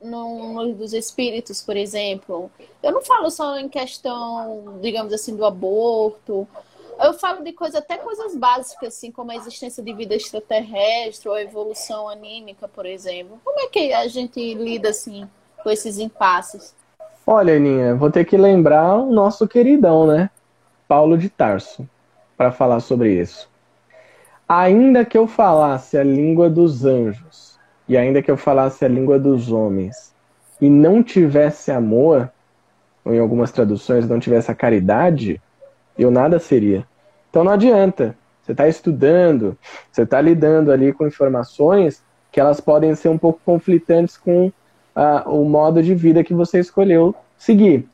no, 0.00 0.52
no 0.52 0.74
dos 0.74 0.92
espíritos, 0.92 1.62
por 1.62 1.76
exemplo. 1.76 2.50
Eu 2.82 2.92
não 2.92 3.02
falo 3.02 3.30
só 3.30 3.58
em 3.58 3.68
questão, 3.68 4.78
digamos 4.80 5.12
assim, 5.12 5.36
do 5.36 5.44
aborto. 5.44 6.46
Eu 7.00 7.12
falo 7.14 7.42
de 7.42 7.52
coisas, 7.52 7.76
até 7.76 7.96
coisas 7.96 8.36
básicas, 8.36 8.94
assim, 8.94 9.10
como 9.10 9.32
a 9.32 9.36
existência 9.36 9.82
de 9.82 9.92
vida 9.92 10.14
extraterrestre 10.14 11.28
ou 11.28 11.34
a 11.34 11.42
evolução 11.42 12.08
anímica, 12.08 12.68
por 12.68 12.86
exemplo. 12.86 13.40
Como 13.42 13.60
é 13.60 13.66
que 13.66 13.92
a 13.92 14.06
gente 14.06 14.54
lida, 14.54 14.90
assim, 14.90 15.28
com 15.62 15.70
esses 15.70 15.98
impasses? 15.98 16.74
Olha, 17.26 17.56
Aninha, 17.56 17.94
vou 17.94 18.10
ter 18.10 18.24
que 18.24 18.36
lembrar 18.36 18.96
o 18.96 19.10
nosso 19.10 19.48
queridão, 19.48 20.06
né? 20.06 20.30
Paulo 20.86 21.16
de 21.16 21.28
Tarso, 21.30 21.88
para 22.36 22.52
falar 22.52 22.80
sobre 22.80 23.20
isso. 23.20 23.48
Ainda 24.48 25.06
que 25.06 25.16
eu 25.16 25.26
falasse 25.26 25.96
a 25.96 26.04
língua 26.04 26.50
dos 26.50 26.84
anjos, 26.84 27.58
e 27.88 27.96
ainda 27.96 28.20
que 28.20 28.30
eu 28.30 28.36
falasse 28.36 28.84
a 28.84 28.88
língua 28.88 29.18
dos 29.18 29.50
homens, 29.50 30.14
e 30.60 30.68
não 30.68 31.02
tivesse 31.02 31.72
amor, 31.72 32.30
ou 33.04 33.14
em 33.14 33.18
algumas 33.18 33.50
traduções 33.50 34.08
não 34.08 34.20
tivesse 34.20 34.50
a 34.50 34.54
caridade, 34.54 35.40
eu 35.98 36.10
nada 36.10 36.38
seria. 36.38 36.86
Então 37.30 37.42
não 37.42 37.52
adianta. 37.52 38.16
Você 38.42 38.52
está 38.52 38.68
estudando, 38.68 39.56
você 39.90 40.02
está 40.02 40.20
lidando 40.20 40.70
ali 40.70 40.92
com 40.92 41.06
informações 41.06 42.02
que 42.30 42.38
elas 42.38 42.60
podem 42.60 42.94
ser 42.94 43.08
um 43.08 43.16
pouco 43.16 43.40
conflitantes 43.44 44.18
com 44.18 44.48
uh, 44.48 45.30
o 45.30 45.48
modo 45.48 45.82
de 45.82 45.94
vida 45.94 46.22
que 46.22 46.34
você 46.34 46.60
escolheu 46.60 47.14
seguir. 47.38 47.88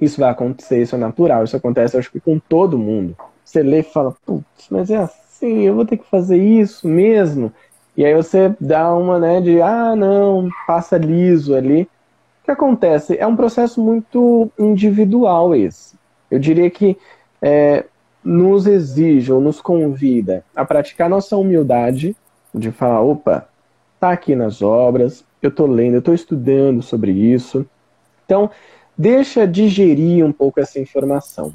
Isso 0.00 0.20
vai 0.20 0.30
acontecer, 0.30 0.80
isso 0.80 0.94
é 0.94 0.98
natural, 0.98 1.42
isso 1.42 1.56
acontece, 1.56 1.96
acho 1.96 2.12
que 2.12 2.20
com 2.20 2.38
todo 2.38 2.78
mundo. 2.78 3.16
Você 3.44 3.62
lê 3.62 3.80
e 3.80 3.82
fala, 3.82 4.14
putz, 4.24 4.68
mas 4.70 4.90
é 4.90 4.98
assim 4.98 5.19
assim, 5.40 5.62
eu 5.62 5.74
vou 5.74 5.84
ter 5.84 5.96
que 5.96 6.06
fazer 6.06 6.36
isso 6.36 6.86
mesmo. 6.86 7.52
E 7.96 8.04
aí 8.04 8.14
você 8.14 8.54
dá 8.60 8.94
uma, 8.94 9.18
né, 9.18 9.40
de, 9.40 9.60
ah, 9.60 9.96
não, 9.96 10.48
passa 10.66 10.96
liso 10.96 11.54
ali. 11.54 11.82
O 11.82 12.44
que 12.44 12.50
acontece? 12.50 13.16
É 13.18 13.26
um 13.26 13.36
processo 13.36 13.82
muito 13.82 14.50
individual 14.58 15.54
esse. 15.54 15.96
Eu 16.30 16.38
diria 16.38 16.70
que 16.70 16.96
é, 17.42 17.84
nos 18.22 18.66
exige 18.66 19.32
ou 19.32 19.40
nos 19.40 19.60
convida 19.60 20.44
a 20.54 20.64
praticar 20.64 21.08
nossa 21.08 21.36
humildade, 21.36 22.16
de 22.54 22.70
falar, 22.70 23.00
opa, 23.00 23.48
tá 23.98 24.10
aqui 24.10 24.34
nas 24.34 24.62
obras, 24.62 25.24
eu 25.42 25.50
tô 25.50 25.66
lendo, 25.66 25.94
eu 25.94 26.02
tô 26.02 26.12
estudando 26.12 26.82
sobre 26.82 27.12
isso. 27.12 27.66
Então, 28.24 28.50
deixa 28.96 29.46
digerir 29.46 30.24
um 30.24 30.32
pouco 30.32 30.60
essa 30.60 30.78
informação. 30.78 31.52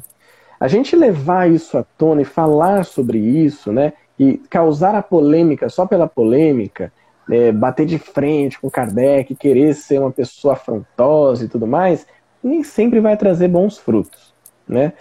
A 0.60 0.68
gente 0.68 0.96
levar 0.96 1.50
isso 1.50 1.78
à 1.78 1.84
tona 1.84 2.22
e 2.22 2.26
falar 2.26 2.86
sobre 2.86 3.18
isso, 3.18 3.72
né? 3.72 3.94
E 4.18 4.38
causar 4.50 4.96
a 4.96 5.04
polêmica 5.04 5.70
só 5.70 5.86
pela 5.86 6.08
polêmica, 6.08 6.92
é, 7.30 7.52
bater 7.52 7.86
de 7.86 7.98
frente 7.98 8.60
com 8.60 8.70
Kardec, 8.70 9.36
querer 9.36 9.74
ser 9.74 10.00
uma 10.00 10.12
pessoa 10.12 10.54
afrontosa 10.54 11.46
e 11.46 11.48
tudo 11.48 11.68
mais, 11.68 12.06
nem 12.44 12.64
sempre 12.64 13.00
vai 13.00 13.18
trazer 13.18 13.48
bons 13.48 13.78
frutos, 13.78 14.34
né? 14.68 14.94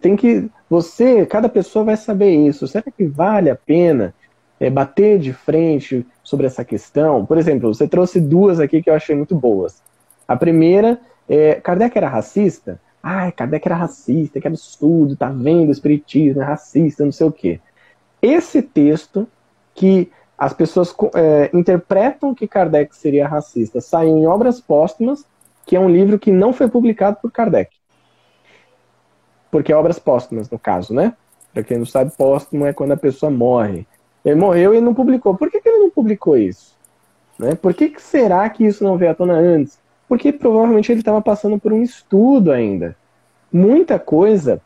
Tem 0.00 0.14
que 0.14 0.48
você, 0.70 1.26
cada 1.26 1.48
pessoa 1.48 1.84
vai 1.84 1.96
saber 1.96 2.30
isso. 2.30 2.68
Será 2.68 2.84
que 2.84 3.04
vale 3.04 3.50
a 3.50 3.56
pena 3.56 4.14
é, 4.60 4.70
bater 4.70 5.18
de 5.18 5.32
frente 5.32 6.06
sobre 6.22 6.46
essa 6.46 6.64
questão? 6.64 7.26
Por 7.26 7.36
exemplo, 7.36 7.74
você 7.74 7.88
trouxe 7.88 8.20
duas 8.20 8.60
aqui 8.60 8.80
que 8.82 8.88
eu 8.88 8.94
achei 8.94 9.14
muito 9.16 9.34
boas. 9.34 9.82
A 10.26 10.36
primeira, 10.36 11.00
é, 11.28 11.54
Kardec 11.54 11.96
era 11.96 12.08
racista? 12.08 12.80
Ai, 13.02 13.30
Kardec 13.32 13.66
era 13.66 13.76
racista, 13.76 14.40
que 14.40 14.48
absurdo, 14.48 15.16
tá 15.16 15.28
vendo? 15.28 15.68
O 15.68 15.72
espiritismo 15.72 16.42
é 16.42 16.44
racista, 16.44 17.04
não 17.04 17.12
sei 17.12 17.26
o 17.26 17.32
quê. 17.32 17.60
Esse 18.20 18.62
texto 18.62 19.28
que 19.74 20.10
as 20.36 20.52
pessoas 20.52 20.94
é, 21.14 21.50
interpretam 21.54 22.34
que 22.34 22.48
Kardec 22.48 22.94
seria 22.94 23.28
racista 23.28 23.80
saiu 23.80 24.16
em 24.16 24.26
Obras 24.26 24.60
Póstumas, 24.60 25.24
que 25.64 25.76
é 25.76 25.80
um 25.80 25.88
livro 25.88 26.18
que 26.18 26.30
não 26.30 26.52
foi 26.52 26.68
publicado 26.68 27.18
por 27.20 27.30
Kardec. 27.30 27.76
Porque 29.50 29.72
é 29.72 29.76
Obras 29.76 29.98
Póstumas, 29.98 30.50
no 30.50 30.58
caso, 30.58 30.92
né? 30.92 31.14
Para 31.52 31.62
quem 31.62 31.78
não 31.78 31.86
sabe, 31.86 32.12
póstumo 32.16 32.66
é 32.66 32.72
quando 32.74 32.92
a 32.92 32.96
pessoa 32.98 33.30
morre. 33.30 33.86
Ele 34.22 34.34
morreu 34.34 34.74
e 34.74 34.80
não 34.80 34.92
publicou. 34.92 35.34
Por 35.34 35.50
que, 35.50 35.60
que 35.60 35.68
ele 35.68 35.78
não 35.78 35.90
publicou 35.90 36.36
isso? 36.36 36.76
Né? 37.38 37.54
Por 37.54 37.72
que, 37.72 37.88
que 37.88 38.02
será 38.02 38.48
que 38.50 38.66
isso 38.66 38.84
não 38.84 38.98
veio 38.98 39.12
à 39.12 39.14
tona 39.14 39.34
antes? 39.34 39.78
Porque 40.08 40.32
provavelmente 40.32 40.90
ele 40.90 41.00
estava 41.00 41.20
passando 41.20 41.58
por 41.58 41.72
um 41.72 41.82
estudo 41.82 42.52
ainda. 42.52 42.96
Muita 43.52 43.98
coisa, 43.98 44.60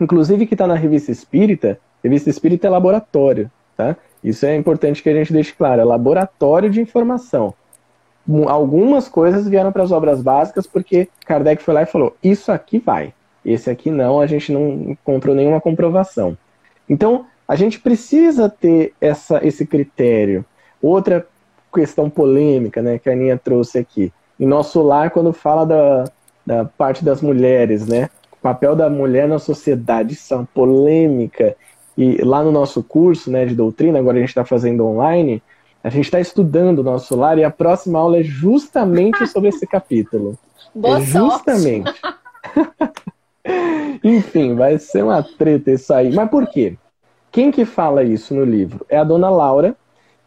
inclusive 0.00 0.46
que 0.46 0.54
está 0.54 0.66
na 0.66 0.74
revista 0.74 1.10
espírita, 1.10 1.78
revista 2.02 2.30
espírita 2.30 2.66
é 2.66 2.70
laboratório, 2.70 3.50
tá? 3.76 3.96
Isso 4.22 4.44
é 4.46 4.56
importante 4.56 5.02
que 5.02 5.08
a 5.08 5.14
gente 5.14 5.32
deixe 5.32 5.52
claro, 5.52 5.80
é 5.80 5.84
laboratório 5.84 6.70
de 6.70 6.80
informação. 6.80 7.54
Algumas 8.46 9.08
coisas 9.08 9.48
vieram 9.48 9.72
para 9.72 9.82
as 9.82 9.90
obras 9.90 10.20
básicas 10.20 10.66
porque 10.66 11.08
Kardec 11.24 11.62
foi 11.62 11.74
lá 11.74 11.82
e 11.82 11.86
falou: 11.86 12.16
isso 12.22 12.52
aqui 12.52 12.78
vai, 12.78 13.14
esse 13.44 13.70
aqui 13.70 13.90
não, 13.90 14.20
a 14.20 14.26
gente 14.26 14.52
não 14.52 14.68
encontrou 14.90 15.34
nenhuma 15.34 15.60
comprovação. 15.60 16.36
Então, 16.88 17.26
a 17.46 17.56
gente 17.56 17.80
precisa 17.80 18.48
ter 18.48 18.92
essa, 19.00 19.44
esse 19.46 19.66
critério. 19.66 20.44
Outra 20.82 21.26
questão 21.72 22.10
polêmica 22.10 22.82
né, 22.82 22.98
que 22.98 23.08
a 23.08 23.12
Aninha 23.12 23.38
trouxe 23.38 23.78
aqui 23.78 24.12
em 24.38 24.46
nosso 24.46 24.80
lar 24.82 25.10
quando 25.10 25.32
fala 25.32 25.66
da, 25.66 26.04
da 26.46 26.64
parte 26.64 27.04
das 27.04 27.20
mulheres, 27.20 27.86
né? 27.86 28.08
O 28.32 28.36
papel 28.36 28.76
da 28.76 28.88
mulher 28.88 29.28
na 29.28 29.38
sociedade, 29.38 30.14
isso 30.14 30.32
é 30.32 30.36
uma 30.36 30.48
polêmica. 30.54 31.56
E 31.96 32.22
lá 32.22 32.42
no 32.42 32.52
nosso 32.52 32.82
curso 32.82 33.30
né, 33.30 33.44
de 33.44 33.54
doutrina, 33.54 33.98
agora 33.98 34.18
a 34.18 34.20
gente 34.20 34.28
está 34.28 34.44
fazendo 34.44 34.86
online, 34.86 35.42
a 35.82 35.90
gente 35.90 36.04
está 36.04 36.20
estudando 36.20 36.78
o 36.78 36.84
nosso 36.84 37.16
lar 37.16 37.38
e 37.38 37.44
a 37.44 37.50
próxima 37.50 37.98
aula 37.98 38.18
é 38.18 38.22
justamente 38.22 39.26
sobre 39.26 39.48
esse 39.48 39.66
capítulo. 39.66 40.38
Boa 40.74 40.98
é 40.98 41.02
justamente. 41.02 41.92
Enfim, 44.04 44.54
vai 44.54 44.78
ser 44.78 45.02
uma 45.02 45.22
treta 45.22 45.72
isso 45.72 45.92
aí. 45.92 46.14
Mas 46.14 46.30
por 46.30 46.46
quê? 46.46 46.76
Quem 47.32 47.50
que 47.50 47.64
fala 47.64 48.04
isso 48.04 48.34
no 48.34 48.44
livro? 48.44 48.86
É 48.88 48.96
a 48.96 49.04
dona 49.04 49.28
Laura, 49.28 49.76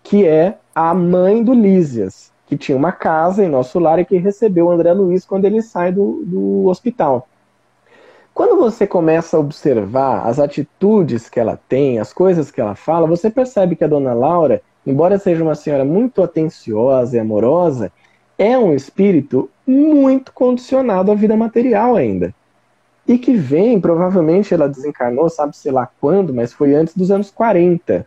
que 0.03 0.27
é 0.27 0.57
a 0.75 0.93
mãe 0.93 1.43
do 1.43 1.53
Lísias 1.53 2.30
que 2.51 2.57
tinha 2.57 2.77
uma 2.77 2.91
casa 2.91 3.45
em 3.45 3.47
nosso 3.47 3.79
lar 3.79 3.97
e 3.99 4.03
que 4.03 4.17
recebeu 4.17 4.65
o 4.65 4.71
André 4.71 4.91
Luiz 4.91 5.23
quando 5.23 5.45
ele 5.45 5.61
sai 5.61 5.89
do, 5.89 6.21
do 6.25 6.65
hospital. 6.65 7.25
Quando 8.33 8.57
você 8.57 8.85
começa 8.85 9.37
a 9.37 9.39
observar 9.39 10.27
as 10.27 10.37
atitudes 10.37 11.29
que 11.29 11.39
ela 11.39 11.57
tem, 11.69 11.97
as 11.97 12.11
coisas 12.11 12.51
que 12.51 12.59
ela 12.59 12.75
fala, 12.75 13.07
você 13.07 13.31
percebe 13.31 13.77
que 13.77 13.85
a 13.85 13.87
dona 13.87 14.13
Laura, 14.13 14.61
embora 14.85 15.17
seja 15.17 15.41
uma 15.41 15.55
senhora 15.55 15.85
muito 15.85 16.21
atenciosa 16.21 17.15
e 17.15 17.21
amorosa, 17.21 17.89
é 18.37 18.57
um 18.57 18.73
espírito 18.73 19.49
muito 19.65 20.33
condicionado 20.33 21.09
à 21.09 21.15
vida 21.15 21.37
material 21.37 21.95
ainda. 21.95 22.35
E 23.07 23.17
que 23.17 23.33
vem, 23.33 23.79
provavelmente 23.79 24.53
ela 24.53 24.67
desencarnou, 24.67 25.29
sabe-se 25.29 25.71
lá 25.71 25.89
quando, 26.01 26.33
mas 26.33 26.51
foi 26.51 26.75
antes 26.75 26.97
dos 26.97 27.11
anos 27.11 27.31
40. 27.31 28.05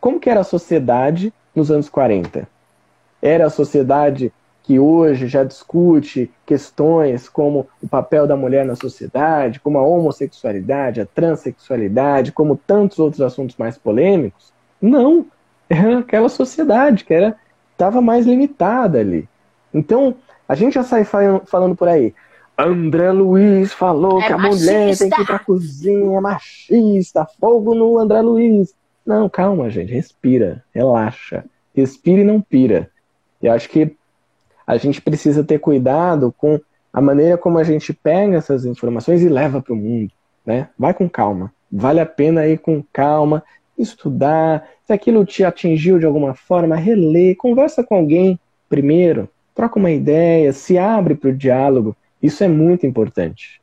Como 0.00 0.18
que 0.18 0.28
era 0.28 0.40
a 0.40 0.44
sociedade 0.44 1.32
nos 1.54 1.70
anos 1.70 1.88
40? 1.88 2.57
Era 3.20 3.46
a 3.46 3.50
sociedade 3.50 4.32
que 4.62 4.78
hoje 4.78 5.26
já 5.26 5.44
discute 5.44 6.30
questões 6.44 7.26
como 7.26 7.66
o 7.82 7.88
papel 7.88 8.26
da 8.26 8.36
mulher 8.36 8.66
na 8.66 8.76
sociedade, 8.76 9.60
como 9.60 9.78
a 9.78 9.82
homossexualidade, 9.82 11.00
a 11.00 11.06
transexualidade, 11.06 12.32
como 12.32 12.54
tantos 12.54 12.98
outros 12.98 13.22
assuntos 13.22 13.56
mais 13.56 13.78
polêmicos? 13.78 14.52
Não, 14.80 15.24
era 15.68 16.00
aquela 16.00 16.28
sociedade 16.28 17.04
que 17.04 17.14
era 17.14 17.34
estava 17.72 18.00
mais 18.00 18.26
limitada 18.26 18.98
ali. 18.98 19.28
Então, 19.72 20.16
a 20.48 20.54
gente 20.54 20.74
já 20.74 20.82
sai 20.82 21.04
falando 21.04 21.76
por 21.76 21.88
aí. 21.88 22.12
André 22.58 23.12
Luiz 23.12 23.72
falou 23.72 24.20
é 24.20 24.26
que 24.26 24.32
a 24.32 24.36
machista. 24.36 24.72
mulher 24.72 24.98
tem 24.98 25.10
que 25.10 25.22
ir 25.22 25.26
pra 25.26 25.38
cozinha, 25.38 26.18
é 26.18 26.20
machista, 26.20 27.26
fogo 27.40 27.74
no 27.74 27.98
André 27.98 28.20
Luiz. 28.20 28.74
Não, 29.06 29.28
calma, 29.28 29.70
gente, 29.70 29.92
respira, 29.92 30.62
relaxa. 30.74 31.44
Respira 31.74 32.20
e 32.20 32.24
não 32.24 32.40
pira. 32.40 32.90
Eu 33.42 33.52
acho 33.52 33.68
que 33.68 33.94
a 34.66 34.76
gente 34.76 35.00
precisa 35.00 35.42
ter 35.42 35.58
cuidado 35.58 36.34
com 36.36 36.60
a 36.92 37.00
maneira 37.00 37.38
como 37.38 37.58
a 37.58 37.64
gente 37.64 37.92
pega 37.92 38.36
essas 38.36 38.64
informações 38.64 39.22
e 39.22 39.28
leva 39.28 39.62
para 39.62 39.72
o 39.72 39.76
mundo. 39.76 40.10
Né? 40.44 40.68
Vai 40.78 40.94
com 40.94 41.08
calma. 41.08 41.52
Vale 41.70 42.00
a 42.00 42.06
pena 42.06 42.46
ir 42.46 42.58
com 42.58 42.82
calma 42.92 43.42
estudar, 43.78 44.68
se 44.84 44.92
aquilo 44.92 45.24
te 45.24 45.44
atingiu 45.44 45.98
de 45.98 46.06
alguma 46.06 46.34
forma, 46.34 46.74
relê, 46.74 47.34
conversa 47.34 47.84
com 47.84 47.94
alguém 47.94 48.38
primeiro, 48.68 49.28
troca 49.54 49.78
uma 49.78 49.90
ideia, 49.90 50.52
se 50.52 50.76
abre 50.76 51.14
para 51.14 51.30
o 51.30 51.36
diálogo. 51.36 51.96
Isso 52.22 52.42
é 52.42 52.48
muito 52.48 52.86
importante. 52.86 53.60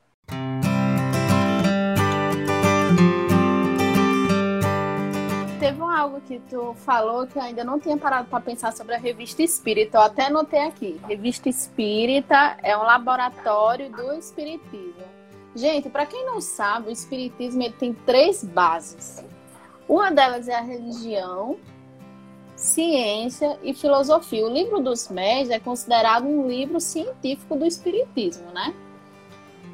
Que 6.26 6.40
tu 6.50 6.74
falou 6.74 7.26
que 7.28 7.38
eu 7.38 7.42
ainda 7.42 7.64
não 7.64 7.80
tinha 7.80 7.98
parado 7.98 8.28
para 8.28 8.42
pensar 8.42 8.74
sobre 8.74 8.96
a 8.96 8.98
revista 8.98 9.42
Espírita. 9.44 9.98
Eu 9.98 10.02
até 10.02 10.26
anotei 10.26 10.60
aqui. 10.60 11.00
Revista 11.08 11.48
Espírita 11.48 12.58
é 12.62 12.76
um 12.78 12.82
laboratório 12.82 13.92
do 13.92 14.14
espiritismo. 14.14 15.06
Gente, 15.56 15.90
para 15.90 16.06
quem 16.06 16.26
não 16.26 16.42
sabe, 16.42 16.90
o 16.90 16.92
espiritismo 16.92 17.64
ele 17.64 17.74
tem 17.74 17.94
três 17.94 18.44
bases. 18.44 19.24
Uma 19.88 20.12
delas 20.12 20.48
é 20.48 20.56
a 20.56 20.62
religião, 20.62 21.58
ciência 22.56 23.58
e 23.64 23.74
filosofia. 23.74 24.46
O 24.46 24.50
livro 24.50 24.82
dos 24.82 25.08
médios 25.10 25.52
é 25.52 25.60
considerado 25.60 26.26
um 26.26 26.48
livro 26.48 26.80
científico 26.82 27.56
do 27.56 27.66
espiritismo, 27.66 28.52
né? 28.52 28.74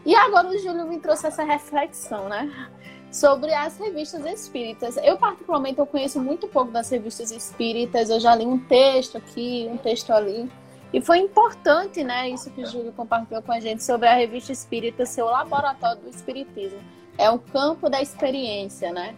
E 0.05 0.15
agora 0.15 0.49
o 0.49 0.57
Júlio 0.57 0.85
me 0.87 0.99
trouxe 0.99 1.27
essa 1.27 1.43
reflexão, 1.43 2.27
né? 2.27 2.69
Sobre 3.11 3.53
as 3.53 3.77
revistas 3.77 4.25
espíritas. 4.25 4.97
Eu, 4.97 5.17
particularmente, 5.17 5.79
eu 5.79 5.85
conheço 5.85 6.19
muito 6.19 6.47
pouco 6.47 6.71
das 6.71 6.89
revistas 6.89 7.31
espíritas. 7.31 8.09
Eu 8.09 8.19
já 8.19 8.33
li 8.33 8.45
um 8.45 8.57
texto 8.57 9.17
aqui, 9.17 9.67
um 9.69 9.77
texto 9.77 10.11
ali. 10.11 10.49
E 10.93 11.01
foi 11.01 11.19
importante, 11.19 12.03
né, 12.03 12.29
isso 12.29 12.49
que 12.51 12.61
o 12.61 12.65
Júlio 12.65 12.91
compartilhou 12.91 13.41
com 13.41 13.51
a 13.51 13.59
gente 13.59 13.83
sobre 13.83 14.07
a 14.07 14.13
revista 14.13 14.51
espírita 14.51 15.05
ser 15.05 15.21
o 15.21 15.25
laboratório 15.25 16.01
do 16.01 16.09
espiritismo. 16.09 16.79
É 17.17 17.29
o 17.29 17.39
campo 17.39 17.89
da 17.89 18.01
experiência, 18.01 18.91
né? 18.91 19.15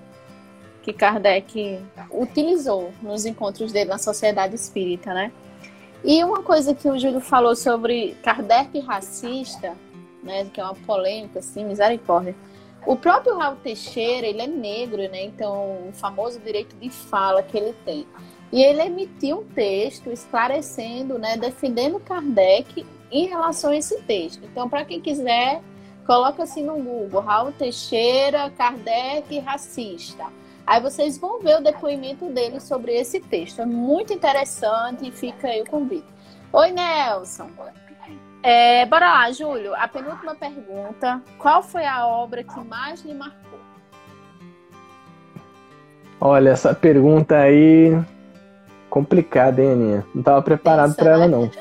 que 0.83 0.91
Kardec 0.91 1.81
utilizou 2.11 2.91
nos 3.01 3.25
encontros 3.25 3.71
dele 3.71 3.89
na 3.89 3.97
sociedade 3.97 4.53
espírita, 4.53 5.13
né? 5.13 5.31
E 6.03 6.21
uma 6.23 6.43
coisa 6.43 6.75
que 6.75 6.87
o 6.89 6.99
Júlio 6.99 7.21
falou 7.21 7.55
sobre 7.55 8.17
Kardec 8.21 8.77
racista, 8.81 9.73
né, 10.21 10.45
que 10.53 10.59
é 10.59 10.63
uma 10.63 10.75
polêmica, 10.75 11.39
assim, 11.39 11.63
misericórdia. 11.63 12.35
O 12.85 12.97
próprio 12.97 13.37
Raul 13.37 13.55
Teixeira, 13.57 14.27
ele 14.27 14.41
é 14.41 14.47
negro, 14.47 14.97
né? 14.97 15.23
Então, 15.23 15.87
o 15.87 15.93
famoso 15.93 16.39
direito 16.39 16.75
de 16.75 16.89
fala 16.89 17.41
que 17.41 17.57
ele 17.57 17.73
tem. 17.85 18.05
E 18.51 18.61
ele 18.61 18.81
emitiu 18.81 19.39
um 19.39 19.43
texto 19.45 20.11
esclarecendo, 20.11 21.17
né, 21.17 21.37
defendendo 21.37 21.99
Kardec 21.99 22.85
em 23.11 23.27
relação 23.27 23.71
a 23.71 23.77
esse 23.77 24.01
texto. 24.03 24.43
Então, 24.43 24.69
para 24.69 24.85
quem 24.85 25.01
quiser, 25.01 25.61
coloca 26.05 26.43
assim 26.43 26.63
no 26.63 26.75
Google, 26.75 27.21
Raul 27.21 27.51
Teixeira, 27.53 28.51
Kardec 28.51 29.39
racista. 29.39 30.25
Aí 30.67 30.81
vocês 30.81 31.17
vão 31.17 31.39
ver 31.39 31.57
o 31.57 31.63
depoimento 31.63 32.25
dele 32.29 32.59
sobre 32.59 32.93
esse 32.93 33.19
texto. 33.19 33.61
É 33.61 33.65
muito 33.65 34.13
interessante 34.13 35.07
e 35.07 35.11
fica 35.11 35.47
aí 35.47 35.61
o 35.61 35.65
convite. 35.65 36.07
Oi, 36.51 36.71
Nelson. 36.71 37.49
É, 38.43 38.85
bora 38.85 39.05
lá, 39.05 39.31
Júlio. 39.31 39.73
A 39.73 39.87
penúltima 39.87 40.35
pergunta. 40.35 41.21
Qual 41.39 41.63
foi 41.63 41.85
a 41.85 42.05
obra 42.05 42.43
que 42.43 42.59
mais 42.59 43.01
lhe 43.03 43.13
marcou? 43.13 43.59
Olha, 46.19 46.49
essa 46.49 46.73
pergunta 46.75 47.37
aí 47.37 47.97
complicada, 48.89 49.61
hein, 49.61 49.71
Aninha? 49.71 50.05
Não 50.13 50.21
estava 50.21 50.41
preparado 50.41 50.95
para 50.95 51.11
ela, 51.11 51.27
né? 51.27 51.37
não. 51.37 51.51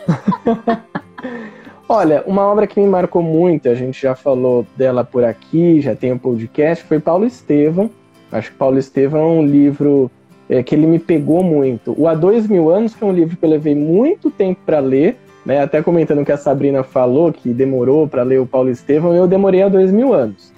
Olha, 1.89 2.22
uma 2.26 2.43
obra 2.43 2.66
que 2.66 2.80
me 2.80 2.87
marcou 2.87 3.22
muito, 3.22 3.68
a 3.68 3.74
gente 3.74 4.01
já 4.01 4.14
falou 4.14 4.66
dela 4.76 5.05
por 5.05 5.24
aqui, 5.24 5.80
já 5.80 5.95
tem 5.95 6.12
um 6.12 6.18
podcast, 6.18 6.85
foi 6.85 6.99
Paulo 6.99 7.24
Estevam, 7.24 7.91
Acho 8.33 8.51
que 8.51 8.57
Paulo 8.57 8.78
Estevam 8.78 9.20
é 9.20 9.26
um 9.26 9.47
livro 9.47 10.11
é, 10.49 10.62
que 10.62 10.74
ele 10.74 10.87
me 10.87 10.99
pegou 10.99 11.45
muito. 11.45 11.95
O 12.01 12.09
Há 12.09 12.14
Dois 12.14 12.49
Mil 12.49 12.70
Anos 12.70 12.95
foi 12.95 13.09
um 13.09 13.12
livro 13.12 13.37
que 13.37 13.45
eu 13.45 13.51
levei 13.51 13.74
muito 13.74 14.30
tempo 14.30 14.61
para 14.64 14.80
ler, 14.80 15.18
né? 15.45 15.61
até 15.61 15.82
comentando 15.82 16.24
que 16.24 16.32
a 16.32 16.36
Sabrina 16.36 16.82
falou, 16.82 17.32
que 17.32 17.53
demorou 17.53 18.07
para 18.07 18.22
ler 18.22 18.40
o 18.40 18.47
Paulo 18.47 18.70
Estevam, 18.70 19.14
eu 19.14 19.26
demorei 19.26 19.62
há 19.62 19.68
dois 19.68 19.90
mil 19.90 20.12
anos. 20.12 20.53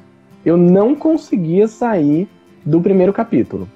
Eu 0.45 0.57
não 0.57 0.95
conseguia 0.95 1.66
sair 1.66 2.28
do 2.64 2.80
primeiro 2.80 3.12
capítulo. 3.12 3.68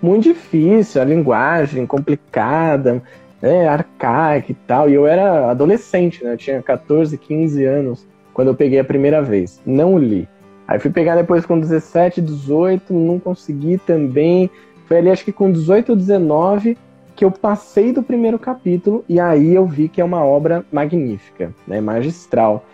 Muito 0.00 0.24
difícil, 0.24 1.02
a 1.02 1.04
linguagem 1.04 1.84
complicada, 1.84 3.02
né, 3.42 3.68
arcaica 3.68 4.52
e 4.52 4.54
tal. 4.54 4.88
E 4.88 4.94
eu 4.94 5.06
era 5.06 5.50
adolescente, 5.50 6.22
né? 6.22 6.32
Eu 6.32 6.36
tinha 6.36 6.62
14, 6.62 7.16
15 7.16 7.64
anos 7.64 8.06
quando 8.32 8.48
eu 8.48 8.54
peguei 8.54 8.78
a 8.78 8.84
primeira 8.84 9.20
vez. 9.20 9.60
Não 9.66 9.98
li. 9.98 10.28
Aí 10.66 10.78
fui 10.78 10.90
pegar 10.90 11.16
depois 11.16 11.46
com 11.46 11.58
17, 11.58 12.20
18, 12.20 12.92
não 12.92 13.18
consegui 13.18 13.78
também. 13.78 14.50
Foi 14.86 14.98
ali, 14.98 15.10
acho 15.10 15.24
que 15.24 15.32
com 15.32 15.50
18 15.50 15.90
ou 15.90 15.96
19, 15.96 16.76
que 17.18 17.24
eu 17.24 17.32
passei 17.32 17.92
do 17.92 18.00
primeiro 18.00 18.38
capítulo 18.38 19.04
e 19.08 19.18
aí 19.18 19.52
eu 19.52 19.66
vi 19.66 19.88
que 19.88 20.00
é 20.00 20.04
uma 20.04 20.24
obra 20.24 20.64
magnífica, 20.70 21.52
né, 21.66 21.80
magistral. 21.80 22.64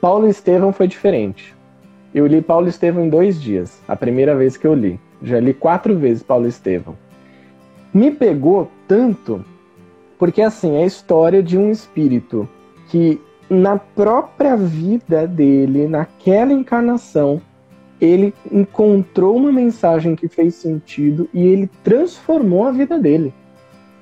Paulo 0.00 0.26
Estevão 0.26 0.72
foi 0.72 0.88
diferente. 0.88 1.54
Eu 2.14 2.26
li 2.26 2.40
Paulo 2.40 2.68
Estevão 2.68 3.04
em 3.04 3.10
dois 3.10 3.38
dias, 3.38 3.82
a 3.86 3.94
primeira 3.94 4.34
vez 4.34 4.56
que 4.56 4.66
eu 4.66 4.72
li. 4.72 4.98
Já 5.22 5.38
li 5.38 5.52
quatro 5.52 5.94
vezes 5.94 6.22
Paulo 6.22 6.48
Estevão. 6.48 6.96
Me 7.92 8.10
pegou 8.10 8.70
tanto 8.88 9.44
porque 10.18 10.40
assim 10.40 10.76
é 10.76 10.84
a 10.84 10.86
história 10.86 11.42
de 11.42 11.58
um 11.58 11.70
espírito 11.70 12.48
que 12.88 13.20
na 13.50 13.76
própria 13.76 14.56
vida 14.56 15.26
dele, 15.26 15.86
naquela 15.86 16.54
encarnação, 16.54 17.42
ele 18.00 18.32
encontrou 18.50 19.36
uma 19.36 19.52
mensagem 19.52 20.16
que 20.16 20.28
fez 20.28 20.54
sentido 20.54 21.28
e 21.34 21.44
ele 21.46 21.68
transformou 21.84 22.66
a 22.66 22.72
vida 22.72 22.98
dele. 22.98 23.34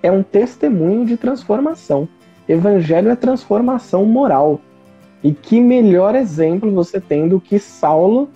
É 0.02 0.10
um 0.10 0.22
testemunho 0.22 1.04
de 1.04 1.16
transformação. 1.16 2.08
Evangelho 2.48 3.10
é 3.10 3.16
transformação 3.16 4.04
moral. 4.04 4.60
E 5.22 5.32
que 5.32 5.60
melhor 5.60 6.14
exemplo 6.14 6.70
você 6.72 7.00
tem 7.00 7.28
do 7.28 7.40
que 7.40 7.58
Saulo, 7.58 8.28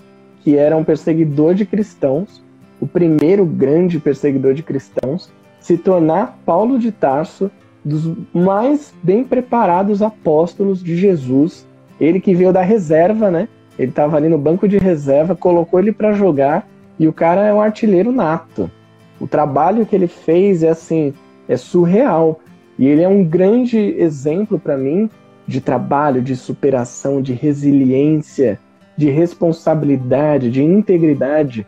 que 0.43 0.57
era 0.57 0.77
um 0.77 0.85
perseguidor 0.85 1.55
de 1.55 1.65
cristãos, 1.65 2.43
o 2.81 2.87
primeiro 2.87 3.47
grande 3.47 3.99
perseguidor 3.99 4.53
de 4.53 4.62
cristãos, 4.62 5.31
se 5.59 5.79
tornar 5.79 6.39
Paulo 6.45 6.79
de 6.79 6.93
Tarso, 6.93 7.51
dos 7.83 8.12
mais 8.33 8.93
bem 9.03 9.25
preparados 9.25 10.03
apóstolos 10.03 10.83
de 10.83 10.97
Jesus. 10.97 11.67
Ele 11.99 12.21
que 12.21 12.35
veio 12.35 12.53
da 12.53 12.62
reserva, 12.62 13.31
né? 13.31 13.49
Ele 13.79 13.91
estava 13.91 14.17
ali 14.17 14.29
no 14.29 14.39
banco 14.39 14.69
de 14.69 14.79
reserva, 14.79 15.35
colocou 15.35 15.81
ele 15.81 15.93
para 15.93 16.12
jogar 16.12 16.69
e 16.99 17.09
o 17.09 17.12
cara 17.12 17.47
é 17.47 17.53
um 17.53 17.61
artilheiro 17.61 18.12
nato. 18.12 18.71
O 19.19 19.27
trabalho 19.27 19.87
que 19.87 19.97
ele 19.97 20.07
fez 20.07 20.62
é 20.62 20.69
assim, 20.69 21.12
é 21.49 21.57
surreal. 21.57 22.41
E 22.79 22.87
ele 22.87 23.03
é 23.03 23.09
um 23.09 23.25
grande 23.25 23.79
exemplo 23.79 24.59
para 24.59 24.77
mim 24.77 25.09
de 25.47 25.61
trabalho, 25.61 26.23
de 26.23 26.35
superação, 26.35 27.21
de 27.21 27.33
resiliência, 27.33 28.59
de 28.97 29.11
responsabilidade, 29.11 30.51
de 30.51 30.63
integridade 30.63 31.67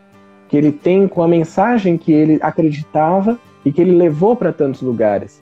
que 0.48 0.56
ele 0.56 0.72
tem 0.72 1.08
com 1.08 1.22
a 1.22 1.28
mensagem 1.28 1.98
que 1.98 2.12
ele 2.12 2.38
acreditava 2.40 3.38
e 3.64 3.72
que 3.72 3.80
ele 3.80 3.92
levou 3.92 4.36
para 4.36 4.52
tantos 4.52 4.80
lugares 4.80 5.40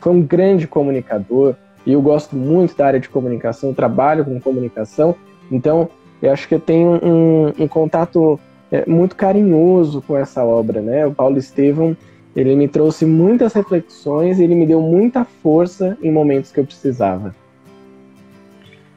foi 0.00 0.12
um 0.12 0.22
grande 0.22 0.66
comunicador 0.66 1.54
e 1.84 1.92
eu 1.92 2.02
gosto 2.02 2.36
muito 2.36 2.76
da 2.76 2.86
área 2.86 3.00
de 3.00 3.08
comunicação, 3.08 3.74
trabalho 3.74 4.24
com 4.24 4.40
comunicação, 4.40 5.14
então 5.50 5.88
eu 6.20 6.32
acho 6.32 6.48
que 6.48 6.54
eu 6.54 6.60
tenho 6.60 6.98
um, 7.02 7.52
um 7.58 7.68
contato 7.68 8.38
é, 8.70 8.84
muito 8.86 9.16
carinhoso 9.16 10.02
com 10.02 10.16
essa 10.16 10.44
obra, 10.44 10.80
né? 10.80 11.06
O 11.06 11.14
Paulo 11.14 11.38
Estevam, 11.38 11.96
ele 12.36 12.54
me 12.54 12.68
trouxe 12.68 13.04
muitas 13.04 13.52
reflexões 13.52 14.38
e 14.38 14.44
ele 14.44 14.54
me 14.54 14.66
deu 14.66 14.80
muita 14.80 15.24
força 15.24 15.96
em 16.02 16.12
momentos 16.12 16.52
que 16.52 16.60
eu 16.60 16.64
precisava. 16.64 17.34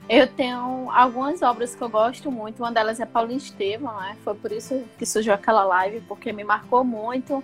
Eu 0.10 0.28
tenho 0.28 0.90
algumas 0.92 1.42
obras 1.42 1.74
que 1.74 1.82
eu 1.82 1.90
gosto 1.90 2.30
muito, 2.30 2.62
uma 2.62 2.72
delas 2.72 3.00
é 3.00 3.06
Paulo 3.06 3.32
Estevam, 3.32 3.96
né? 3.98 4.18
Foi 4.24 4.36
por 4.36 4.52
isso 4.52 4.84
que 4.98 5.06
surgiu 5.06 5.34
aquela 5.34 5.64
live, 5.64 6.02
porque 6.02 6.34
me 6.34 6.44
marcou 6.44 6.84
muito 6.84 7.42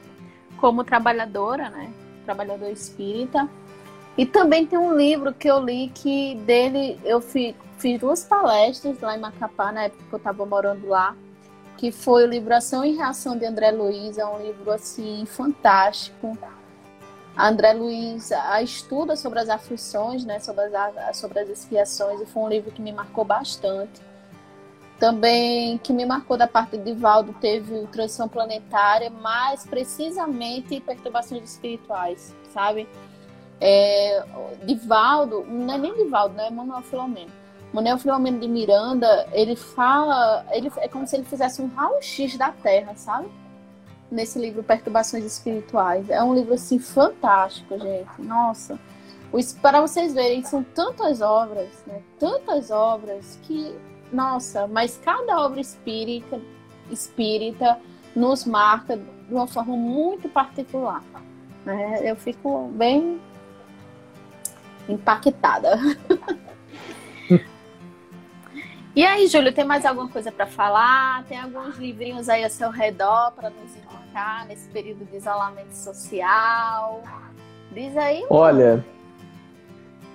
como 0.58 0.84
trabalhadora, 0.84 1.70
né? 1.70 1.90
trabalhador 2.28 2.70
espírita. 2.70 3.50
E 4.18 4.26
também 4.26 4.66
tem 4.66 4.78
um 4.78 4.96
livro 4.96 5.34
que 5.34 5.48
eu 5.48 5.64
li 5.64 5.90
que 5.94 6.36
dele 6.46 7.00
eu 7.06 7.22
fiz, 7.22 7.56
fiz 7.78 8.00
duas 8.00 8.26
palestras 8.26 9.00
lá 9.00 9.16
em 9.16 9.20
Macapá, 9.20 9.72
na 9.72 9.84
época 9.84 10.04
que 10.10 10.14
eu 10.14 10.18
estava 10.18 10.46
morando 10.46 10.88
lá, 10.88 11.16
que 11.78 11.92
foi 11.92 12.24
o 12.24 12.28
livro 12.28 12.54
Ação 12.54 12.84
e 12.84 12.96
Reação 12.96 13.38
de 13.38 13.46
André 13.46 13.72
Luiz, 13.72 14.18
é 14.18 14.26
um 14.26 14.42
livro 14.42 14.72
assim 14.72 15.26
fantástico. 15.26 16.38
André 17.38 17.74
Luiz 17.74 18.32
a 18.32 18.64
estuda 18.64 19.16
sobre 19.16 19.40
as 19.40 19.48
aflições, 19.48 20.26
né, 20.26 20.40
sobre 20.40 20.76
as, 20.76 21.18
sobre 21.18 21.40
as 21.40 21.50
expiações, 21.50 22.20
e 22.20 22.26
foi 22.26 22.44
um 22.44 22.50
livro 22.50 22.72
que 22.72 22.82
me 22.82 22.92
marcou 22.92 23.24
bastante. 23.24 24.02
Também 25.00 25.78
que 25.78 25.94
me 25.94 26.04
marcou 26.04 26.36
da 26.36 26.48
parte 26.48 26.76
de 26.76 26.86
Divaldo 26.86 27.32
teve 27.40 27.76
o 27.76 27.86
Transição 27.86 28.28
Planetária, 28.28 29.12
mais 29.12 29.64
precisamente 29.64 30.80
perturbações 30.80 31.44
espirituais, 31.44 32.34
sabe? 32.52 32.90
É, 33.62 34.26
Divaldo, 34.66 35.46
não 35.48 35.76
é 35.76 35.78
nem 35.78 35.94
Divaldo, 35.94 36.34
né? 36.34 36.50
Manuel 36.50 36.82
Filomeno. 36.82 37.32
Manuel 37.74 37.98
Filomeno 37.98 38.40
de 38.40 38.48
Miranda, 38.48 39.28
ele 39.32 39.56
fala, 39.56 40.46
ele, 40.52 40.72
é 40.78 40.88
como 40.88 41.06
se 41.06 41.16
ele 41.16 41.26
fizesse 41.26 41.62
um 41.62 41.68
raio-x 41.68 42.38
da 42.38 42.52
Terra, 42.52 42.96
sabe? 42.96 43.28
nesse 44.12 44.40
livro 44.40 44.64
Perturbações 44.64 45.26
Espirituais. 45.26 46.10
É 46.10 46.22
um 46.24 46.34
livro 46.34 46.54
assim 46.54 46.80
fantástico, 46.80 47.78
gente. 47.78 48.22
Nossa. 48.22 48.80
Para 49.62 49.82
vocês 49.82 50.14
verem, 50.14 50.44
são 50.44 50.64
tantas 50.64 51.22
obras, 51.22 51.70
né? 51.86 52.02
Tantas 52.18 52.72
obras 52.72 53.38
que, 53.44 53.76
nossa, 54.12 54.68
mas 54.68 55.00
cada 55.04 55.42
obra 55.42 55.60
espírita, 55.60 56.40
espírita 56.90 57.80
nos 58.16 58.46
marca 58.46 58.98
de 58.98 59.34
uma 59.34 59.48
forma 59.48 59.76
muito 59.76 60.30
particular. 60.30 61.04
Né? 61.66 62.10
Eu 62.10 62.16
fico 62.16 62.70
bem 62.74 63.20
impactada. 64.88 65.78
e 68.98 69.06
aí, 69.06 69.28
Júlio, 69.28 69.54
tem 69.54 69.64
mais 69.64 69.86
alguma 69.86 70.08
coisa 70.08 70.32
para 70.32 70.48
falar? 70.48 71.24
Tem 71.26 71.38
alguns 71.38 71.78
livrinhos 71.78 72.28
aí 72.30 72.44
ao 72.44 72.50
seu 72.50 72.72
redor 72.72 73.32
para 73.36 73.52
nos 73.52 73.78
indicar 73.78 74.48
nesse 74.48 74.68
período 74.70 75.06
de 75.06 75.18
isolamento 75.18 75.72
social? 75.72 77.04
Diz 77.72 77.96
aí. 77.96 78.24
Olha, 78.28 78.84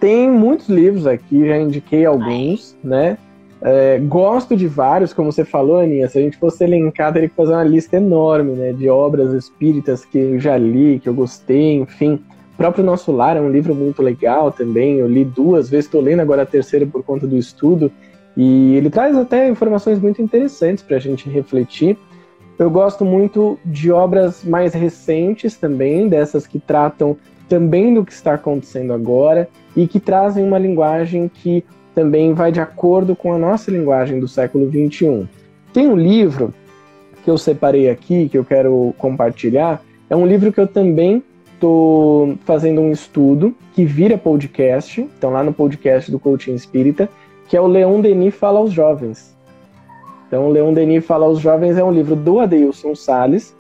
tem 0.01 0.29
muitos 0.29 0.69
livros 0.69 1.07
aqui, 1.07 1.47
já 1.47 1.59
indiquei 1.59 2.05
alguns, 2.05 2.77
aí. 2.83 2.91
né? 2.91 3.19
É, 3.61 4.01
gosto 4.01 4.57
de 4.57 4.67
vários, 4.67 5.13
como 5.13 5.31
você 5.31 5.45
falou, 5.45 5.79
Aninha. 5.79 6.09
Se 6.09 6.19
a 6.19 6.21
gente 6.21 6.37
fosse 6.37 6.65
elencar, 6.65 7.13
teria 7.13 7.29
que 7.29 7.37
fazer 7.37 7.53
uma 7.53 7.63
lista 7.63 7.99
enorme, 7.99 8.55
né? 8.55 8.73
De 8.73 8.89
obras 8.89 9.33
espíritas 9.33 10.05
que 10.05 10.19
eu 10.19 10.41
já 10.41 10.59
li, 10.59 10.99
que 10.99 11.09
eu 11.09 11.15
gostei, 11.15 11.75
enfim. 11.77 12.15
O 12.55 12.57
próprio 12.57 12.83
Nosso 12.83 13.13
Lar 13.13 13.37
é 13.37 13.41
um 13.41 13.49
livro 13.49 13.77
muito 13.77 14.03
legal 14.03 14.51
também. 14.51 14.99
Eu 14.99 15.07
li 15.07 15.25
duas 15.25 15.71
vezes, 15.71 15.87
estou 15.87 16.01
lendo 16.01 16.19
agora 16.19 16.43
a 16.43 16.47
terceira 16.47 16.85
por 16.85 17.05
conta 17.05 17.29
do 17.29 17.37
estudo. 17.37 17.93
E 18.37 18.75
ele 18.77 18.91
traz 18.91 19.17
até 19.17 19.49
informações 19.49 20.01
muito 20.01 20.23
interessantes 20.23 20.83
para 20.83 20.97
a 20.97 21.01
gente 21.01 21.29
refletir. 21.29 21.99
Eu 22.59 22.71
gosto 22.71 23.05
muito 23.05 23.59
de 23.65 23.91
obras 23.91 24.45
mais 24.45 24.73
recentes 24.73 25.57
também, 25.57 26.09
dessas 26.09 26.47
que 26.47 26.59
tratam 26.59 27.17
também 27.49 27.93
do 27.93 28.05
que 28.05 28.13
está 28.13 28.35
acontecendo 28.35 28.93
agora 28.93 29.49
e 29.77 29.87
que 29.87 30.01
trazem 30.01 30.45
uma 30.45 30.59
linguagem 30.59 31.29
que 31.29 31.65
também 31.95 32.33
vai 32.33 32.51
de 32.51 32.61
acordo 32.61 33.15
com 33.15 33.33
a 33.33 33.39
nossa 33.39 33.71
linguagem 33.71 34.19
do 34.19 34.29
século 34.29 34.71
XXI. 34.71 35.29
Tem 35.73 35.89
um 35.89 35.97
livro 35.97 36.55
que 37.25 37.31
eu 37.31 37.37
separei 37.37 37.91
aqui, 37.91 38.29
que 38.29 38.39
eu 38.39 38.45
quero 38.45 38.95
compartilhar, 38.99 39.83
é 40.09 40.17
um 40.17 40.27
livro 40.27 40.53
que 40.53 40.61
eu 40.61 40.67
também 40.67 41.23
estou 41.55 42.37
fazendo 42.45 42.81
um 42.81 42.91
estudo, 42.91 43.55
que 43.73 43.85
vira 43.85 44.19
podcast, 44.19 45.01
então 45.01 45.31
lá 45.31 45.45
no 45.45 45.53
podcast 45.53 46.11
do 46.11 46.19
Coaching 46.19 46.55
Espírita, 46.55 47.09
que 47.53 47.57
é 47.59 47.61
o 47.61 47.67
Leon 47.67 48.01
Denis 48.01 48.35
Fala 48.35 48.61
aos 48.61 48.73
Jovens. 48.73 49.37
Então, 50.27 50.49
Leon 50.49 50.73
Denis 50.73 51.05
Fala 51.05 51.27
aos 51.27 51.39
Jovens 51.39 51.77
é 51.77 51.85
um 51.85 51.93
livro 51.93 52.17
do 52.17 52.41
Adeilson 52.41 52.95
Salles. 52.95 53.55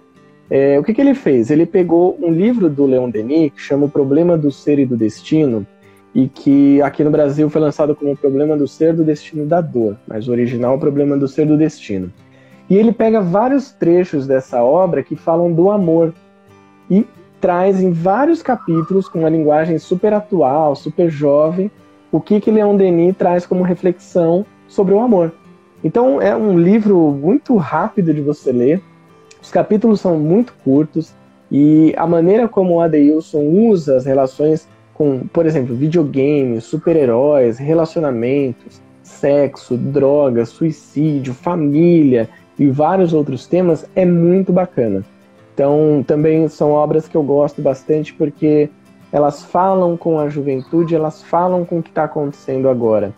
É, 0.48 0.78
o 0.78 0.82
que, 0.82 0.94
que 0.94 1.00
ele 1.02 1.12
fez? 1.12 1.50
Ele 1.50 1.66
pegou 1.66 2.16
um 2.18 2.32
livro 2.32 2.70
do 2.70 2.86
Leon 2.86 3.10
Denis, 3.10 3.52
que 3.52 3.60
chama 3.60 3.84
O 3.84 3.90
Problema 3.90 4.38
do 4.38 4.50
Ser 4.50 4.78
e 4.78 4.86
do 4.86 4.96
Destino, 4.96 5.66
e 6.14 6.26
que 6.26 6.80
aqui 6.80 7.04
no 7.04 7.10
Brasil 7.10 7.50
foi 7.50 7.60
lançado 7.60 7.94
como 7.94 8.12
o 8.12 8.16
problema 8.16 8.56
do 8.56 8.66
ser 8.66 8.94
do 8.94 9.04
destino 9.04 9.44
da 9.44 9.60
dor, 9.60 9.98
mas 10.08 10.26
o 10.26 10.30
original 10.30 10.72
é 10.72 10.76
o 10.76 10.80
problema 10.80 11.18
do 11.18 11.28
ser 11.28 11.44
do 11.44 11.58
destino. 11.58 12.10
E 12.70 12.78
ele 12.78 12.92
pega 12.92 13.20
vários 13.20 13.72
trechos 13.72 14.26
dessa 14.26 14.62
obra 14.62 15.02
que 15.02 15.16
falam 15.16 15.52
do 15.52 15.70
amor 15.70 16.14
e 16.90 17.06
traz 17.42 17.82
em 17.82 17.92
vários 17.92 18.42
capítulos 18.42 19.06
com 19.06 19.18
uma 19.18 19.28
linguagem 19.28 19.76
super 19.76 20.14
atual, 20.14 20.74
super 20.74 21.10
jovem, 21.10 21.70
o 22.12 22.20
que 22.20 22.40
que 22.40 22.50
Leon 22.50 22.76
Denis 22.76 23.16
traz 23.16 23.46
como 23.46 23.64
reflexão 23.64 24.46
sobre 24.68 24.94
o 24.94 25.00
amor. 25.00 25.32
Então 25.82 26.20
é 26.20 26.36
um 26.36 26.56
livro 26.58 27.10
muito 27.10 27.56
rápido 27.56 28.14
de 28.14 28.20
você 28.20 28.52
ler. 28.52 28.80
Os 29.42 29.50
capítulos 29.50 30.00
são 30.00 30.18
muito 30.18 30.54
curtos 30.62 31.12
e 31.50 31.92
a 31.96 32.06
maneira 32.06 32.46
como 32.46 32.74
o 32.74 32.80
Adeilson 32.80 33.40
usa 33.40 33.96
as 33.96 34.04
relações 34.04 34.68
com, 34.94 35.26
por 35.32 35.46
exemplo, 35.46 35.74
videogames, 35.74 36.64
super-heróis, 36.64 37.58
relacionamentos, 37.58 38.80
sexo, 39.02 39.76
drogas, 39.76 40.50
suicídio, 40.50 41.34
família 41.34 42.28
e 42.58 42.68
vários 42.68 43.12
outros 43.12 43.46
temas, 43.46 43.84
é 43.96 44.04
muito 44.04 44.52
bacana. 44.52 45.04
Então, 45.54 46.04
também 46.06 46.46
são 46.48 46.70
obras 46.70 47.08
que 47.08 47.16
eu 47.16 47.22
gosto 47.22 47.60
bastante 47.60 48.14
porque 48.14 48.70
elas 49.12 49.44
falam 49.44 49.96
com 49.96 50.18
a 50.18 50.28
juventude, 50.28 50.94
elas 50.94 51.22
falam 51.22 51.64
com 51.64 51.78
o 51.78 51.82
que 51.82 51.90
está 51.90 52.04
acontecendo 52.04 52.68
agora. 52.68 53.12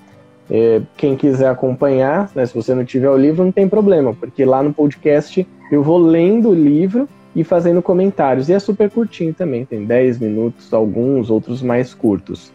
É, 0.50 0.82
quem 0.96 1.16
quiser 1.16 1.48
acompanhar, 1.48 2.30
né, 2.34 2.44
se 2.44 2.54
você 2.54 2.74
não 2.74 2.84
tiver 2.84 3.08
o 3.08 3.16
livro, 3.16 3.44
não 3.44 3.52
tem 3.52 3.68
problema, 3.68 4.12
porque 4.12 4.44
lá 4.44 4.62
no 4.62 4.74
podcast 4.74 5.46
eu 5.70 5.82
vou 5.82 5.96
lendo 5.96 6.50
o 6.50 6.54
livro 6.54 7.08
e 7.34 7.44
fazendo 7.44 7.80
comentários. 7.80 8.48
E 8.48 8.52
é 8.52 8.58
super 8.58 8.90
curtinho 8.90 9.32
também, 9.32 9.64
tem 9.64 9.84
10 9.84 10.18
minutos, 10.18 10.74
alguns, 10.74 11.30
outros 11.30 11.62
mais 11.62 11.94
curtos. 11.94 12.52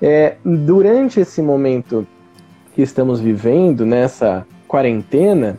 É, 0.00 0.36
durante 0.44 1.20
esse 1.20 1.42
momento 1.42 2.06
que 2.74 2.80
estamos 2.80 3.20
vivendo, 3.20 3.84
nessa 3.84 4.46
quarentena, 4.68 5.58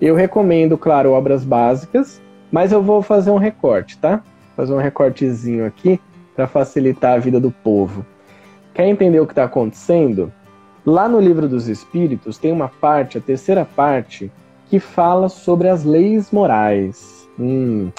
eu 0.00 0.14
recomendo, 0.14 0.78
claro, 0.78 1.10
obras 1.10 1.44
básicas, 1.44 2.20
mas 2.50 2.72
eu 2.72 2.80
vou 2.80 3.02
fazer 3.02 3.30
um 3.30 3.36
recorte, 3.36 3.98
tá? 3.98 4.22
Fazer 4.56 4.72
um 4.72 4.78
recortezinho 4.78 5.66
aqui 5.66 6.00
para 6.40 6.46
facilitar 6.46 7.16
a 7.16 7.18
vida 7.18 7.38
do 7.38 7.50
povo. 7.50 8.04
Quer 8.72 8.88
entender 8.88 9.20
o 9.20 9.26
que 9.26 9.32
está 9.32 9.44
acontecendo? 9.44 10.32
Lá 10.86 11.06
no 11.06 11.20
Livro 11.20 11.46
dos 11.46 11.68
Espíritos 11.68 12.38
tem 12.38 12.50
uma 12.50 12.68
parte, 12.68 13.18
a 13.18 13.20
terceira 13.20 13.66
parte, 13.66 14.32
que 14.70 14.80
fala 14.80 15.28
sobre 15.28 15.68
as 15.68 15.84
leis 15.84 16.30
morais. 16.30 17.28
Hum. 17.38 17.90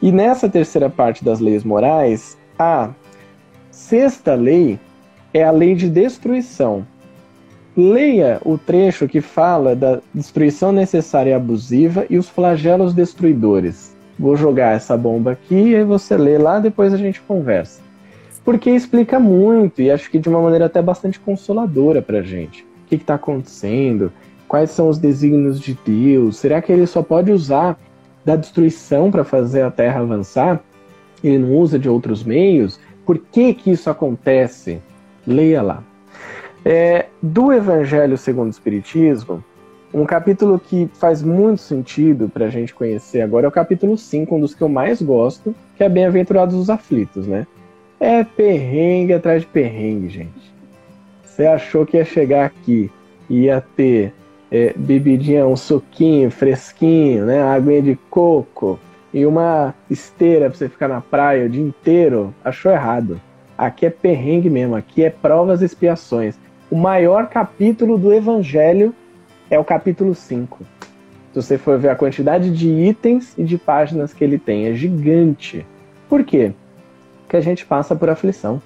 E 0.00 0.12
nessa 0.12 0.48
terceira 0.48 0.88
parte 0.88 1.24
das 1.24 1.40
leis 1.40 1.64
morais, 1.64 2.38
a 2.56 2.90
sexta 3.68 4.36
lei 4.36 4.78
é 5.34 5.42
a 5.42 5.50
lei 5.50 5.74
de 5.74 5.90
destruição. 5.90 6.86
Leia 7.76 8.40
o 8.44 8.56
trecho 8.56 9.08
que 9.08 9.20
fala 9.20 9.74
da 9.74 10.00
destruição 10.14 10.70
necessária 10.70 11.30
e 11.30 11.34
abusiva 11.34 12.06
e 12.08 12.16
os 12.16 12.28
flagelos 12.28 12.94
destruidores. 12.94 13.92
Vou 14.16 14.36
jogar 14.36 14.76
essa 14.76 14.96
bomba 14.96 15.32
aqui 15.32 15.74
e 15.74 15.82
você 15.82 16.16
lê 16.16 16.38
lá, 16.38 16.60
depois 16.60 16.94
a 16.94 16.96
gente 16.96 17.20
conversa. 17.22 17.87
Porque 18.48 18.70
explica 18.70 19.20
muito 19.20 19.82
e 19.82 19.90
acho 19.90 20.10
que 20.10 20.18
de 20.18 20.26
uma 20.26 20.40
maneira 20.40 20.64
até 20.64 20.80
bastante 20.80 21.20
consoladora 21.20 22.00
para 22.00 22.22
gente. 22.22 22.62
O 22.62 22.88
que 22.88 22.94
está 22.94 23.16
acontecendo? 23.16 24.10
Quais 24.48 24.70
são 24.70 24.88
os 24.88 24.96
desígnios 24.96 25.60
de 25.60 25.78
Deus? 25.84 26.38
Será 26.38 26.62
que 26.62 26.72
ele 26.72 26.86
só 26.86 27.02
pode 27.02 27.30
usar 27.30 27.78
da 28.24 28.36
destruição 28.36 29.10
para 29.10 29.22
fazer 29.22 29.60
a 29.60 29.70
Terra 29.70 30.00
avançar, 30.00 30.62
ele 31.22 31.36
não 31.36 31.56
usa 31.56 31.78
de 31.78 31.90
outros 31.90 32.24
meios. 32.24 32.80
Por 33.04 33.18
que 33.18 33.52
que 33.52 33.70
isso 33.70 33.90
acontece? 33.90 34.80
Leia 35.26 35.60
lá. 35.60 35.84
É, 36.64 37.04
do 37.22 37.52
Evangelho 37.52 38.16
segundo 38.16 38.46
o 38.46 38.50
Espiritismo, 38.50 39.44
um 39.92 40.06
capítulo 40.06 40.58
que 40.58 40.88
faz 40.94 41.22
muito 41.22 41.60
sentido 41.60 42.30
para 42.30 42.46
a 42.46 42.50
gente 42.50 42.74
conhecer 42.74 43.20
agora 43.20 43.44
é 43.44 43.48
o 43.50 43.52
capítulo 43.52 43.98
5, 43.98 44.34
um 44.34 44.40
dos 44.40 44.54
que 44.54 44.62
eu 44.62 44.70
mais 44.70 45.02
gosto, 45.02 45.54
que 45.76 45.84
é 45.84 45.88
Bem-aventurados 45.90 46.54
os 46.54 46.70
aflitos, 46.70 47.26
né? 47.26 47.46
É 48.00 48.22
perrengue 48.22 49.12
atrás 49.12 49.42
de 49.42 49.48
perrengue, 49.48 50.08
gente. 50.08 50.52
Você 51.24 51.46
achou 51.46 51.84
que 51.84 51.96
ia 51.96 52.04
chegar 52.04 52.46
aqui, 52.46 52.90
ia 53.28 53.60
ter 53.76 54.12
é, 54.50 54.72
bebidinha, 54.76 55.46
um 55.46 55.56
suquinho 55.56 56.30
fresquinho, 56.30 57.26
né? 57.26 57.42
Aguinha 57.42 57.82
de 57.82 57.96
coco 58.10 58.78
e 59.12 59.24
uma 59.26 59.74
esteira 59.90 60.48
para 60.48 60.58
você 60.58 60.68
ficar 60.68 60.88
na 60.88 61.00
praia 61.00 61.46
o 61.46 61.48
dia 61.48 61.62
inteiro, 61.62 62.34
achou 62.44 62.70
errado. 62.70 63.20
Aqui 63.56 63.86
é 63.86 63.90
perrengue 63.90 64.48
mesmo, 64.48 64.76
aqui 64.76 65.02
é 65.02 65.10
provas 65.10 65.62
e 65.62 65.64
expiações. 65.64 66.38
O 66.70 66.76
maior 66.76 67.28
capítulo 67.28 67.98
do 67.98 68.12
Evangelho 68.12 68.94
é 69.50 69.58
o 69.58 69.64
capítulo 69.64 70.14
5. 70.14 70.64
Se 71.32 71.42
você 71.42 71.58
for 71.58 71.78
ver 71.78 71.88
a 71.90 71.96
quantidade 71.96 72.50
de 72.50 72.68
itens 72.68 73.34
e 73.36 73.42
de 73.42 73.58
páginas 73.58 74.12
que 74.12 74.22
ele 74.22 74.38
tem, 74.38 74.66
é 74.66 74.74
gigante. 74.74 75.66
Por 76.08 76.24
quê? 76.24 76.52
Porque 77.28 77.36
a 77.36 77.42
gente 77.42 77.66
passa 77.66 77.94
por 77.94 78.08
aflição. 78.08 78.58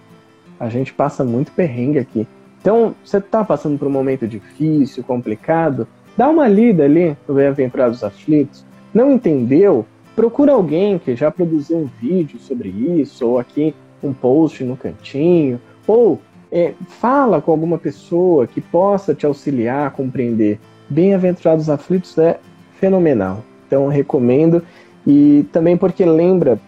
A 0.59 0.69
gente 0.69 0.95
passa 0.95 1.25
muito 1.25 1.51
perrengue 1.51 1.99
aqui. 1.99 2.29
Então, 2.61 2.95
você 3.05 3.17
está 3.17 3.45
passando 3.45 3.77
por 3.77 3.89
um 3.89 3.91
momento 3.91 4.25
difícil, 4.25 5.03
complicado, 5.03 5.89
dá 6.17 6.29
uma 6.29 6.47
lida 6.47 6.85
ali 6.85 7.17
no 7.27 7.35
Bem-aventurados 7.35 8.05
Aflitos. 8.05 8.65
Não 8.95 9.11
entendeu? 9.11 9.85
Procura 10.15 10.53
alguém 10.53 10.97
que 10.97 11.17
já 11.17 11.29
produziu 11.29 11.77
um 11.79 11.91
vídeo 12.01 12.39
sobre 12.39 12.69
isso, 12.69 13.27
ou 13.27 13.41
aqui 13.41 13.75
um 14.01 14.13
post 14.13 14.63
no 14.63 14.77
cantinho, 14.77 15.61
ou 15.85 16.21
é, 16.53 16.73
fala 16.87 17.43
com 17.43 17.51
alguma 17.51 17.79
pessoa 17.79 18.47
que 18.47 18.61
possa 18.61 19.13
te 19.13 19.27
auxiliar 19.27 19.89
a 19.89 19.91
compreender. 19.91 20.61
Bem-aventurados 20.89 21.69
aflitos 21.69 22.17
é 22.17 22.39
fenomenal. 22.79 23.43
Então 23.67 23.89
recomendo 23.89 24.63
e 25.05 25.45
também 25.51 25.77
porque 25.77 26.05
lembra 26.05 26.61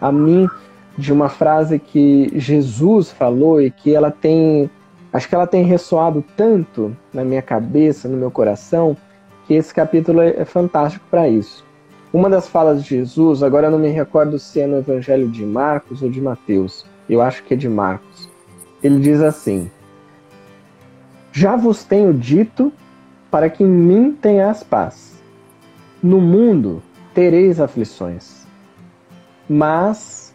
a 0.00 0.10
mim 0.10 0.48
de 0.96 1.12
uma 1.12 1.28
frase 1.28 1.78
que 1.78 2.30
Jesus 2.34 3.10
falou 3.10 3.60
e 3.60 3.70
que 3.70 3.94
ela 3.94 4.10
tem 4.10 4.70
Acho 5.12 5.28
que 5.28 5.34
ela 5.34 5.46
tem 5.46 5.64
ressoado 5.64 6.24
tanto 6.36 6.96
na 7.12 7.24
minha 7.24 7.42
cabeça, 7.42 8.08
no 8.08 8.16
meu 8.16 8.30
coração, 8.30 8.96
que 9.46 9.54
esse 9.54 9.74
capítulo 9.74 10.20
é, 10.20 10.44
fantástico 10.44 11.04
para 11.10 11.28
isso. 11.28 11.64
Uma 12.12 12.30
das 12.30 12.46
falas 12.46 12.84
de 12.84 12.90
Jesus, 12.90 13.42
agora 13.42 13.66
eu 13.66 13.70
não 13.72 13.78
me 13.78 13.88
recordo 13.88 14.38
se 14.38 14.60
é 14.60 14.66
no 14.66 14.78
Evangelho 14.78 15.28
de 15.28 15.44
Marcos 15.44 16.02
ou 16.02 16.10
de 16.10 16.20
Mateus, 16.20 16.86
eu 17.08 17.20
acho 17.20 17.42
que 17.42 17.54
é 17.54 17.56
de 17.56 17.68
Marcos. 17.68 18.28
Ele 18.82 19.00
diz 19.00 19.20
assim: 19.20 19.68
Já 21.32 21.56
vos 21.56 21.82
tenho 21.82 22.14
dito 22.14 22.72
para 23.30 23.50
que 23.50 23.64
em 23.64 23.68
mim 23.68 24.12
tenhas 24.12 24.62
paz. 24.62 25.20
No 26.00 26.20
mundo 26.20 26.82
tereis 27.12 27.60
aflições, 27.60 28.46
mas 29.48 30.29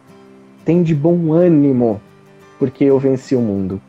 tem 0.66 0.82
de 0.82 0.96
bom 0.96 1.32
ânimo, 1.32 2.00
porque 2.58 2.84
eu 2.84 2.98
venci 2.98 3.36
o 3.36 3.40
mundo. 3.40 3.80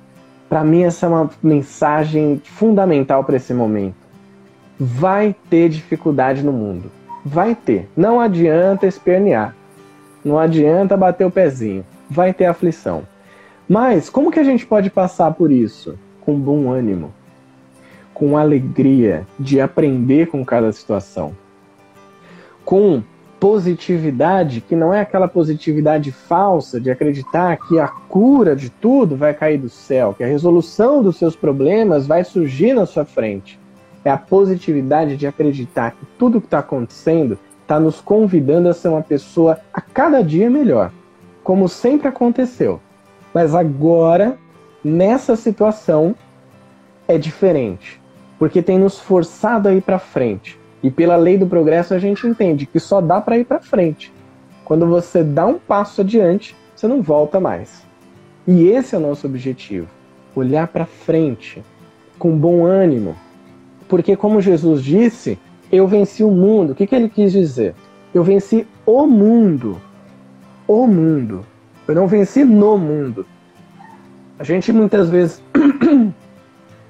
Para 0.48 0.64
mim, 0.64 0.84
essa 0.84 1.08
é 1.08 1.10
uma 1.10 1.30
mensagem 1.42 2.40
fundamental 2.46 3.24
para 3.24 3.36
esse 3.36 3.52
momento. 3.52 3.96
Vai 4.80 5.36
ter 5.50 5.70
dificuldade 5.70 6.44
no 6.44 6.54
mundo. 6.54 6.92
Vai 7.26 7.56
ter. 7.56 7.90
Não 7.98 8.20
adianta 8.22 8.86
espernear. 8.86 9.56
Não 10.24 10.38
adianta 10.38 10.96
bater 10.96 11.26
o 11.26 11.32
pezinho. 11.32 11.84
Vai 12.08 12.32
ter 12.32 12.46
aflição. 12.46 13.02
Mas 13.68 14.08
como 14.08 14.32
que 14.32 14.40
a 14.40 14.44
gente 14.44 14.64
pode 14.64 14.92
passar 14.92 15.34
por 15.34 15.52
isso? 15.52 15.98
Com 16.22 16.40
bom 16.40 16.70
ânimo, 16.72 17.12
com 18.14 18.38
alegria 18.38 19.26
de 19.40 19.60
aprender 19.60 20.28
com 20.28 20.46
cada 20.46 20.72
situação, 20.72 21.36
com 22.64 23.02
positividade, 23.40 24.62
que 24.62 24.76
não 24.76 24.94
é 24.94 25.02
aquela 25.02 25.28
positividade 25.28 26.12
falsa 26.12 26.80
de 26.80 26.90
acreditar 26.90 27.58
que 27.58 27.80
a 27.80 27.88
cura 27.88 28.56
de 28.56 28.70
tudo 28.70 29.16
vai 29.16 29.34
cair 29.34 29.58
do 29.58 29.70
céu, 29.70 30.14
que 30.16 30.24
a 30.24 30.28
resolução 30.28 31.04
dos 31.04 31.18
seus 31.18 31.36
problemas 31.36 32.08
vai 32.08 32.24
surgir 32.24 32.74
na 32.74 32.86
sua 32.86 33.06
frente. 33.06 33.60
É 34.04 34.10
a 34.10 34.18
positividade 34.18 35.18
de 35.18 35.28
acreditar 35.28 35.92
que 35.92 36.06
tudo 36.18 36.40
que 36.40 36.48
está 36.48 36.60
acontecendo 36.60 37.38
está 37.62 37.80
nos 37.80 38.00
convidando 38.00 38.70
a 38.70 38.74
ser 38.74 38.88
uma 38.88 39.02
pessoa 39.02 39.60
a 39.74 39.82
cada 39.82 40.24
dia 40.24 40.50
melhor, 40.50 40.92
como 41.44 41.68
sempre 41.68 42.08
aconteceu. 42.08 42.80
Mas 43.34 43.54
agora, 43.54 44.38
nessa 44.84 45.36
situação, 45.36 46.16
é 47.08 47.18
diferente, 47.18 48.02
porque 48.40 48.62
tem 48.62 48.80
nos 48.80 49.00
forçado 49.00 49.68
a 49.68 49.74
ir 49.74 49.82
para 49.82 50.00
frente 50.00 50.57
e 50.82 50.92
pela 50.92 51.16
lei 51.16 51.38
do 51.38 51.48
progresso 51.48 51.94
a 51.94 52.00
gente 52.00 52.28
entende 52.28 52.66
que 52.66 52.80
só 52.80 53.02
dá 53.02 53.20
para 53.20 53.38
ir 53.38 53.46
para 53.46 53.60
frente. 53.60 54.14
Quando 54.64 54.86
você 54.86 55.24
dá 55.24 55.46
um 55.46 55.58
passo 55.58 56.02
adiante, 56.02 56.56
você 56.76 56.88
não 56.88 57.02
volta 57.02 57.40
mais. 57.40 57.86
E 58.48 58.68
esse 58.68 58.96
é 58.96 58.98
o 58.98 59.02
nosso 59.02 59.26
objetivo: 59.26 59.88
olhar 60.36 60.68
para 60.68 60.86
frente 60.86 61.64
com 62.20 62.38
bom 62.38 62.66
ânimo. 62.66 63.16
Porque, 63.88 64.16
como 64.16 64.42
Jesus 64.42 64.84
disse, 64.84 65.40
eu 65.72 65.88
venci 65.88 66.24
o 66.24 66.32
mundo. 66.32 66.72
O 66.72 66.76
que, 66.76 66.86
que 66.86 66.96
ele 66.96 67.10
quis 67.10 67.32
dizer? 67.32 67.74
Eu 68.14 68.24
venci 68.24 68.68
o 68.86 69.08
mundo. 69.08 69.82
O 70.68 70.86
mundo. 70.86 71.46
Eu 71.88 71.96
não 71.96 72.08
venci 72.08 72.44
no 72.44 72.78
mundo. 72.78 73.26
A 74.38 74.44
gente 74.44 74.74
muitas 74.74 75.10
vezes 75.10 75.42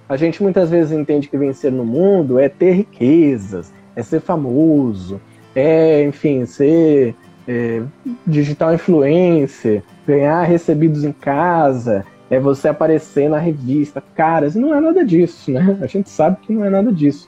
A 0.09 0.15
gente 0.15 0.41
muitas 0.41 0.69
vezes 0.69 0.97
entende 0.97 1.27
que 1.27 1.37
vencer 1.37 1.69
no 1.69 1.83
mundo 1.83 2.39
é 2.39 2.47
ter 2.47 2.71
riquezas, 2.71 3.73
é 3.97 4.03
ser 4.03 4.21
famoso, 4.21 5.19
é, 5.55 6.05
enfim, 6.05 6.45
ser 6.45 7.15
é, 7.47 7.81
digital 8.27 8.75
influencer, 8.75 9.81
ganhar 10.05 10.43
recebidos 10.43 11.03
em 11.03 11.11
casa, 11.11 12.05
é 12.29 12.39
você 12.39 12.67
aparecer 12.67 13.27
na 13.27 13.39
revista. 13.39 14.03
Caras, 14.15 14.53
não 14.53 14.73
é 14.73 14.79
nada 14.79 15.03
disso, 15.03 15.49
né? 15.51 15.79
A 15.81 15.87
gente 15.87 16.11
sabe 16.11 16.37
que 16.43 16.53
não 16.53 16.63
é 16.63 16.69
nada 16.69 16.91
disso. 16.91 17.27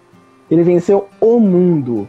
Ele 0.52 0.62
venceu 0.62 1.08
o 1.20 1.40
mundo. 1.40 2.08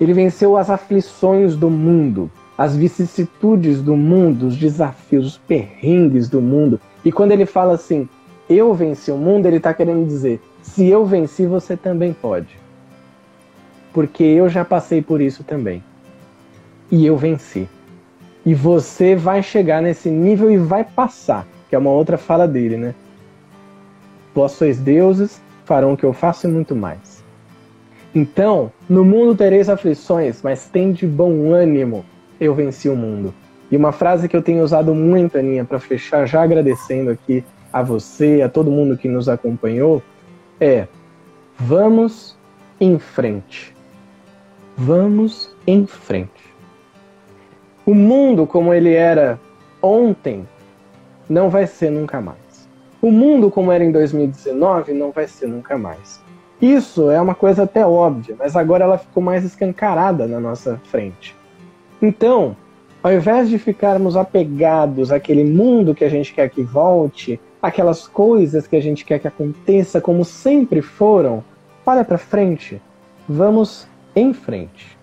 Ele 0.00 0.12
venceu 0.12 0.56
as 0.56 0.68
aflições 0.68 1.54
do 1.54 1.70
mundo, 1.70 2.28
as 2.58 2.74
vicissitudes 2.74 3.80
do 3.80 3.96
mundo, 3.96 4.48
os 4.48 4.56
desafios, 4.56 5.26
os 5.26 5.38
perrengues 5.38 6.28
do 6.28 6.40
mundo. 6.40 6.80
E 7.04 7.12
quando 7.12 7.30
ele 7.30 7.46
fala 7.46 7.74
assim, 7.74 8.08
eu 8.50 8.74
venci 8.74 9.12
o 9.12 9.16
mundo, 9.16 9.46
ele 9.46 9.58
está 9.58 9.72
querendo 9.72 10.04
dizer: 10.04 10.40
se 10.62 10.88
eu 10.88 11.06
venci, 11.06 11.46
você 11.46 11.76
também 11.76 12.12
pode. 12.12 12.61
Porque 13.92 14.22
eu 14.22 14.48
já 14.48 14.64
passei 14.64 15.02
por 15.02 15.20
isso 15.20 15.44
também. 15.44 15.82
E 16.90 17.06
eu 17.06 17.16
venci. 17.16 17.68
E 18.44 18.54
você 18.54 19.14
vai 19.14 19.42
chegar 19.42 19.80
nesse 19.82 20.08
nível 20.08 20.50
e 20.50 20.56
vai 20.56 20.84
passar, 20.84 21.46
que 21.68 21.76
é 21.76 21.78
uma 21.78 21.90
outra 21.90 22.18
fala 22.18 22.48
dele, 22.48 22.76
né? 22.76 22.94
Vós 24.34 24.52
sois 24.52 24.78
deuses, 24.78 25.40
farão 25.64 25.92
o 25.92 25.96
que 25.96 26.04
eu 26.04 26.12
faço 26.12 26.46
e 26.46 26.50
muito 26.50 26.74
mais. 26.74 27.22
Então, 28.14 28.70
no 28.88 29.04
mundo 29.04 29.34
tereis 29.34 29.68
aflições, 29.68 30.42
mas 30.42 30.66
tem 30.66 30.92
de 30.92 31.06
bom 31.06 31.52
ânimo, 31.52 32.04
eu 32.40 32.54
venci 32.54 32.88
o 32.88 32.96
mundo. 32.96 33.32
E 33.70 33.76
uma 33.76 33.90
frase 33.90 34.28
que 34.28 34.36
eu 34.36 34.42
tenho 34.42 34.62
usado 34.62 34.94
muito, 34.94 35.38
Aninha, 35.38 35.64
para 35.64 35.78
fechar, 35.78 36.26
já 36.26 36.42
agradecendo 36.42 37.10
aqui 37.10 37.42
a 37.72 37.82
você, 37.82 38.42
a 38.42 38.48
todo 38.48 38.70
mundo 38.70 38.98
que 38.98 39.08
nos 39.08 39.30
acompanhou, 39.30 40.02
é: 40.60 40.86
vamos 41.58 42.36
em 42.78 42.98
frente. 42.98 43.71
Vamos 44.76 45.54
em 45.66 45.86
frente. 45.86 46.52
O 47.84 47.94
mundo 47.94 48.46
como 48.46 48.72
ele 48.72 48.94
era 48.94 49.38
ontem 49.82 50.46
não 51.28 51.50
vai 51.50 51.66
ser 51.66 51.90
nunca 51.90 52.20
mais. 52.20 52.68
O 53.00 53.10
mundo 53.10 53.50
como 53.50 53.72
era 53.72 53.84
em 53.84 53.92
2019 53.92 54.92
não 54.92 55.10
vai 55.10 55.26
ser 55.26 55.46
nunca 55.46 55.76
mais. 55.76 56.20
Isso 56.60 57.10
é 57.10 57.20
uma 57.20 57.34
coisa 57.34 57.64
até 57.64 57.84
óbvia, 57.84 58.36
mas 58.38 58.56
agora 58.56 58.84
ela 58.84 58.96
ficou 58.96 59.22
mais 59.22 59.44
escancarada 59.44 60.26
na 60.26 60.38
nossa 60.38 60.80
frente. 60.84 61.36
Então, 62.00 62.56
ao 63.02 63.12
invés 63.12 63.48
de 63.48 63.58
ficarmos 63.58 64.16
apegados 64.16 65.10
àquele 65.10 65.42
mundo 65.42 65.94
que 65.94 66.04
a 66.04 66.08
gente 66.08 66.32
quer 66.32 66.48
que 66.48 66.62
volte, 66.62 67.40
aquelas 67.60 68.06
coisas 68.06 68.66
que 68.66 68.76
a 68.76 68.80
gente 68.80 69.04
quer 69.04 69.18
que 69.18 69.26
aconteça 69.26 70.00
como 70.00 70.24
sempre 70.24 70.80
foram, 70.80 71.42
olha 71.84 72.04
para 72.04 72.16
frente, 72.16 72.80
vamos 73.28 73.88
em 74.14 74.32
frente. 74.32 74.96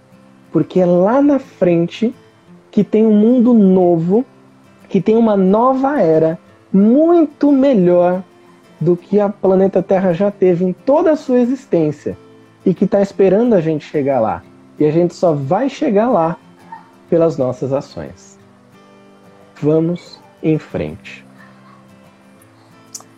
Porque 0.51 0.79
é 0.79 0.85
lá 0.85 1.21
na 1.21 1.39
frente 1.39 2.13
que 2.71 2.83
tem 2.83 3.05
um 3.05 3.13
mundo 3.13 3.53
novo, 3.53 4.25
que 4.87 5.01
tem 5.01 5.15
uma 5.15 5.35
nova 5.35 6.01
era 6.01 6.37
muito 6.71 7.51
melhor 7.51 8.23
do 8.79 8.95
que 8.95 9.19
a 9.19 9.29
planeta 9.29 9.83
Terra 9.83 10.13
já 10.13 10.31
teve 10.31 10.63
em 10.63 10.73
toda 10.73 11.11
a 11.11 11.15
sua 11.15 11.39
existência 11.39 12.17
e 12.65 12.73
que 12.73 12.85
está 12.85 13.01
esperando 13.01 13.53
a 13.53 13.61
gente 13.61 13.85
chegar 13.85 14.19
lá. 14.19 14.43
E 14.79 14.85
a 14.85 14.91
gente 14.91 15.13
só 15.13 15.33
vai 15.33 15.69
chegar 15.69 16.09
lá 16.09 16.37
pelas 17.09 17.37
nossas 17.37 17.73
ações. 17.73 18.39
Vamos 19.61 20.19
em 20.41 20.57
frente. 20.57 21.25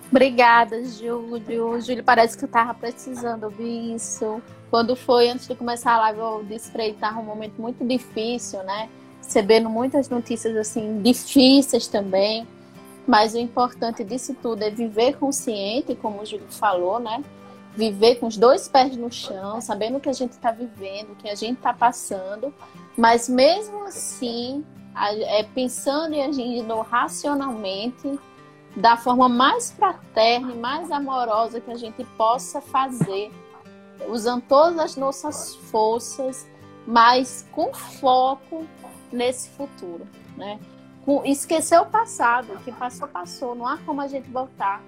Obrigada, 0.10 0.84
Júlio. 0.84 1.80
Júlio, 1.80 2.04
parece 2.04 2.38
que 2.38 2.46
eu 2.46 2.50
tava 2.50 2.74
precisando 2.74 3.44
ouvir 3.44 3.96
isso. 3.96 4.42
Quando 4.72 4.96
foi, 4.96 5.30
antes 5.30 5.50
de 5.50 5.54
começar 5.54 5.96
a 5.96 5.98
live, 5.98 6.20
eu 6.20 6.46
disse 6.48 6.72
ele 6.80 6.96
um 7.18 7.24
momento 7.24 7.62
muito 7.62 7.86
difícil, 7.86 8.64
né? 8.64 8.88
Recebendo 9.18 9.70
muitas 9.70 10.08
notícias, 10.08 10.56
assim, 10.56 11.02
difíceis 11.02 11.88
também. 11.88 12.48
Mas 13.06 13.34
o 13.34 13.38
importante 13.38 14.02
disso 14.02 14.34
tudo 14.42 14.64
é 14.64 14.70
viver 14.70 15.18
consciente, 15.18 15.94
como 15.94 16.22
o 16.22 16.26
Júlio 16.26 16.48
falou, 16.50 17.02
né? 17.02 17.22
Viver 17.76 18.16
com 18.16 18.28
os 18.28 18.38
dois 18.38 18.70
pés 18.70 18.96
no 18.96 19.12
chão, 19.12 19.60
sabendo 19.60 19.98
o 19.98 20.00
que 20.00 20.08
a 20.08 20.14
gente 20.14 20.32
está 20.32 20.52
vivendo, 20.52 21.12
o 21.12 21.16
que 21.16 21.30
a 21.30 21.36
gente 21.36 21.58
está 21.58 21.74
passando, 21.74 22.54
mas 22.98 23.28
mesmo 23.28 23.84
assim, 23.84 24.64
é, 24.96 25.44
pensando 25.44 26.16
e 26.16 26.22
agindo 26.22 26.80
racionalmente, 26.80 28.18
da 28.74 28.96
forma 28.96 29.28
mais 29.28 29.70
fraterna 29.72 30.54
e 30.54 30.58
mais 30.58 30.92
amorosa 30.92 31.60
que 31.60 31.72
a 31.72 31.78
gente 31.78 32.06
possa 32.18 32.62
fazer, 32.62 33.32
usando 34.08 34.42
todas 34.44 34.80
as 34.80 34.96
nossas 34.96 35.56
forças, 35.56 36.48
mas 36.86 37.46
com 37.52 37.74
foco 37.74 38.66
nesse 39.12 39.50
futuro, 39.50 40.08
né? 40.38 40.60
Com, 41.06 41.26
esquecer 41.26 41.80
o 41.80 41.86
passado, 41.86 42.54
o 42.54 42.60
que 42.60 42.72
passou, 42.72 43.08
passou, 43.08 43.56
não 43.56 43.68
há 43.68 43.78
como 43.80 44.02
a 44.02 44.08
gente 44.08 44.30
voltar. 44.30 44.82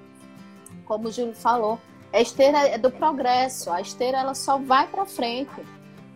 Como 0.85 1.07
o 1.07 1.11
Júlio 1.11 1.33
falou, 1.33 1.79
a 2.11 2.21
esteira 2.21 2.67
é 2.67 2.77
do 2.77 2.91
progresso, 2.91 3.71
a 3.71 3.81
esteira 3.81 4.19
ela 4.19 4.35
só 4.35 4.57
vai 4.57 4.87
para 4.87 5.05
frente 5.05 5.61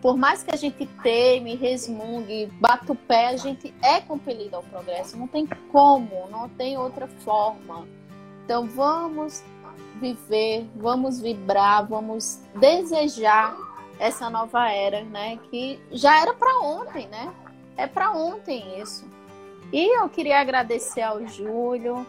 por 0.00 0.16
mais 0.16 0.42
que 0.44 0.54
a 0.54 0.56
gente 0.56 0.86
teme, 1.02 1.56
resmungue, 1.56 2.46
bata 2.60 2.92
o 2.92 2.96
pé, 2.96 3.28
a 3.28 3.36
gente 3.36 3.74
é 3.82 4.00
compelido 4.00 4.56
ao 4.56 4.62
progresso. 4.62 5.16
Não 5.16 5.26
tem 5.26 5.46
como, 5.72 6.28
não 6.30 6.48
tem 6.48 6.78
outra 6.78 7.08
forma. 7.08 7.86
Então 8.44 8.66
vamos 8.66 9.42
viver, 9.98 10.66
vamos 10.76 11.20
vibrar, 11.20 11.86
vamos 11.86 12.40
desejar 12.54 13.56
essa 13.98 14.30
nova 14.30 14.70
era, 14.70 15.02
né? 15.02 15.38
Que 15.50 15.78
já 15.90 16.20
era 16.20 16.32
para 16.32 16.60
ontem, 16.60 17.06
né? 17.08 17.32
É 17.76 17.86
para 17.86 18.12
ontem 18.12 18.80
isso. 18.80 19.04
E 19.72 19.98
eu 19.98 20.08
queria 20.08 20.40
agradecer 20.40 21.02
ao 21.02 21.26
Júlio, 21.26 22.06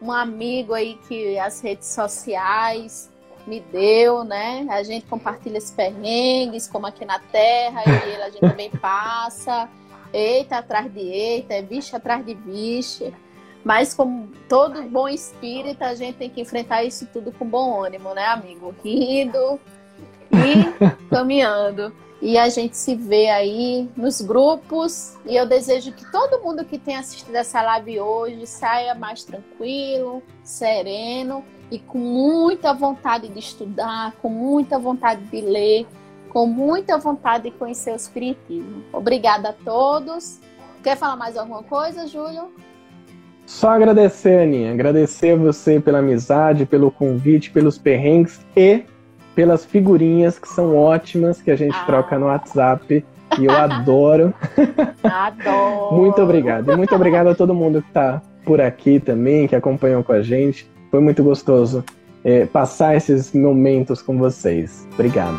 um 0.00 0.10
amigo 0.10 0.74
aí 0.74 0.98
que 1.06 1.38
as 1.38 1.60
redes 1.60 1.88
sociais 1.88 3.10
me 3.46 3.60
deu, 3.60 4.24
né? 4.24 4.66
A 4.70 4.82
gente 4.82 5.06
compartilha 5.06 5.58
esses 5.58 5.70
perrengues, 5.70 6.68
como 6.68 6.86
aqui 6.86 7.04
na 7.04 7.18
Terra, 7.18 7.82
e 7.86 8.10
ele, 8.10 8.22
a 8.22 8.30
gente 8.30 8.40
também 8.40 8.70
passa. 8.70 9.68
Eita 10.12 10.58
atrás 10.58 10.92
de 10.92 11.00
eita, 11.00 11.54
é 11.54 11.62
vixe 11.62 11.94
atrás 11.96 12.24
de 12.24 12.34
vixe. 12.34 13.12
Mas 13.64 13.94
como 13.94 14.28
todo 14.48 14.82
bom 14.82 15.08
espírita, 15.08 15.86
a 15.86 15.94
gente 15.94 16.16
tem 16.16 16.30
que 16.30 16.40
enfrentar 16.40 16.82
isso 16.82 17.06
tudo 17.12 17.30
com 17.32 17.46
bom 17.46 17.82
ânimo, 17.82 18.12
né, 18.14 18.26
amigo? 18.26 18.74
Rindo 18.82 19.60
e 20.32 20.88
caminhando. 21.10 21.92
E 22.20 22.38
a 22.38 22.48
gente 22.48 22.76
se 22.76 22.94
vê 22.94 23.28
aí 23.28 23.88
nos 23.96 24.20
grupos. 24.20 25.16
E 25.26 25.36
eu 25.36 25.46
desejo 25.46 25.92
que 25.92 26.10
todo 26.10 26.42
mundo 26.42 26.64
que 26.64 26.78
tenha 26.78 27.00
assistido 27.00 27.34
essa 27.34 27.60
live 27.62 28.00
hoje 28.00 28.46
saia 28.46 28.94
mais 28.94 29.24
tranquilo, 29.24 30.22
sereno 30.44 31.44
e 31.70 31.78
com 31.78 31.98
muita 31.98 32.74
vontade 32.74 33.28
de 33.28 33.38
estudar, 33.38 34.12
com 34.20 34.28
muita 34.28 34.78
vontade 34.78 35.22
de 35.22 35.40
ler, 35.40 35.86
com 36.28 36.46
muita 36.46 36.98
vontade 36.98 37.44
de 37.44 37.50
conhecer 37.50 37.92
o 37.92 37.96
Espiritismo. 37.96 38.84
Obrigada 38.92 39.48
a 39.48 39.52
todos. 39.52 40.38
Quer 40.82 40.96
falar 40.96 41.16
mais 41.16 41.36
alguma 41.36 41.62
coisa, 41.62 42.06
Júlio? 42.06 42.52
Só 43.52 43.68
agradecer, 43.68 44.40
Aninha. 44.40 44.72
Agradecer 44.72 45.34
a 45.34 45.36
você 45.36 45.78
pela 45.78 45.98
amizade, 45.98 46.66
pelo 46.66 46.90
convite, 46.90 47.50
pelos 47.50 47.78
perrengues 47.78 48.40
e 48.56 48.82
pelas 49.36 49.64
figurinhas 49.64 50.38
que 50.38 50.48
são 50.48 50.76
ótimas 50.76 51.40
que 51.40 51.50
a 51.50 51.54
gente 51.54 51.76
ah. 51.76 51.84
troca 51.84 52.18
no 52.18 52.26
WhatsApp. 52.26 53.04
E 53.38 53.44
eu 53.44 53.52
adoro. 53.52 54.34
Adoro. 55.04 55.94
muito 55.94 56.20
obrigado. 56.22 56.72
E 56.72 56.76
muito 56.76 56.94
obrigado 56.94 57.28
a 57.28 57.34
todo 57.34 57.54
mundo 57.54 57.82
que 57.82 57.88
está 57.88 58.22
por 58.44 58.60
aqui 58.60 58.98
também, 58.98 59.46
que 59.46 59.54
acompanhou 59.54 60.02
com 60.02 60.12
a 60.12 60.22
gente. 60.22 60.68
Foi 60.90 61.00
muito 61.00 61.22
gostoso 61.22 61.84
é, 62.24 62.46
passar 62.46 62.96
esses 62.96 63.32
momentos 63.32 64.02
com 64.02 64.18
vocês. 64.18 64.88
Obrigado. 64.94 65.38